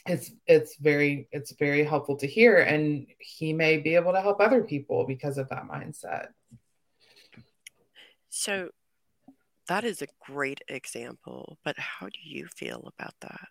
it's 0.06 0.30
it's 0.46 0.76
very 0.76 1.28
it's 1.30 1.52
very 1.52 1.84
helpful 1.84 2.16
to 2.16 2.26
hear 2.26 2.58
and 2.58 3.06
he 3.18 3.52
may 3.52 3.76
be 3.76 3.94
able 3.94 4.12
to 4.12 4.20
help 4.20 4.40
other 4.40 4.62
people 4.62 5.04
because 5.06 5.38
of 5.38 5.48
that 5.50 5.64
mindset. 5.64 6.28
So 8.30 8.70
that 9.68 9.84
is 9.84 10.02
a 10.02 10.06
great 10.20 10.62
example 10.68 11.58
but 11.64 11.78
how 11.78 12.06
do 12.06 12.18
you 12.22 12.46
feel 12.46 12.90
about 12.98 13.14
that? 13.20 13.48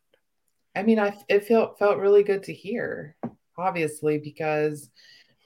I 0.76 0.84
mean 0.84 1.00
i 1.00 1.16
it 1.28 1.45
felt 1.45 1.78
felt 1.78 1.97
really 1.97 2.24
good 2.24 2.43
to 2.43 2.54
hear 2.54 3.16
obviously, 3.60 4.18
because 4.18 4.89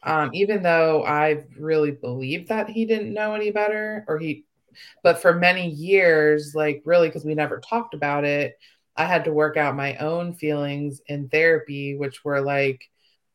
um, 0.03 0.31
even 0.33 0.63
though 0.63 1.03
I 1.03 1.43
really 1.57 1.91
believed 1.91 2.49
that 2.49 2.69
he 2.69 2.85
didn't 2.85 3.13
know 3.13 3.33
any 3.33 3.51
better, 3.51 4.05
or 4.07 4.19
he, 4.19 4.45
but 5.03 5.21
for 5.21 5.33
many 5.33 5.69
years, 5.69 6.53
like 6.55 6.81
really, 6.85 7.07
because 7.07 7.25
we 7.25 7.35
never 7.35 7.59
talked 7.59 7.93
about 7.93 8.25
it, 8.25 8.57
I 8.95 9.05
had 9.05 9.25
to 9.25 9.33
work 9.33 9.57
out 9.57 9.75
my 9.75 9.95
own 9.97 10.33
feelings 10.33 11.01
in 11.07 11.29
therapy, 11.29 11.95
which 11.95 12.23
were 12.23 12.41
like, 12.41 12.89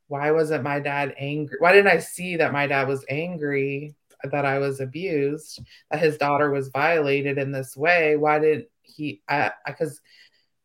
why 0.06 0.30
wasn't 0.30 0.64
my 0.64 0.80
dad 0.80 1.14
angry? 1.18 1.56
Why 1.61 1.72
didn't 1.72 1.92
I 1.92 1.98
see 1.98 2.36
that 2.36 2.52
my 2.52 2.66
dad 2.66 2.88
was 2.88 3.04
angry 3.09 3.94
that 4.24 4.44
I 4.44 4.59
was 4.59 4.80
abused, 4.80 5.61
that 5.90 6.00
his 6.00 6.16
daughter 6.16 6.50
was 6.50 6.68
violated 6.68 7.38
in 7.38 7.52
this 7.52 7.76
way? 7.76 8.16
Why 8.16 8.38
didn't 8.38 8.68
he? 8.82 9.22
Because 9.66 10.00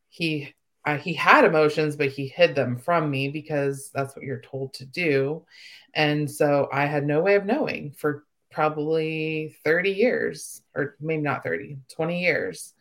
he 0.09 0.53
uh, 0.85 0.97
he 0.97 1.13
had 1.13 1.45
emotions, 1.45 1.95
but 1.95 2.09
he 2.09 2.27
hid 2.27 2.55
them 2.55 2.77
from 2.77 3.09
me 3.09 3.29
because 3.29 3.89
that's 3.93 4.15
what 4.15 4.25
you're 4.25 4.41
told 4.41 4.73
to 4.73 4.85
do. 4.85 5.45
And 5.93 6.29
so 6.29 6.67
I 6.71 6.85
had 6.85 7.05
no 7.05 7.21
way 7.21 7.35
of 7.35 7.45
knowing 7.45 7.91
for 7.91 8.25
probably 8.53 9.57
30 9.63 9.91
years, 9.91 10.61
or 10.75 10.95
maybe 11.01 11.21
not 11.21 11.43
30, 11.43 11.77
20 11.93 12.21
years, 12.21 12.73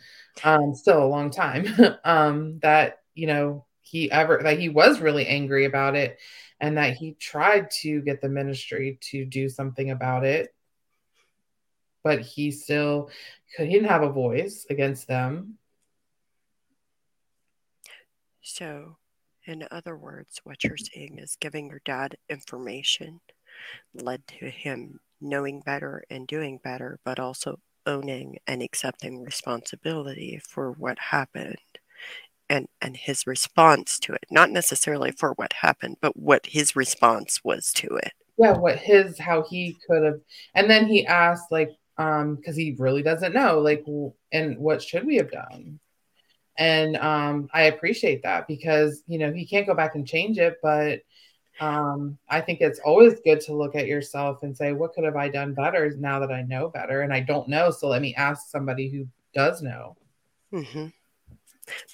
um, 0.44 0.74
still 0.74 1.02
a 1.02 1.06
long 1.06 1.30
time, 1.30 1.66
um, 2.04 2.58
that, 2.60 2.98
you 3.14 3.26
know, 3.26 3.64
he 3.80 4.10
ever, 4.10 4.40
that 4.42 4.58
he 4.58 4.68
was 4.68 5.00
really 5.00 5.26
angry 5.26 5.64
about 5.64 5.96
it 5.96 6.18
and 6.60 6.76
that 6.76 6.94
he 6.94 7.14
tried 7.14 7.70
to 7.70 8.00
get 8.02 8.20
the 8.20 8.28
ministry 8.28 8.98
to 9.00 9.24
do 9.24 9.48
something 9.48 9.90
about 9.90 10.24
it. 10.24 10.54
But 12.04 12.20
he 12.20 12.50
still, 12.50 13.10
he 13.56 13.66
didn't 13.66 13.88
have 13.88 14.02
a 14.02 14.12
voice 14.12 14.66
against 14.70 15.08
them. 15.08 15.58
So, 18.42 18.96
in 19.44 19.66
other 19.70 19.96
words, 19.96 20.40
what 20.44 20.62
you're 20.64 20.76
saying 20.76 21.18
is 21.18 21.36
giving 21.36 21.68
your 21.68 21.80
dad 21.84 22.16
information 22.28 23.20
led 23.94 24.26
to 24.38 24.50
him 24.50 25.00
knowing 25.22 25.60
better 25.60 26.04
and 26.10 26.26
doing 26.26 26.58
better, 26.62 26.98
but 27.04 27.18
also 27.18 27.60
owning 27.86 28.38
and 28.46 28.62
accepting 28.62 29.22
responsibility 29.22 30.40
for 30.48 30.72
what 30.72 30.98
happened 30.98 31.56
and 32.48 32.68
and 32.80 32.96
his 32.96 33.26
response 33.26 33.98
to 34.00 34.12
it. 34.12 34.24
Not 34.30 34.50
necessarily 34.50 35.10
for 35.10 35.32
what 35.32 35.52
happened 35.52 35.96
but 36.00 36.16
what 36.16 36.46
his 36.46 36.76
response 36.76 37.40
was 37.42 37.72
to 37.74 37.88
it. 37.96 38.12
Yeah 38.38 38.56
what 38.56 38.78
his 38.78 39.18
how 39.18 39.42
he 39.42 39.76
could 39.88 40.04
have 40.04 40.20
and 40.54 40.70
then 40.70 40.86
he 40.86 41.06
asked 41.06 41.50
like 41.50 41.70
um 41.98 42.36
because 42.36 42.56
he 42.56 42.76
really 42.78 43.02
doesn't 43.02 43.34
know 43.34 43.58
like 43.58 43.84
and 44.32 44.58
what 44.58 44.82
should 44.82 45.04
we 45.04 45.16
have 45.16 45.30
done? 45.30 45.80
And 46.58 46.96
um, 46.96 47.48
I 47.52 47.64
appreciate 47.64 48.22
that 48.24 48.46
because 48.46 49.02
you 49.06 49.18
know 49.18 49.32
he 49.32 49.46
can't 49.46 49.66
go 49.66 49.74
back 49.74 49.94
and 49.94 50.06
change 50.06 50.38
it, 50.38 50.56
but 50.62 51.00
um, 51.62 52.18
I 52.28 52.40
think 52.40 52.60
it's 52.60 52.80
always 52.80 53.20
good 53.20 53.40
to 53.42 53.54
look 53.54 53.76
at 53.76 53.86
yourself 53.86 54.42
and 54.42 54.56
say, 54.56 54.72
what 54.72 54.94
could 54.94 55.04
have 55.04 55.14
I 55.14 55.28
done 55.28 55.54
better 55.54 55.94
now 55.96 56.18
that 56.18 56.32
I 56.32 56.42
know 56.42 56.68
better? 56.68 57.02
And 57.02 57.12
I 57.12 57.20
don't 57.20 57.48
know, 57.48 57.70
so 57.70 57.86
let 57.86 58.02
me 58.02 58.16
ask 58.16 58.48
somebody 58.48 58.88
who 58.88 59.06
does 59.32 59.62
know. 59.62 59.96
Mm-hmm. 60.52 60.86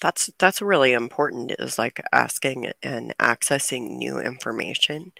That's 0.00 0.30
that's 0.38 0.62
really 0.62 0.94
important. 0.94 1.52
Is 1.58 1.78
like 1.78 2.02
asking 2.12 2.72
and 2.82 3.14
accessing 3.18 3.98
new 3.98 4.18
information, 4.18 5.12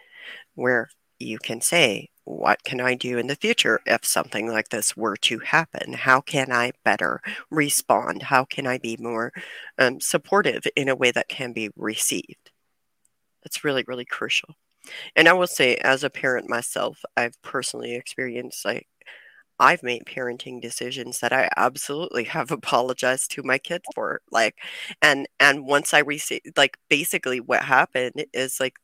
where 0.54 0.88
you 1.18 1.36
can 1.38 1.60
say, 1.60 2.08
what 2.24 2.64
can 2.64 2.80
I 2.80 2.94
do 2.94 3.18
in 3.18 3.26
the 3.26 3.36
future 3.36 3.80
if 3.84 4.06
something 4.06 4.48
like 4.48 4.70
this 4.70 4.96
were 4.96 5.16
to 5.18 5.40
happen? 5.40 5.92
How 5.92 6.22
can 6.22 6.50
I 6.50 6.72
better 6.84 7.20
respond? 7.50 8.22
How 8.24 8.46
can 8.46 8.66
I 8.66 8.78
be 8.78 8.96
more 8.98 9.30
um, 9.78 10.00
supportive 10.00 10.64
in 10.74 10.88
a 10.88 10.96
way 10.96 11.10
that 11.10 11.28
can 11.28 11.52
be 11.52 11.68
received? 11.76 12.50
That's 13.44 13.64
really, 13.64 13.84
really 13.86 14.04
crucial. 14.04 14.54
And 15.16 15.28
I 15.28 15.34
will 15.34 15.46
say, 15.48 15.76
as 15.76 16.04
a 16.04 16.10
parent 16.10 16.48
myself, 16.50 17.02
I've 17.16 17.40
personally 17.42 17.94
experienced 17.96 18.64
like 18.64 18.88
I've 19.60 19.82
made 19.82 20.04
parenting 20.06 20.60
decisions 20.62 21.20
that 21.20 21.32
I 21.32 21.50
absolutely 21.56 22.24
have 22.24 22.50
apologized 22.52 23.32
to 23.32 23.42
my 23.44 23.58
kids 23.58 23.84
for. 23.94 24.20
Like, 24.32 24.56
and 25.02 25.28
and 25.40 25.66
once 25.66 25.94
I 25.94 26.00
received, 26.00 26.46
like, 26.56 26.78
basically 26.90 27.40
what 27.40 27.62
happened 27.64 28.24
is 28.34 28.60
like 28.60 28.76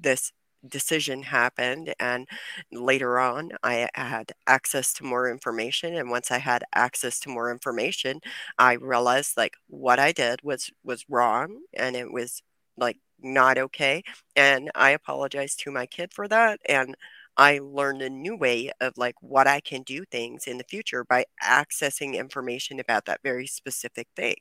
this 0.00 0.32
decision 0.68 1.22
happened 1.22 1.94
and 2.00 2.28
later 2.72 3.18
on 3.18 3.50
i 3.62 3.88
had 3.94 4.32
access 4.46 4.92
to 4.92 5.04
more 5.04 5.30
information 5.30 5.94
and 5.94 6.10
once 6.10 6.30
i 6.30 6.38
had 6.38 6.62
access 6.74 7.18
to 7.18 7.30
more 7.30 7.50
information 7.50 8.20
i 8.58 8.74
realized 8.74 9.36
like 9.36 9.54
what 9.68 9.98
i 9.98 10.12
did 10.12 10.40
was 10.42 10.70
was 10.84 11.04
wrong 11.08 11.60
and 11.74 11.96
it 11.96 12.12
was 12.12 12.42
like 12.80 12.98
not 13.22 13.58
okay 13.58 14.02
and 14.34 14.70
i 14.74 14.90
apologize 14.90 15.54
to 15.54 15.70
my 15.70 15.86
kid 15.86 16.12
for 16.12 16.26
that 16.26 16.58
and 16.68 16.96
i 17.36 17.60
learned 17.62 18.02
a 18.02 18.10
new 18.10 18.36
way 18.36 18.70
of 18.80 18.94
like 18.96 19.14
what 19.20 19.46
i 19.46 19.60
can 19.60 19.82
do 19.82 20.04
things 20.10 20.46
in 20.46 20.58
the 20.58 20.64
future 20.64 21.04
by 21.04 21.24
accessing 21.42 22.14
information 22.14 22.80
about 22.80 23.04
that 23.04 23.20
very 23.22 23.46
specific 23.46 24.08
thing 24.16 24.36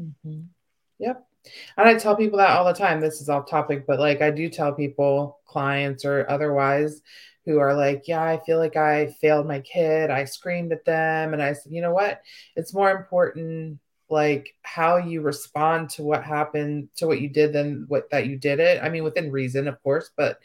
mm-hmm. 0.00 0.40
yep 0.98 1.26
and 1.78 1.88
I 1.88 1.94
tell 1.94 2.16
people 2.16 2.38
that 2.38 2.50
all 2.50 2.66
the 2.66 2.74
time. 2.74 3.00
This 3.00 3.22
is 3.22 3.30
off 3.30 3.48
topic, 3.48 3.86
but 3.86 3.98
like 3.98 4.20
I 4.20 4.30
do 4.30 4.50
tell 4.50 4.72
people, 4.74 5.40
clients 5.46 6.04
or 6.04 6.28
otherwise, 6.28 7.00
who 7.44 7.58
are 7.58 7.74
like, 7.74 8.04
Yeah, 8.06 8.22
I 8.22 8.38
feel 8.44 8.58
like 8.58 8.76
I 8.76 9.14
failed 9.20 9.46
my 9.46 9.60
kid. 9.60 10.10
I 10.10 10.24
screamed 10.24 10.72
at 10.72 10.84
them. 10.84 11.32
And 11.32 11.42
I 11.42 11.52
said, 11.54 11.72
You 11.72 11.82
know 11.82 11.92
what? 11.92 12.20
It's 12.56 12.74
more 12.74 12.90
important 12.90 13.78
like 14.10 14.54
how 14.62 14.96
you 14.96 15.20
respond 15.20 15.88
to 15.88 16.02
what 16.02 16.24
happened 16.24 16.88
to 16.96 17.06
what 17.06 17.20
you 17.20 17.28
did 17.28 17.52
then 17.52 17.84
what 17.88 18.10
that 18.10 18.26
you 18.26 18.36
did 18.36 18.60
it 18.60 18.82
i 18.82 18.88
mean 18.88 19.04
within 19.04 19.30
reason 19.30 19.68
of 19.68 19.82
course 19.82 20.10
but 20.16 20.38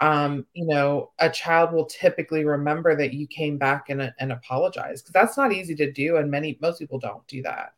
um 0.00 0.46
you 0.54 0.66
know 0.66 1.10
a 1.18 1.28
child 1.28 1.72
will 1.72 1.86
typically 1.86 2.44
remember 2.44 2.96
that 2.96 3.12
you 3.12 3.26
came 3.26 3.58
back 3.58 3.90
and, 3.90 4.12
and 4.18 4.32
apologize 4.32 5.02
because 5.02 5.12
that's 5.12 5.36
not 5.36 5.52
easy 5.52 5.74
to 5.74 5.92
do 5.92 6.16
and 6.16 6.30
many 6.30 6.58
most 6.60 6.78
people 6.78 6.98
don't 6.98 7.26
do 7.26 7.42
that 7.42 7.74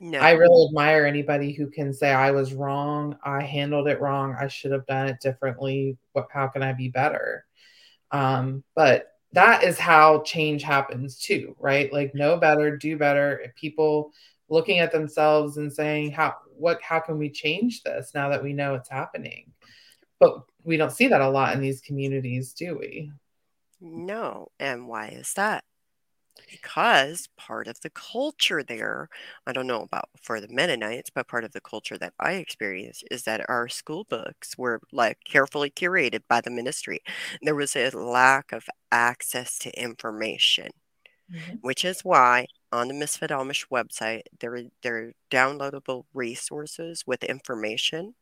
no. 0.00 0.18
I 0.18 0.32
really 0.32 0.66
admire 0.66 1.06
anybody 1.06 1.52
who 1.52 1.68
can 1.68 1.94
say 1.94 2.10
I 2.10 2.32
was 2.32 2.54
wrong, 2.54 3.16
I 3.22 3.42
handled 3.42 3.86
it 3.86 4.00
wrong, 4.00 4.34
I 4.36 4.48
should 4.48 4.72
have 4.72 4.84
done 4.86 5.06
it 5.06 5.20
differently. 5.20 5.96
What 6.12 6.26
how 6.32 6.48
can 6.48 6.60
I 6.60 6.72
be 6.72 6.88
better? 6.88 7.44
Um, 8.10 8.64
but 8.74 9.12
that 9.32 9.62
is 9.62 9.78
how 9.78 10.22
change 10.22 10.62
happens 10.62 11.18
too, 11.18 11.56
right? 11.58 11.92
Like 11.92 12.14
know 12.14 12.36
better, 12.36 12.76
do 12.76 12.96
better. 12.96 13.38
If 13.38 13.54
People 13.54 14.12
looking 14.52 14.78
at 14.78 14.92
themselves 14.92 15.56
and 15.56 15.72
saying, 15.72 16.12
How 16.12 16.34
what 16.56 16.80
how 16.82 17.00
can 17.00 17.18
we 17.18 17.30
change 17.30 17.82
this 17.82 18.12
now 18.14 18.28
that 18.28 18.42
we 18.42 18.52
know 18.52 18.74
it's 18.74 18.88
happening? 18.88 19.52
But 20.20 20.44
we 20.62 20.76
don't 20.76 20.92
see 20.92 21.08
that 21.08 21.20
a 21.20 21.28
lot 21.28 21.54
in 21.54 21.60
these 21.60 21.80
communities, 21.80 22.52
do 22.52 22.78
we? 22.78 23.10
No. 23.80 24.48
And 24.60 24.86
why 24.86 25.08
is 25.08 25.34
that? 25.34 25.64
because 26.50 27.28
part 27.36 27.66
of 27.66 27.80
the 27.80 27.90
culture 27.90 28.62
there, 28.62 29.08
I 29.46 29.52
don't 29.52 29.66
know 29.66 29.82
about 29.82 30.08
for 30.20 30.40
the 30.40 30.48
Mennonites, 30.48 31.10
but 31.10 31.28
part 31.28 31.44
of 31.44 31.52
the 31.52 31.60
culture 31.60 31.98
that 31.98 32.14
I 32.18 32.32
experienced 32.34 33.04
is 33.10 33.24
that 33.24 33.48
our 33.48 33.68
school 33.68 34.04
books 34.08 34.56
were 34.56 34.80
like 34.92 35.18
carefully 35.24 35.70
curated 35.70 36.22
by 36.28 36.40
the 36.40 36.50
ministry. 36.50 37.00
There 37.42 37.54
was 37.54 37.76
a 37.76 37.90
lack 37.90 38.52
of 38.52 38.66
access 38.90 39.58
to 39.60 39.80
information, 39.80 40.70
mm-hmm. 41.32 41.56
which 41.60 41.84
is 41.84 42.00
why 42.02 42.46
on 42.72 42.88
the 42.88 42.94
Misfit 42.94 43.30
Amish 43.30 43.66
website, 43.70 44.22
there, 44.40 44.62
there 44.82 44.96
are 44.96 45.12
downloadable 45.30 46.04
resources 46.14 47.04
with 47.06 47.24
information 47.24 48.14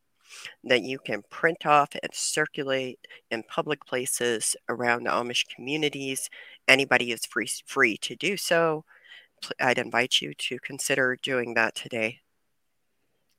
that 0.63 0.81
you 0.81 0.99
can 0.99 1.23
print 1.29 1.65
off 1.65 1.89
and 2.01 2.13
circulate 2.13 2.99
in 3.29 3.43
public 3.43 3.85
places 3.85 4.55
around 4.69 5.03
the 5.03 5.09
Amish 5.09 5.45
communities. 5.53 6.29
Anybody 6.67 7.11
is 7.11 7.25
free 7.25 7.49
free 7.65 7.97
to 7.97 8.15
do 8.15 8.37
so. 8.37 8.85
I'd 9.59 9.79
invite 9.79 10.21
you 10.21 10.33
to 10.33 10.59
consider 10.59 11.17
doing 11.21 11.55
that 11.55 11.75
today. 11.75 12.19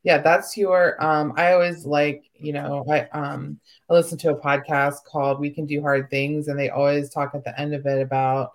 Yeah, 0.03 0.19
that's 0.19 0.57
your 0.57 1.03
um 1.03 1.33
I 1.37 1.53
always 1.53 1.87
like, 1.87 2.25
you 2.35 2.53
know, 2.53 2.85
I 2.91 3.09
um 3.11 3.61
I 3.89 3.95
listen 3.95 4.19
to 4.19 4.31
a 4.31 4.41
podcast 4.41 5.05
called 5.05 5.41
We 5.41 5.51
Can 5.51 5.67
Do 5.67 5.81
Hard 5.81 6.11
Things 6.11 6.49
and 6.49 6.59
they 6.59 6.71
always 6.71 7.09
talk 7.09 7.35
at 7.35 7.45
the 7.45 7.59
end 7.59 7.75
of 7.75 7.87
it 7.87 8.03
about 8.03 8.53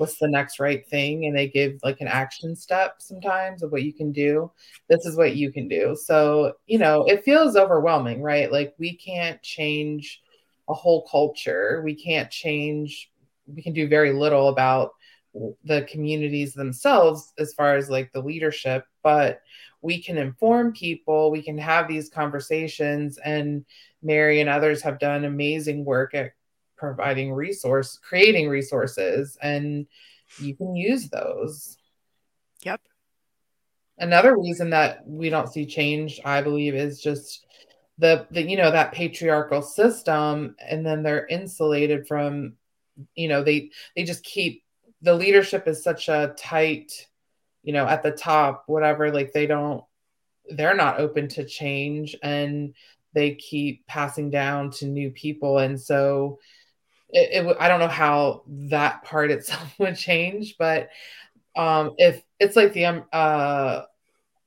what's 0.00 0.18
the 0.18 0.26
next 0.26 0.58
right 0.58 0.88
thing 0.88 1.26
and 1.26 1.36
they 1.36 1.46
give 1.46 1.78
like 1.84 2.00
an 2.00 2.08
action 2.08 2.56
step 2.56 2.96
sometimes 3.00 3.62
of 3.62 3.70
what 3.70 3.82
you 3.82 3.92
can 3.92 4.12
do. 4.12 4.50
This 4.88 5.04
is 5.04 5.14
what 5.16 5.36
you 5.36 5.52
can 5.52 5.68
do. 5.68 5.94
So 5.94 6.54
you 6.66 6.78
know 6.78 7.04
it 7.04 7.22
feels 7.22 7.54
overwhelming 7.54 8.22
right? 8.22 8.50
Like 8.50 8.74
we 8.78 8.96
can't 8.96 9.40
change 9.42 10.22
a 10.68 10.74
whole 10.74 11.06
culture. 11.06 11.82
We 11.84 11.94
can't 11.94 12.30
change 12.30 13.10
we 13.46 13.62
can 13.62 13.74
do 13.74 13.88
very 13.88 14.12
little 14.12 14.48
about 14.48 14.92
the 15.64 15.82
communities 15.82 16.54
themselves 16.54 17.32
as 17.38 17.52
far 17.54 17.76
as 17.76 17.90
like 17.90 18.10
the 18.12 18.22
leadership 18.22 18.84
but 19.02 19.42
we 19.82 20.02
can 20.02 20.18
inform 20.18 20.72
people. 20.72 21.30
We 21.30 21.42
can 21.42 21.56
have 21.58 21.88
these 21.88 22.08
conversations 22.08 23.18
and 23.18 23.64
mary 24.02 24.40
and 24.40 24.48
others 24.48 24.82
have 24.82 24.98
done 24.98 25.24
amazing 25.24 25.84
work 25.84 26.14
at 26.14 26.32
providing 26.80 27.30
resource 27.32 27.98
creating 28.02 28.48
resources 28.48 29.36
and 29.42 29.86
you 30.40 30.56
can 30.56 30.74
use 30.74 31.10
those 31.10 31.76
yep 32.62 32.80
another 33.98 34.34
reason 34.36 34.70
that 34.70 35.06
we 35.06 35.28
don't 35.28 35.52
see 35.52 35.66
change 35.66 36.20
i 36.24 36.40
believe 36.40 36.74
is 36.74 37.02
just 37.02 37.44
the, 37.98 38.26
the 38.30 38.42
you 38.42 38.56
know 38.56 38.70
that 38.70 38.92
patriarchal 38.92 39.60
system 39.60 40.56
and 40.66 40.86
then 40.86 41.02
they're 41.02 41.26
insulated 41.26 42.08
from 42.08 42.54
you 43.14 43.28
know 43.28 43.44
they 43.44 43.70
they 43.94 44.04
just 44.04 44.24
keep 44.24 44.64
the 45.02 45.12
leadership 45.12 45.68
is 45.68 45.84
such 45.84 46.08
a 46.08 46.34
tight 46.38 47.06
you 47.62 47.74
know 47.74 47.86
at 47.86 48.02
the 48.02 48.10
top 48.10 48.64
whatever 48.68 49.12
like 49.12 49.34
they 49.34 49.46
don't 49.46 49.84
they're 50.48 50.74
not 50.74 50.98
open 50.98 51.28
to 51.28 51.44
change 51.44 52.16
and 52.22 52.74
they 53.12 53.34
keep 53.34 53.86
passing 53.86 54.30
down 54.30 54.70
to 54.70 54.86
new 54.86 55.10
people. 55.10 55.58
And 55.58 55.80
so 55.80 56.38
it, 57.12 57.46
it 57.46 57.56
I 57.58 57.68
don't 57.68 57.80
know 57.80 57.88
how 57.88 58.42
that 58.46 59.04
part 59.04 59.30
itself 59.30 59.74
would 59.78 59.96
change, 59.96 60.56
but 60.58 60.88
um, 61.56 61.94
if 61.98 62.22
it's 62.38 62.56
like 62.56 62.72
the 62.72 62.86
um, 62.86 63.04
uh, 63.12 63.82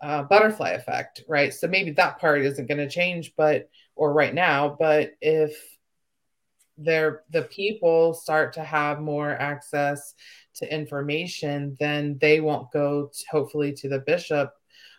uh, 0.01 0.23
butterfly 0.23 0.71
effect, 0.71 1.23
right? 1.27 1.53
So 1.53 1.67
maybe 1.67 1.91
that 1.91 2.19
part 2.19 2.41
isn't 2.41 2.67
going 2.67 2.77
to 2.77 2.89
change, 2.89 3.33
but 3.37 3.69
or 3.95 4.13
right 4.13 4.33
now, 4.33 4.75
but 4.79 5.11
if 5.21 5.55
they're 6.77 7.21
the 7.29 7.43
people 7.43 8.13
start 8.13 8.53
to 8.53 8.63
have 8.63 8.99
more 8.99 9.29
access 9.29 10.15
to 10.55 10.73
information, 10.73 11.77
then 11.79 12.17
they 12.19 12.41
won't 12.41 12.71
go 12.71 13.11
to, 13.13 13.25
hopefully 13.29 13.73
to 13.73 13.89
the 13.89 13.99
bishop 13.99 14.53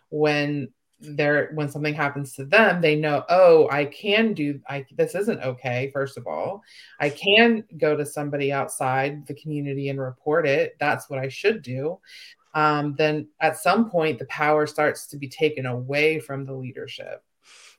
when 0.09 0.69
they're 0.99 1.51
when 1.53 1.69
something 1.69 1.93
happens 1.93 2.33
to 2.33 2.45
them 2.45 2.79
they 2.79 2.95
know 2.95 3.23
oh 3.29 3.67
i 3.69 3.83
can 3.83 4.33
do 4.33 4.59
i 4.69 4.85
this 4.97 5.13
isn't 5.13 5.41
okay 5.41 5.91
first 5.93 6.17
of 6.17 6.27
all. 6.27 6.63
I 6.99 7.09
can 7.09 7.63
go 7.77 7.95
to 7.95 8.05
somebody 8.05 8.51
outside 8.51 9.25
the 9.27 9.33
community 9.33 9.89
and 9.89 9.99
report 9.99 10.47
it. 10.47 10.75
That's 10.79 11.09
what 11.09 11.19
i 11.19 11.29
should 11.29 11.61
do. 11.61 11.99
Um, 12.53 12.95
then 12.97 13.27
at 13.39 13.57
some 13.57 13.89
point 13.89 14.19
the 14.19 14.25
power 14.25 14.65
starts 14.65 15.07
to 15.07 15.17
be 15.17 15.27
taken 15.27 15.65
away 15.65 16.19
from 16.19 16.45
the 16.45 16.53
leadership. 16.53 17.23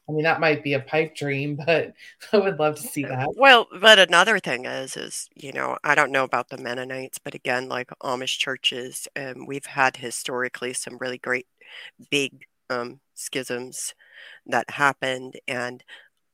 I 0.09 0.13
mean, 0.13 0.23
that 0.23 0.39
might 0.39 0.63
be 0.63 0.75
a 0.75 0.81
pipe 0.81 1.17
dream, 1.17 1.57
but 1.67 1.93
I 2.33 2.39
would 2.39 2.59
love 2.59 2.77
to 2.77 2.83
see 2.83 3.03
that. 3.05 3.29
Well, 3.37 3.67
but 3.81 3.99
another 3.99 4.39
thing 4.39 4.65
is, 4.65 4.97
is 4.97 5.29
you 5.35 5.53
know, 5.53 5.79
I 5.83 5.95
don't 5.95 6.13
know 6.13 6.25
about 6.25 6.49
the 6.49 6.59
Mennonites, 6.59 7.19
but 7.19 7.35
again, 7.35 7.69
like 7.69 7.91
Amish 8.03 8.39
churches, 8.39 9.09
um, 9.17 9.47
we've 9.47 9.67
had 9.67 9.97
historically 9.97 10.75
some 10.75 10.99
really 10.99 11.19
great 11.19 11.47
big 12.11 12.45
um, 12.71 13.01
schisms 13.17 13.95
that 14.47 14.71
happened. 14.71 15.35
And 15.49 15.83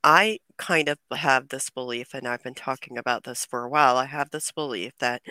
I 0.05 0.41
kind 0.59 0.89
of 0.89 0.99
have 1.13 1.49
this 1.49 1.71
belief, 1.71 2.15
and 2.15 2.27
I've 2.27 2.43
been 2.43 2.55
talking 2.55 2.99
about 2.99 3.25
this 3.25 3.45
for 3.45 3.65
a 3.65 3.69
while. 3.69 3.97
I 3.97 4.07
have 4.07 4.31
this 4.31 4.53
belief 4.53 4.93
that 4.99 5.23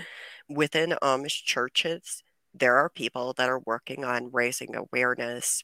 within 0.49 0.95
Amish 1.01 1.43
churches, 1.43 2.23
there 2.53 2.77
are 2.77 2.89
people 2.89 3.33
that 3.37 3.49
are 3.49 3.59
working 3.59 4.03
on 4.05 4.31
raising 4.31 4.75
awareness 4.75 5.63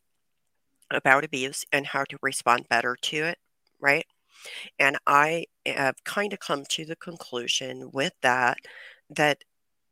about 0.91 1.23
abuse 1.23 1.65
and 1.71 1.87
how 1.87 2.03
to 2.05 2.17
respond 2.21 2.67
better 2.69 2.97
to 3.01 3.17
it, 3.17 3.37
right? 3.79 4.05
And 4.79 4.97
I 5.07 5.45
have 5.65 6.03
kind 6.03 6.33
of 6.33 6.39
come 6.39 6.63
to 6.69 6.85
the 6.85 6.95
conclusion 6.95 7.91
with 7.91 8.13
that 8.21 8.57
that 9.09 9.43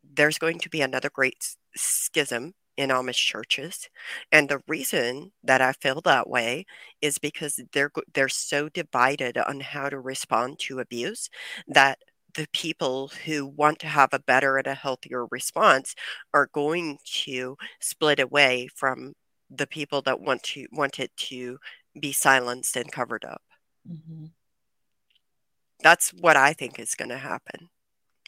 there's 0.04 0.38
going 0.38 0.58
to 0.60 0.70
be 0.70 0.80
another 0.80 1.10
great 1.10 1.56
schism 1.74 2.54
in 2.76 2.90
Amish 2.90 3.14
churches. 3.14 3.88
And 4.30 4.48
the 4.48 4.62
reason 4.68 5.32
that 5.42 5.60
I 5.60 5.72
feel 5.72 6.00
that 6.02 6.28
way 6.28 6.66
is 7.00 7.18
because 7.18 7.60
they're 7.72 7.90
they're 8.14 8.28
so 8.28 8.68
divided 8.68 9.38
on 9.38 9.60
how 9.60 9.88
to 9.88 9.98
respond 9.98 10.58
to 10.60 10.80
abuse 10.80 11.30
that 11.68 11.98
the 12.34 12.46
people 12.52 13.10
who 13.24 13.46
want 13.46 13.78
to 13.78 13.86
have 13.86 14.10
a 14.12 14.18
better 14.18 14.58
and 14.58 14.66
a 14.66 14.74
healthier 14.74 15.26
response 15.30 15.94
are 16.34 16.50
going 16.52 16.98
to 17.04 17.56
split 17.80 18.20
away 18.20 18.68
from 18.74 19.14
the 19.50 19.66
people 19.66 20.02
that 20.02 20.20
want 20.20 20.42
to 20.42 20.66
want 20.70 20.98
it 20.98 21.10
to 21.16 21.58
be 21.98 22.12
silenced 22.12 22.76
and 22.76 22.92
covered 22.92 23.24
up. 23.24 23.42
Mm-hmm. 23.90 24.26
That's 25.82 26.10
what 26.10 26.36
I 26.36 26.52
think 26.52 26.78
is 26.78 26.94
going 26.94 27.08
to 27.10 27.16
happen 27.16 27.70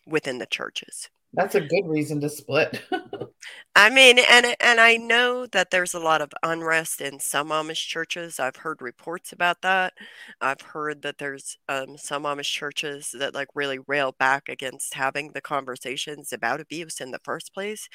within 0.07 0.39
the 0.39 0.47
churches. 0.47 1.11
That's 1.35 1.55
a 1.55 1.61
good 1.61 1.87
reason 1.87 2.21
to 2.23 2.31
split. 2.31 2.83
I 3.75 3.91
mean, 3.91 4.19
and 4.19 4.57
and 4.61 4.81
I 4.81 4.97
know 4.97 5.47
that 5.47 5.71
there's 5.71 5.95
a 5.95 6.01
lot 6.01 6.21
of 6.21 6.33
unrest 6.43 7.01
in 7.01 7.21
some 7.21 7.51
Amish 7.51 7.87
churches. 7.87 8.41
I've 8.41 8.57
heard 8.57 8.83
reports 8.83 9.33
about 9.33 9.63
that. 9.63 9.95
I've 10.41 10.61
heard 10.61 11.03
that 11.03 11.19
there's 11.19 11.57
um, 11.69 11.97
some 11.97 12.25
Amish 12.25 12.51
churches 12.51 13.15
that 13.19 13.35
like 13.35 13.49
really 13.55 13.79
rail 13.87 14.13
back 14.19 14.49
against 14.49 14.95
having 14.95 15.31
the 15.33 15.41
conversations 15.41 16.33
about 16.33 16.61
abuse 16.61 17.01
in 17.01 17.13
the 17.13 17.21
first 17.25 17.55
place. 17.55 17.89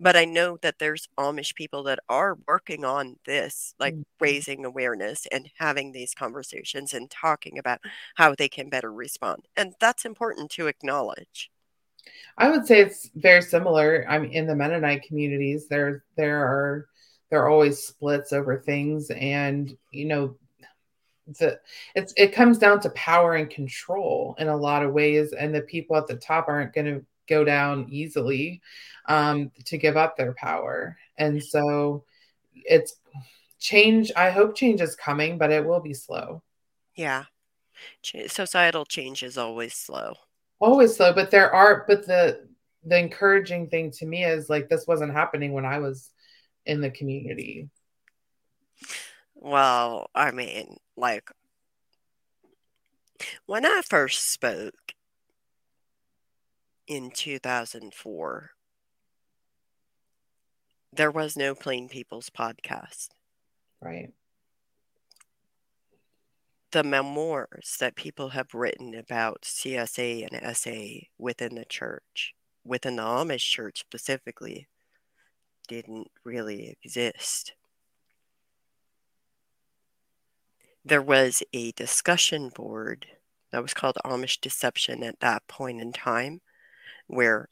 But 0.00 0.16
I 0.16 0.24
know 0.24 0.58
that 0.62 0.78
there's 0.78 1.08
Amish 1.18 1.54
people 1.54 1.82
that 1.84 2.00
are 2.08 2.36
working 2.48 2.84
on 2.84 3.16
this, 3.24 3.74
like 3.78 3.94
mm-hmm. 3.94 4.02
raising 4.20 4.64
awareness 4.64 5.26
and 5.30 5.50
having 5.58 5.92
these 5.92 6.14
conversations 6.14 6.92
and 6.94 7.10
talking 7.10 7.58
about 7.58 7.80
how 8.16 8.34
they 8.34 8.48
can 8.48 8.68
better 8.68 8.92
respond, 8.92 9.46
and 9.56 9.74
that's 9.80 10.04
important 10.04 10.50
to 10.52 10.66
acknowledge. 10.66 11.50
I 12.36 12.50
would 12.50 12.66
say 12.66 12.80
it's 12.80 13.10
very 13.14 13.42
similar. 13.42 14.06
I'm 14.08 14.24
in 14.24 14.46
the 14.46 14.54
Mennonite 14.54 15.02
communities. 15.02 15.68
There, 15.68 16.04
there 16.16 16.44
are 16.44 16.88
there 17.30 17.42
are 17.42 17.50
always 17.50 17.78
splits 17.82 18.32
over 18.32 18.58
things, 18.58 19.10
and 19.10 19.76
you 19.90 20.06
know, 20.06 20.36
the 21.38 21.60
it's 21.94 22.14
it 22.16 22.32
comes 22.32 22.58
down 22.58 22.80
to 22.80 22.90
power 22.90 23.34
and 23.34 23.50
control 23.50 24.34
in 24.38 24.48
a 24.48 24.56
lot 24.56 24.82
of 24.82 24.92
ways, 24.92 25.32
and 25.32 25.54
the 25.54 25.62
people 25.62 25.96
at 25.96 26.06
the 26.06 26.16
top 26.16 26.48
aren't 26.48 26.74
going 26.74 26.86
to 26.86 27.04
go 27.28 27.44
down 27.44 27.86
easily 27.90 28.62
um, 29.08 29.50
to 29.66 29.76
give 29.76 29.96
up 29.96 30.16
their 30.16 30.32
power, 30.34 30.96
and 31.18 31.42
so 31.42 32.04
it's 32.54 32.96
change. 33.58 34.10
I 34.16 34.30
hope 34.30 34.56
change 34.56 34.80
is 34.80 34.96
coming, 34.96 35.38
but 35.38 35.50
it 35.50 35.66
will 35.66 35.80
be 35.80 35.94
slow. 35.94 36.42
Yeah, 36.94 37.24
societal 38.02 38.86
change 38.86 39.22
is 39.22 39.36
always 39.36 39.74
slow 39.74 40.14
always 40.60 40.96
slow 40.96 41.12
but 41.12 41.30
there 41.30 41.52
are 41.54 41.84
but 41.86 42.06
the 42.06 42.46
the 42.84 42.98
encouraging 42.98 43.68
thing 43.68 43.90
to 43.90 44.06
me 44.06 44.24
is 44.24 44.48
like 44.48 44.68
this 44.68 44.86
wasn't 44.86 45.12
happening 45.12 45.52
when 45.52 45.64
i 45.64 45.78
was 45.78 46.10
in 46.66 46.80
the 46.80 46.90
community. 46.90 47.68
Well 49.34 50.10
i 50.14 50.30
mean 50.30 50.76
like 50.96 51.30
when 53.46 53.64
i 53.64 53.82
first 53.84 54.30
spoke 54.30 54.94
in 56.86 57.10
2004 57.10 58.50
there 60.90 61.10
was 61.10 61.36
no 61.36 61.54
plain 61.54 61.86
people's 61.88 62.30
podcast. 62.30 63.08
Right 63.80 64.10
the 66.70 66.82
memoirs 66.82 67.76
that 67.80 67.96
people 67.96 68.30
have 68.30 68.54
written 68.54 68.94
about 68.94 69.42
CSA 69.42 70.26
and 70.30 70.56
SA 70.56 71.06
within 71.18 71.54
the 71.54 71.64
church, 71.64 72.34
within 72.64 72.96
the 72.96 73.02
Amish 73.02 73.48
church 73.48 73.80
specifically, 73.80 74.68
didn't 75.66 76.10
really 76.24 76.76
exist. 76.82 77.52
There 80.84 81.02
was 81.02 81.42
a 81.52 81.72
discussion 81.72 82.50
board 82.50 83.06
that 83.50 83.62
was 83.62 83.74
called 83.74 83.96
Amish 84.04 84.40
Deception 84.40 85.02
at 85.02 85.20
that 85.20 85.46
point 85.48 85.80
in 85.80 85.92
time, 85.92 86.40
where 87.06 87.48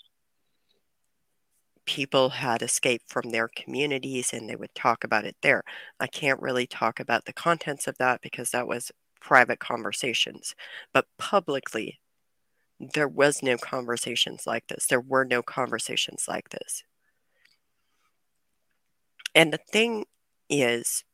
people 1.86 2.30
had 2.30 2.62
escaped 2.62 3.08
from 3.08 3.30
their 3.30 3.48
communities 3.48 4.32
and 4.32 4.48
they 4.48 4.56
would 4.56 4.74
talk 4.74 5.04
about 5.04 5.24
it 5.24 5.36
there. 5.40 5.62
I 6.00 6.06
can't 6.06 6.42
really 6.42 6.66
talk 6.66 7.00
about 7.00 7.24
the 7.24 7.32
contents 7.32 7.86
of 7.86 7.96
that 7.98 8.20
because 8.20 8.50
that 8.50 8.66
was 8.66 8.90
private 9.20 9.60
conversations, 9.60 10.54
but 10.92 11.06
publicly, 11.18 12.00
there 12.78 13.08
was 13.08 13.42
no 13.42 13.56
conversations 13.56 14.46
like 14.46 14.66
this. 14.68 14.86
There 14.86 15.00
were 15.00 15.24
no 15.24 15.42
conversations 15.42 16.26
like 16.28 16.50
this. 16.50 16.84
And 19.34 19.52
the 19.52 19.60
thing 19.70 20.06
is, 20.48 21.04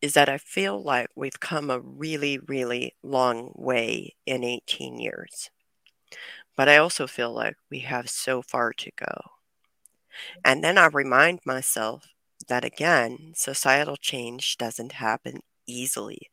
is 0.00 0.12
that 0.14 0.28
I 0.28 0.38
feel 0.38 0.82
like 0.82 1.08
we've 1.14 1.40
come 1.40 1.70
a 1.70 1.80
really, 1.80 2.38
really 2.38 2.94
long 3.02 3.52
way 3.54 4.16
in 4.26 4.44
18 4.44 4.98
years. 4.98 5.50
But 6.56 6.68
I 6.68 6.76
also 6.76 7.06
feel 7.06 7.32
like 7.32 7.56
we 7.70 7.80
have 7.80 8.10
so 8.10 8.42
far 8.42 8.72
to 8.74 8.90
go. 8.96 9.22
And 10.44 10.62
then 10.62 10.78
I 10.78 10.86
remind 10.86 11.40
myself 11.44 12.04
that 12.48 12.64
again, 12.64 13.32
societal 13.34 13.96
change 13.96 14.58
doesn't 14.58 14.92
happen 14.92 15.40
easily. 15.66 16.30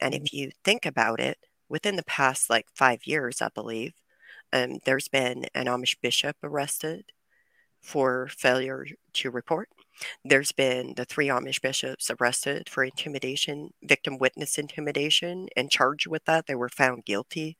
And 0.00 0.14
if 0.14 0.32
you 0.32 0.50
think 0.64 0.86
about 0.86 1.20
it, 1.20 1.38
within 1.68 1.96
the 1.96 2.04
past 2.04 2.50
like 2.50 2.66
five 2.74 3.06
years, 3.06 3.40
I 3.42 3.48
believe, 3.48 3.94
um, 4.52 4.78
there's 4.84 5.08
been 5.08 5.46
an 5.54 5.66
Amish 5.66 5.96
bishop 6.00 6.36
arrested 6.42 7.06
for 7.82 8.28
failure 8.28 8.86
to 9.14 9.30
report. 9.30 9.68
There's 10.24 10.52
been 10.52 10.94
the 10.96 11.04
three 11.04 11.28
Amish 11.28 11.60
bishops 11.62 12.10
arrested 12.10 12.68
for 12.68 12.84
intimidation, 12.84 13.72
victim 13.82 14.18
witness 14.18 14.58
intimidation, 14.58 15.48
and 15.56 15.70
charged 15.70 16.06
with 16.08 16.24
that. 16.24 16.46
They 16.46 16.54
were 16.54 16.68
found 16.68 17.04
guilty. 17.04 17.56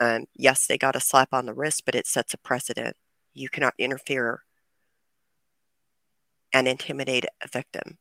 Um, 0.00 0.26
yes, 0.34 0.66
they 0.66 0.78
got 0.78 0.96
a 0.96 1.00
slap 1.00 1.30
on 1.32 1.46
the 1.46 1.54
wrist, 1.54 1.84
but 1.84 1.94
it 1.94 2.06
sets 2.06 2.34
a 2.34 2.38
precedent. 2.38 2.96
You 3.34 3.48
cannot 3.48 3.74
interfere 3.78 4.44
and 6.52 6.66
intimidate 6.66 7.26
a 7.42 7.48
victim, 7.48 7.98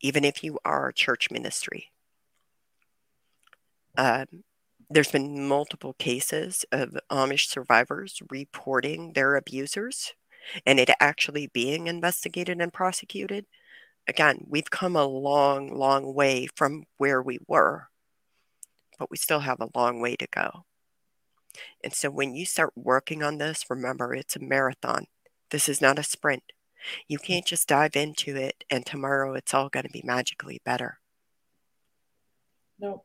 even 0.00 0.24
if 0.24 0.44
you 0.44 0.58
are 0.64 0.88
a 0.88 0.94
church 0.94 1.30
ministry. 1.30 1.92
Um, 3.96 4.44
there's 4.90 5.10
been 5.10 5.48
multiple 5.48 5.94
cases 5.94 6.64
of 6.72 6.96
Amish 7.10 7.48
survivors 7.48 8.20
reporting 8.30 9.12
their 9.14 9.36
abusers 9.36 10.14
and 10.66 10.78
it 10.80 10.90
actually 11.00 11.46
being 11.48 11.86
investigated 11.86 12.60
and 12.60 12.72
prosecuted. 12.72 13.46
Again, 14.08 14.46
we've 14.48 14.70
come 14.70 14.96
a 14.96 15.06
long, 15.06 15.74
long 15.76 16.14
way 16.14 16.46
from 16.56 16.84
where 16.98 17.22
we 17.22 17.38
were. 17.48 17.88
but 18.98 19.10
we 19.10 19.16
still 19.16 19.40
have 19.40 19.60
a 19.60 19.68
long 19.74 20.00
way 20.00 20.16
to 20.16 20.26
go. 20.28 20.64
And 21.84 21.92
so 21.94 22.10
when 22.10 22.34
you 22.34 22.46
start 22.46 22.72
working 22.76 23.22
on 23.22 23.38
this, 23.38 23.64
remember 23.70 24.14
it's 24.14 24.36
a 24.36 24.40
marathon. 24.40 25.06
This 25.50 25.68
is 25.68 25.80
not 25.80 25.98
a 25.98 26.02
sprint. 26.02 26.42
You 27.08 27.18
can't 27.18 27.46
just 27.46 27.68
dive 27.68 27.96
into 27.96 28.36
it 28.36 28.64
and 28.70 28.84
tomorrow 28.86 29.34
it's 29.34 29.54
all 29.54 29.68
going 29.68 29.84
to 29.86 29.90
be 29.92 30.02
magically 30.04 30.60
better. 30.64 31.00
Nope. 32.78 33.04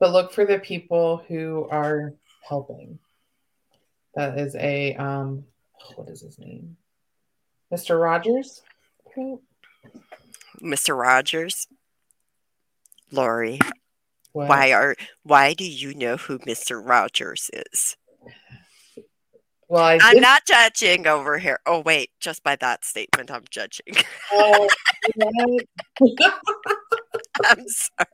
But 0.00 0.12
look 0.12 0.32
for 0.32 0.44
the 0.44 0.58
people 0.58 1.22
who 1.28 1.66
are 1.70 2.14
helping. 2.48 2.98
That 4.14 4.38
is 4.38 4.54
a 4.56 4.94
um 4.96 5.44
what 5.96 6.08
is 6.08 6.20
his 6.22 6.38
name? 6.38 6.76
Mr. 7.72 8.00
Rogers? 8.00 8.62
Mr. 10.62 10.98
Rogers? 10.98 11.66
Lauri. 13.10 13.58
What? 14.32 14.48
Why 14.48 14.72
are 14.72 14.96
why 15.22 15.54
do 15.54 15.64
you 15.64 15.94
know 15.94 16.16
who 16.16 16.38
Mr. 16.40 16.80
Rogers 16.84 17.50
is? 17.52 17.96
Well, 19.68 19.84
I 19.84 19.96
am 19.96 20.20
not 20.20 20.46
judging 20.46 21.06
over 21.06 21.38
here. 21.38 21.58
Oh 21.66 21.80
wait, 21.80 22.10
just 22.20 22.42
by 22.42 22.56
that 22.56 22.84
statement, 22.84 23.30
I'm 23.30 23.44
judging. 23.50 23.96
Oh, 24.32 24.68
I'm 27.44 27.68
sorry. 27.68 28.08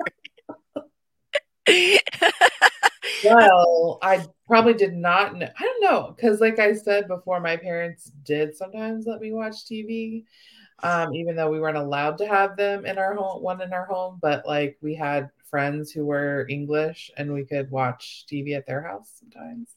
Well, 3.24 3.98
I 4.02 4.24
probably 4.46 4.74
did 4.74 4.94
not 4.94 5.36
know. 5.36 5.48
I 5.58 5.62
don't 5.62 5.82
know 5.82 6.14
because, 6.14 6.40
like 6.40 6.58
I 6.58 6.74
said 6.74 7.08
before, 7.08 7.40
my 7.40 7.56
parents 7.56 8.10
did 8.24 8.56
sometimes 8.56 9.06
let 9.06 9.20
me 9.20 9.32
watch 9.32 9.64
TV, 9.64 10.24
um, 10.82 11.14
even 11.14 11.36
though 11.36 11.50
we 11.50 11.60
weren't 11.60 11.76
allowed 11.76 12.18
to 12.18 12.26
have 12.26 12.56
them 12.56 12.86
in 12.86 12.98
our 12.98 13.14
home, 13.14 13.42
one 13.42 13.60
in 13.62 13.72
our 13.72 13.86
home. 13.86 14.18
But 14.20 14.46
like 14.46 14.76
we 14.82 14.94
had 14.94 15.30
friends 15.50 15.90
who 15.92 16.04
were 16.04 16.46
English, 16.48 17.10
and 17.16 17.32
we 17.32 17.44
could 17.44 17.70
watch 17.70 18.26
TV 18.30 18.56
at 18.56 18.66
their 18.66 18.82
house 18.82 19.10
sometimes. 19.20 19.74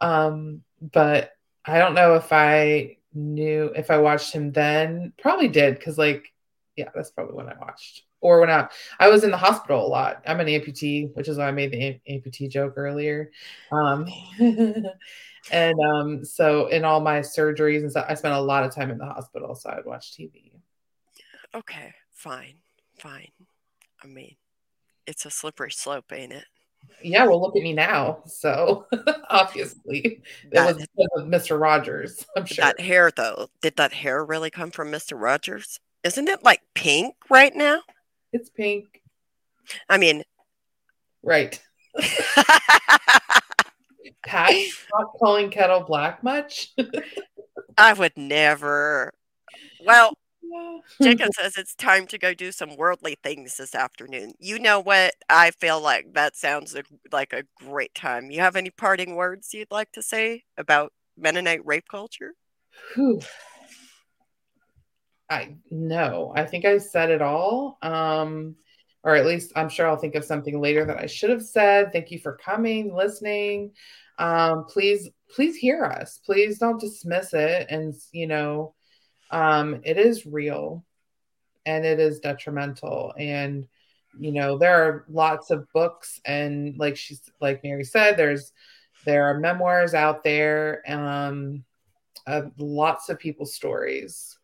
Um, 0.00 0.62
but 0.80 1.32
I 1.64 1.78
don't 1.78 1.94
know 1.94 2.14
if 2.14 2.32
I 2.32 2.96
knew 3.12 3.72
if 3.76 3.90
I 3.90 3.98
watched 3.98 4.32
him 4.32 4.52
then. 4.52 5.12
Probably 5.20 5.48
did 5.48 5.76
because, 5.76 5.98
like, 5.98 6.24
yeah, 6.76 6.88
that's 6.94 7.10
probably 7.10 7.34
when 7.34 7.48
I 7.48 7.58
watched. 7.58 8.02
Or 8.24 8.40
when 8.40 8.48
I 8.48 8.68
I 8.98 9.08
was 9.08 9.22
in 9.22 9.30
the 9.30 9.36
hospital 9.36 9.86
a 9.86 9.86
lot. 9.86 10.22
I'm 10.26 10.40
an 10.40 10.46
amputee, 10.46 11.14
which 11.14 11.28
is 11.28 11.36
why 11.36 11.46
I 11.46 11.52
made 11.52 11.70
the 11.70 12.00
amputee 12.10 12.48
joke 12.48 12.72
earlier. 12.78 13.30
Um, 13.70 14.06
and 15.50 15.74
um, 15.78 16.24
so 16.24 16.68
in 16.68 16.86
all 16.86 17.00
my 17.00 17.20
surgeries 17.20 17.80
and 17.80 17.90
stuff, 17.90 18.06
I 18.08 18.14
spent 18.14 18.34
a 18.34 18.40
lot 18.40 18.64
of 18.64 18.74
time 18.74 18.90
in 18.90 18.96
the 18.96 19.04
hospital, 19.04 19.54
so 19.54 19.68
I 19.68 19.76
would 19.76 19.84
watch 19.84 20.12
TV. 20.12 20.52
Okay, 21.54 21.92
fine, 22.12 22.54
fine. 22.98 23.28
I 24.02 24.06
mean, 24.06 24.36
it's 25.06 25.26
a 25.26 25.30
slippery 25.30 25.70
slope, 25.70 26.10
ain't 26.10 26.32
it? 26.32 26.46
Yeah, 27.02 27.26
well, 27.26 27.42
look 27.42 27.56
at 27.56 27.62
me 27.62 27.74
now. 27.74 28.22
So 28.24 28.86
obviously, 29.28 30.22
that, 30.52 30.78
it 30.78 30.88
was 31.14 31.24
Mr. 31.24 31.60
Rogers. 31.60 32.24
I'm 32.38 32.46
sure 32.46 32.64
that 32.64 32.80
hair, 32.80 33.10
though, 33.14 33.48
did 33.60 33.76
that 33.76 33.92
hair 33.92 34.24
really 34.24 34.50
come 34.50 34.70
from 34.70 34.90
Mr. 34.90 35.20
Rogers? 35.20 35.78
Isn't 36.04 36.28
it 36.28 36.42
like 36.42 36.62
pink 36.74 37.16
right 37.28 37.54
now? 37.54 37.80
It's 38.34 38.50
pink. 38.50 39.00
I 39.88 39.96
mean, 39.96 40.24
right. 41.22 41.62
Pat, 44.26 44.52
not 44.92 45.12
calling 45.20 45.50
kettle 45.50 45.84
black 45.84 46.24
much. 46.24 46.74
I 47.78 47.92
would 47.92 48.16
never. 48.16 49.12
Well, 49.86 50.14
Jacob 51.00 51.28
says 51.32 51.56
it's 51.56 51.76
time 51.76 52.08
to 52.08 52.18
go 52.18 52.34
do 52.34 52.50
some 52.50 52.76
worldly 52.76 53.16
things 53.22 53.56
this 53.56 53.72
afternoon. 53.72 54.32
You 54.40 54.58
know 54.58 54.80
what? 54.80 55.14
I 55.30 55.52
feel 55.52 55.80
like 55.80 56.14
that 56.14 56.34
sounds 56.34 56.76
like 57.12 57.32
a 57.32 57.44
great 57.64 57.94
time. 57.94 58.32
You 58.32 58.40
have 58.40 58.56
any 58.56 58.70
parting 58.70 59.14
words 59.14 59.54
you'd 59.54 59.70
like 59.70 59.92
to 59.92 60.02
say 60.02 60.42
about 60.58 60.92
Mennonite 61.16 61.64
rape 61.64 61.86
culture? 61.88 62.32
Whew. 62.96 63.20
I 65.30 65.56
no, 65.70 66.32
I 66.34 66.44
think 66.44 66.64
I 66.64 66.78
said 66.78 67.10
it 67.10 67.22
all. 67.22 67.78
Um, 67.82 68.56
or 69.02 69.14
at 69.14 69.26
least 69.26 69.52
I'm 69.54 69.68
sure 69.68 69.86
I'll 69.86 69.96
think 69.96 70.14
of 70.14 70.24
something 70.24 70.60
later 70.60 70.84
that 70.86 70.98
I 70.98 71.06
should 71.06 71.30
have 71.30 71.44
said. 71.44 71.92
Thank 71.92 72.10
you 72.10 72.18
for 72.18 72.36
coming, 72.36 72.94
listening. 72.94 73.72
Um, 74.18 74.64
please, 74.64 75.10
please 75.34 75.56
hear 75.56 75.84
us. 75.84 76.20
Please 76.24 76.58
don't 76.58 76.80
dismiss 76.80 77.34
it. 77.34 77.66
And 77.68 77.94
you 78.12 78.26
know, 78.26 78.74
um, 79.30 79.80
it 79.84 79.98
is 79.98 80.26
real 80.26 80.84
and 81.66 81.84
it 81.84 82.00
is 82.00 82.20
detrimental. 82.20 83.14
And, 83.18 83.66
you 84.18 84.32
know, 84.32 84.58
there 84.58 84.84
are 84.84 85.04
lots 85.08 85.50
of 85.50 85.66
books 85.72 86.20
and 86.24 86.76
like 86.78 86.96
she's 86.96 87.20
like 87.40 87.64
Mary 87.64 87.84
said, 87.84 88.16
there's 88.16 88.52
there 89.04 89.24
are 89.24 89.38
memoirs 89.38 89.92
out 89.92 90.24
there, 90.24 90.82
um, 90.86 91.64
of 92.26 92.52
lots 92.58 93.10
of 93.10 93.18
people's 93.18 93.54
stories. 93.54 94.38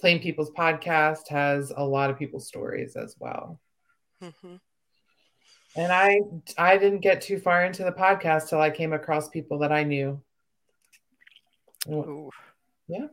Plain 0.00 0.20
People's 0.20 0.50
podcast 0.50 1.28
has 1.28 1.72
a 1.76 1.84
lot 1.84 2.10
of 2.10 2.18
people's 2.18 2.48
stories 2.48 2.96
as 2.96 3.14
well. 3.18 3.60
Mm-hmm. 4.22 4.56
And 5.76 5.92
I 5.92 6.20
I 6.58 6.78
didn't 6.78 7.00
get 7.00 7.20
too 7.20 7.38
far 7.38 7.64
into 7.64 7.84
the 7.84 7.92
podcast 7.92 8.48
till 8.48 8.60
I 8.60 8.70
came 8.70 8.92
across 8.92 9.28
people 9.28 9.58
that 9.58 9.72
I 9.72 9.84
knew. 9.84 10.20
Ooh. 11.88 12.30
Yeah. 12.88 13.06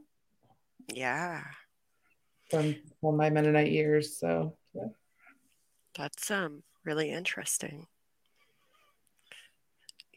Yeah. 0.94 1.44
From 2.50 2.76
from 3.02 3.18
my 3.18 3.30
Mennonite 3.30 3.72
years. 3.72 4.18
So 4.18 4.58
yeah. 4.74 4.88
That's 5.96 6.32
um 6.32 6.64
really 6.84 7.12
interesting. 7.12 7.86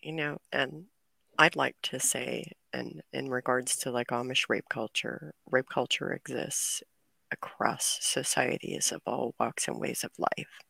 You 0.03 0.13
know, 0.13 0.39
and 0.51 0.85
I'd 1.41 1.57
like 1.57 1.77
to 1.85 1.99
say 1.99 2.53
and 2.71 3.01
in 3.15 3.31
regards 3.31 3.75
to 3.79 3.91
like 3.91 4.09
Amish 4.09 4.51
rape 4.51 4.69
culture, 4.69 5.33
rape 5.51 5.71
culture 5.71 6.13
exists 6.13 6.83
across 7.33 7.97
societies 8.03 8.93
of 8.93 9.01
all 9.07 9.35
walks 9.41 9.67
and 9.67 9.81
ways 9.81 10.05
of 10.05 10.11
life. 10.19 10.61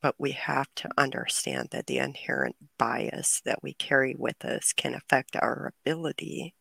But 0.00 0.14
we 0.18 0.30
have 0.30 0.74
to 0.76 0.88
understand 0.96 1.68
that 1.72 1.88
the 1.88 1.98
inherent 1.98 2.56
bias 2.78 3.42
that 3.44 3.62
we 3.62 3.74
carry 3.74 4.16
with 4.18 4.42
us 4.46 4.72
can 4.72 4.94
affect 4.94 5.36
our 5.36 5.74
ability 5.84 6.54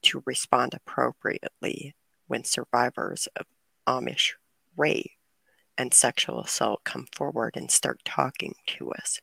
to 0.00 0.22
respond 0.24 0.72
appropriately 0.72 1.94
when 2.28 2.44
survivors 2.44 3.28
of 3.36 3.44
Amish 3.86 4.32
rape 4.74 5.10
and 5.76 5.92
sexual 5.92 6.40
assault 6.40 6.82
come 6.82 7.06
forward 7.14 7.58
and 7.58 7.70
start 7.70 8.00
talking 8.06 8.54
to 8.68 8.90
us. 8.92 9.20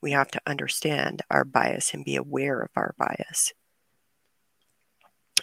We 0.00 0.12
have 0.12 0.30
to 0.32 0.40
understand 0.46 1.22
our 1.30 1.44
bias 1.44 1.94
and 1.94 2.04
be 2.04 2.16
aware 2.16 2.60
of 2.60 2.70
our 2.76 2.94
bias. 2.98 3.52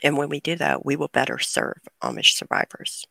And 0.04 0.18
when 0.18 0.30
we 0.30 0.40
do 0.40 0.56
that, 0.56 0.86
we 0.86 0.96
will 0.96 1.08
better 1.08 1.40
serve 1.40 1.80
Amish 2.04 2.36
survivors. 2.36 3.06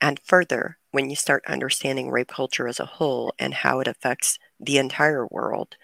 And 0.00 0.20
further, 0.24 0.78
when 0.90 1.10
you 1.10 1.16
start 1.16 1.44
understanding 1.46 2.10
rape 2.10 2.28
culture 2.28 2.68
as 2.68 2.80
a 2.80 2.86
whole 2.86 3.32
and 3.38 3.52
how 3.52 3.80
it 3.80 3.88
affects 3.88 4.38
the 4.60 4.78
entire 4.78 5.26
world, 5.26 5.76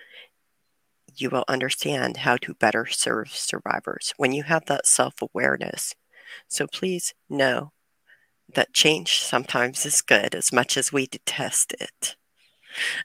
you 1.16 1.30
will 1.30 1.44
understand 1.48 2.18
how 2.18 2.36
to 2.38 2.55
better 2.55 2.86
serve 2.86 3.30
survivors 3.30 4.12
when 4.16 4.32
you 4.32 4.44
have 4.44 4.66
that 4.66 4.86
self 4.86 5.14
awareness. 5.20 5.94
So 6.48 6.66
please 6.66 7.14
know 7.28 7.72
that 8.52 8.72
change 8.72 9.20
sometimes 9.20 9.86
is 9.86 10.02
good 10.02 10.34
as 10.34 10.52
much 10.52 10.76
as 10.76 10.92
we 10.92 11.07
detest 11.07 11.72
it. 11.80 12.16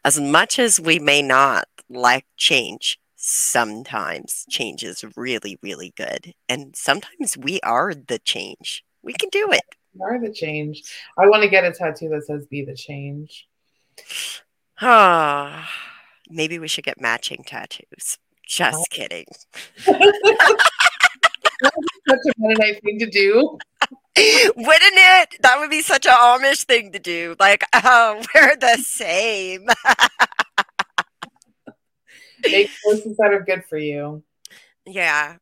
As 0.03 0.20
much 0.20 0.59
as 0.59 0.80
we 0.80 0.99
may 0.99 1.22
not 1.22 1.67
like 1.89 2.26
change, 2.38 2.99
sometimes 3.15 4.45
change 4.49 4.84
is 4.84 5.03
really, 5.15 5.57
really 5.61 5.93
good. 5.95 6.34
And 6.47 6.76
sometimes 6.76 7.38
we 7.38 7.59
are 7.61 7.93
the 7.93 8.20
change. 8.20 8.84
We 9.01 9.13
can 9.13 9.30
do 9.30 9.51
it. 9.51 9.63
We 9.93 10.01
are 10.05 10.20
the 10.20 10.34
change. 10.34 10.84
I 11.17 11.28
want 11.28 11.43
to 11.43 11.49
get 11.49 11.65
a 11.65 11.72
tattoo 11.72 12.09
that 12.09 12.26
says 12.26 12.45
be 12.45 12.63
the 12.63 12.76
change. 12.76 13.47
Ah 14.82 15.70
maybe 16.30 16.59
we 16.59 16.67
should 16.67 16.84
get 16.84 17.01
matching 17.01 17.43
tattoos. 17.45 18.17
Just 18.45 18.78
oh. 18.78 18.86
kidding. 18.89 19.26
Such 19.78 19.95
a 22.07 22.34
Mennonite 22.38 22.82
thing 22.84 22.99
to 22.99 23.09
do. 23.09 23.57
Wouldn't 24.55 24.93
it? 24.95 25.41
That 25.41 25.59
would 25.59 25.70
be 25.70 25.82
such 25.82 26.05
an 26.05 26.11
Amish 26.13 26.65
thing 26.65 26.91
to 26.91 26.99
do. 26.99 27.36
Like, 27.39 27.63
oh, 27.74 28.22
we're 28.36 28.55
the 28.55 28.78
same. 28.78 29.65
Make 32.43 32.70
choices 32.84 33.17
that 33.17 33.34
are 33.34 33.43
good 33.43 33.63
for 33.65 33.78
you. 33.78 34.24
Yeah. 34.86 35.38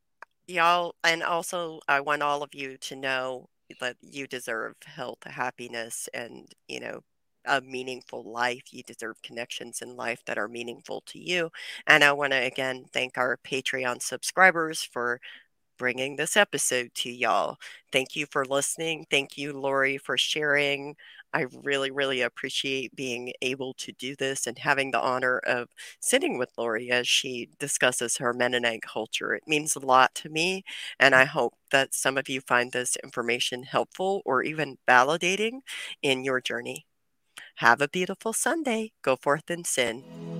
Y'all, 0.48 0.96
and 1.04 1.24
also, 1.24 1.80
I 1.88 2.02
want 2.02 2.22
all 2.22 2.44
of 2.44 2.54
you 2.54 2.78
to 2.78 2.96
know 2.96 3.50
that 3.82 3.98
you 4.02 4.28
deserve 4.28 4.76
health, 4.86 5.24
happiness, 5.26 6.08
and, 6.14 6.48
you 6.68 6.80
know, 6.80 7.02
a 7.46 7.62
meaningful 7.62 8.24
life. 8.24 8.64
You 8.72 8.84
deserve 8.84 9.22
connections 9.24 9.82
in 9.82 9.96
life 9.96 10.22
that 10.26 10.38
are 10.38 10.48
meaningful 10.48 11.02
to 11.08 11.20
you. 11.20 11.50
And 11.88 12.04
I 12.04 12.12
want 12.12 12.34
to 12.34 12.44
again 12.44 12.86
thank 12.94 13.18
our 13.18 13.38
Patreon 13.44 14.02
subscribers 14.02 14.84
for 14.84 15.20
bringing 15.78 16.16
this 16.16 16.36
episode 16.38 16.90
to 16.96 17.10
y'all. 17.12 17.58
Thank 17.92 18.16
you 18.16 18.26
for 18.32 18.46
listening. 18.46 19.06
Thank 19.10 19.38
you, 19.38 19.54
Lauri, 19.54 19.98
for 19.98 20.18
sharing. 20.18 20.96
I 21.34 21.46
really, 21.64 21.92
really 21.92 22.22
appreciate 22.22 22.96
being 22.96 23.34
able 23.42 23.74
to 23.76 23.92
do 23.94 24.16
this 24.16 24.48
and 24.48 24.58
having 24.58 24.92
the 24.92 25.02
honor 25.02 25.40
of 25.40 25.70
sitting 26.00 26.38
with 26.38 26.52
Lauri 26.58 26.90
as 26.92 27.08
she 27.08 27.50
discusses 27.60 28.18
her 28.18 28.34
Mennonite 28.34 28.82
culture. 28.82 29.34
It 29.34 29.44
means 29.48 29.76
a 29.76 29.80
lot 29.80 30.16
to 30.16 30.30
me, 30.30 30.64
and 31.00 31.14
I 31.16 31.26
hope 31.26 31.54
that 31.72 31.94
some 31.94 32.18
of 32.18 32.30
you 32.30 32.42
find 32.42 32.72
this 32.72 32.96
information 33.04 33.64
helpful 33.64 34.22
or 34.26 34.44
even 34.44 34.78
validating 34.88 35.60
in 36.02 36.24
your 36.24 36.42
journey. 36.42 36.86
Have 37.56 37.82
a 37.82 37.90
beautiful 37.90 38.34
Sunday. 38.34 38.94
Go 39.02 39.16
forth 39.16 39.50
and 39.50 39.66
sin. 39.68 40.37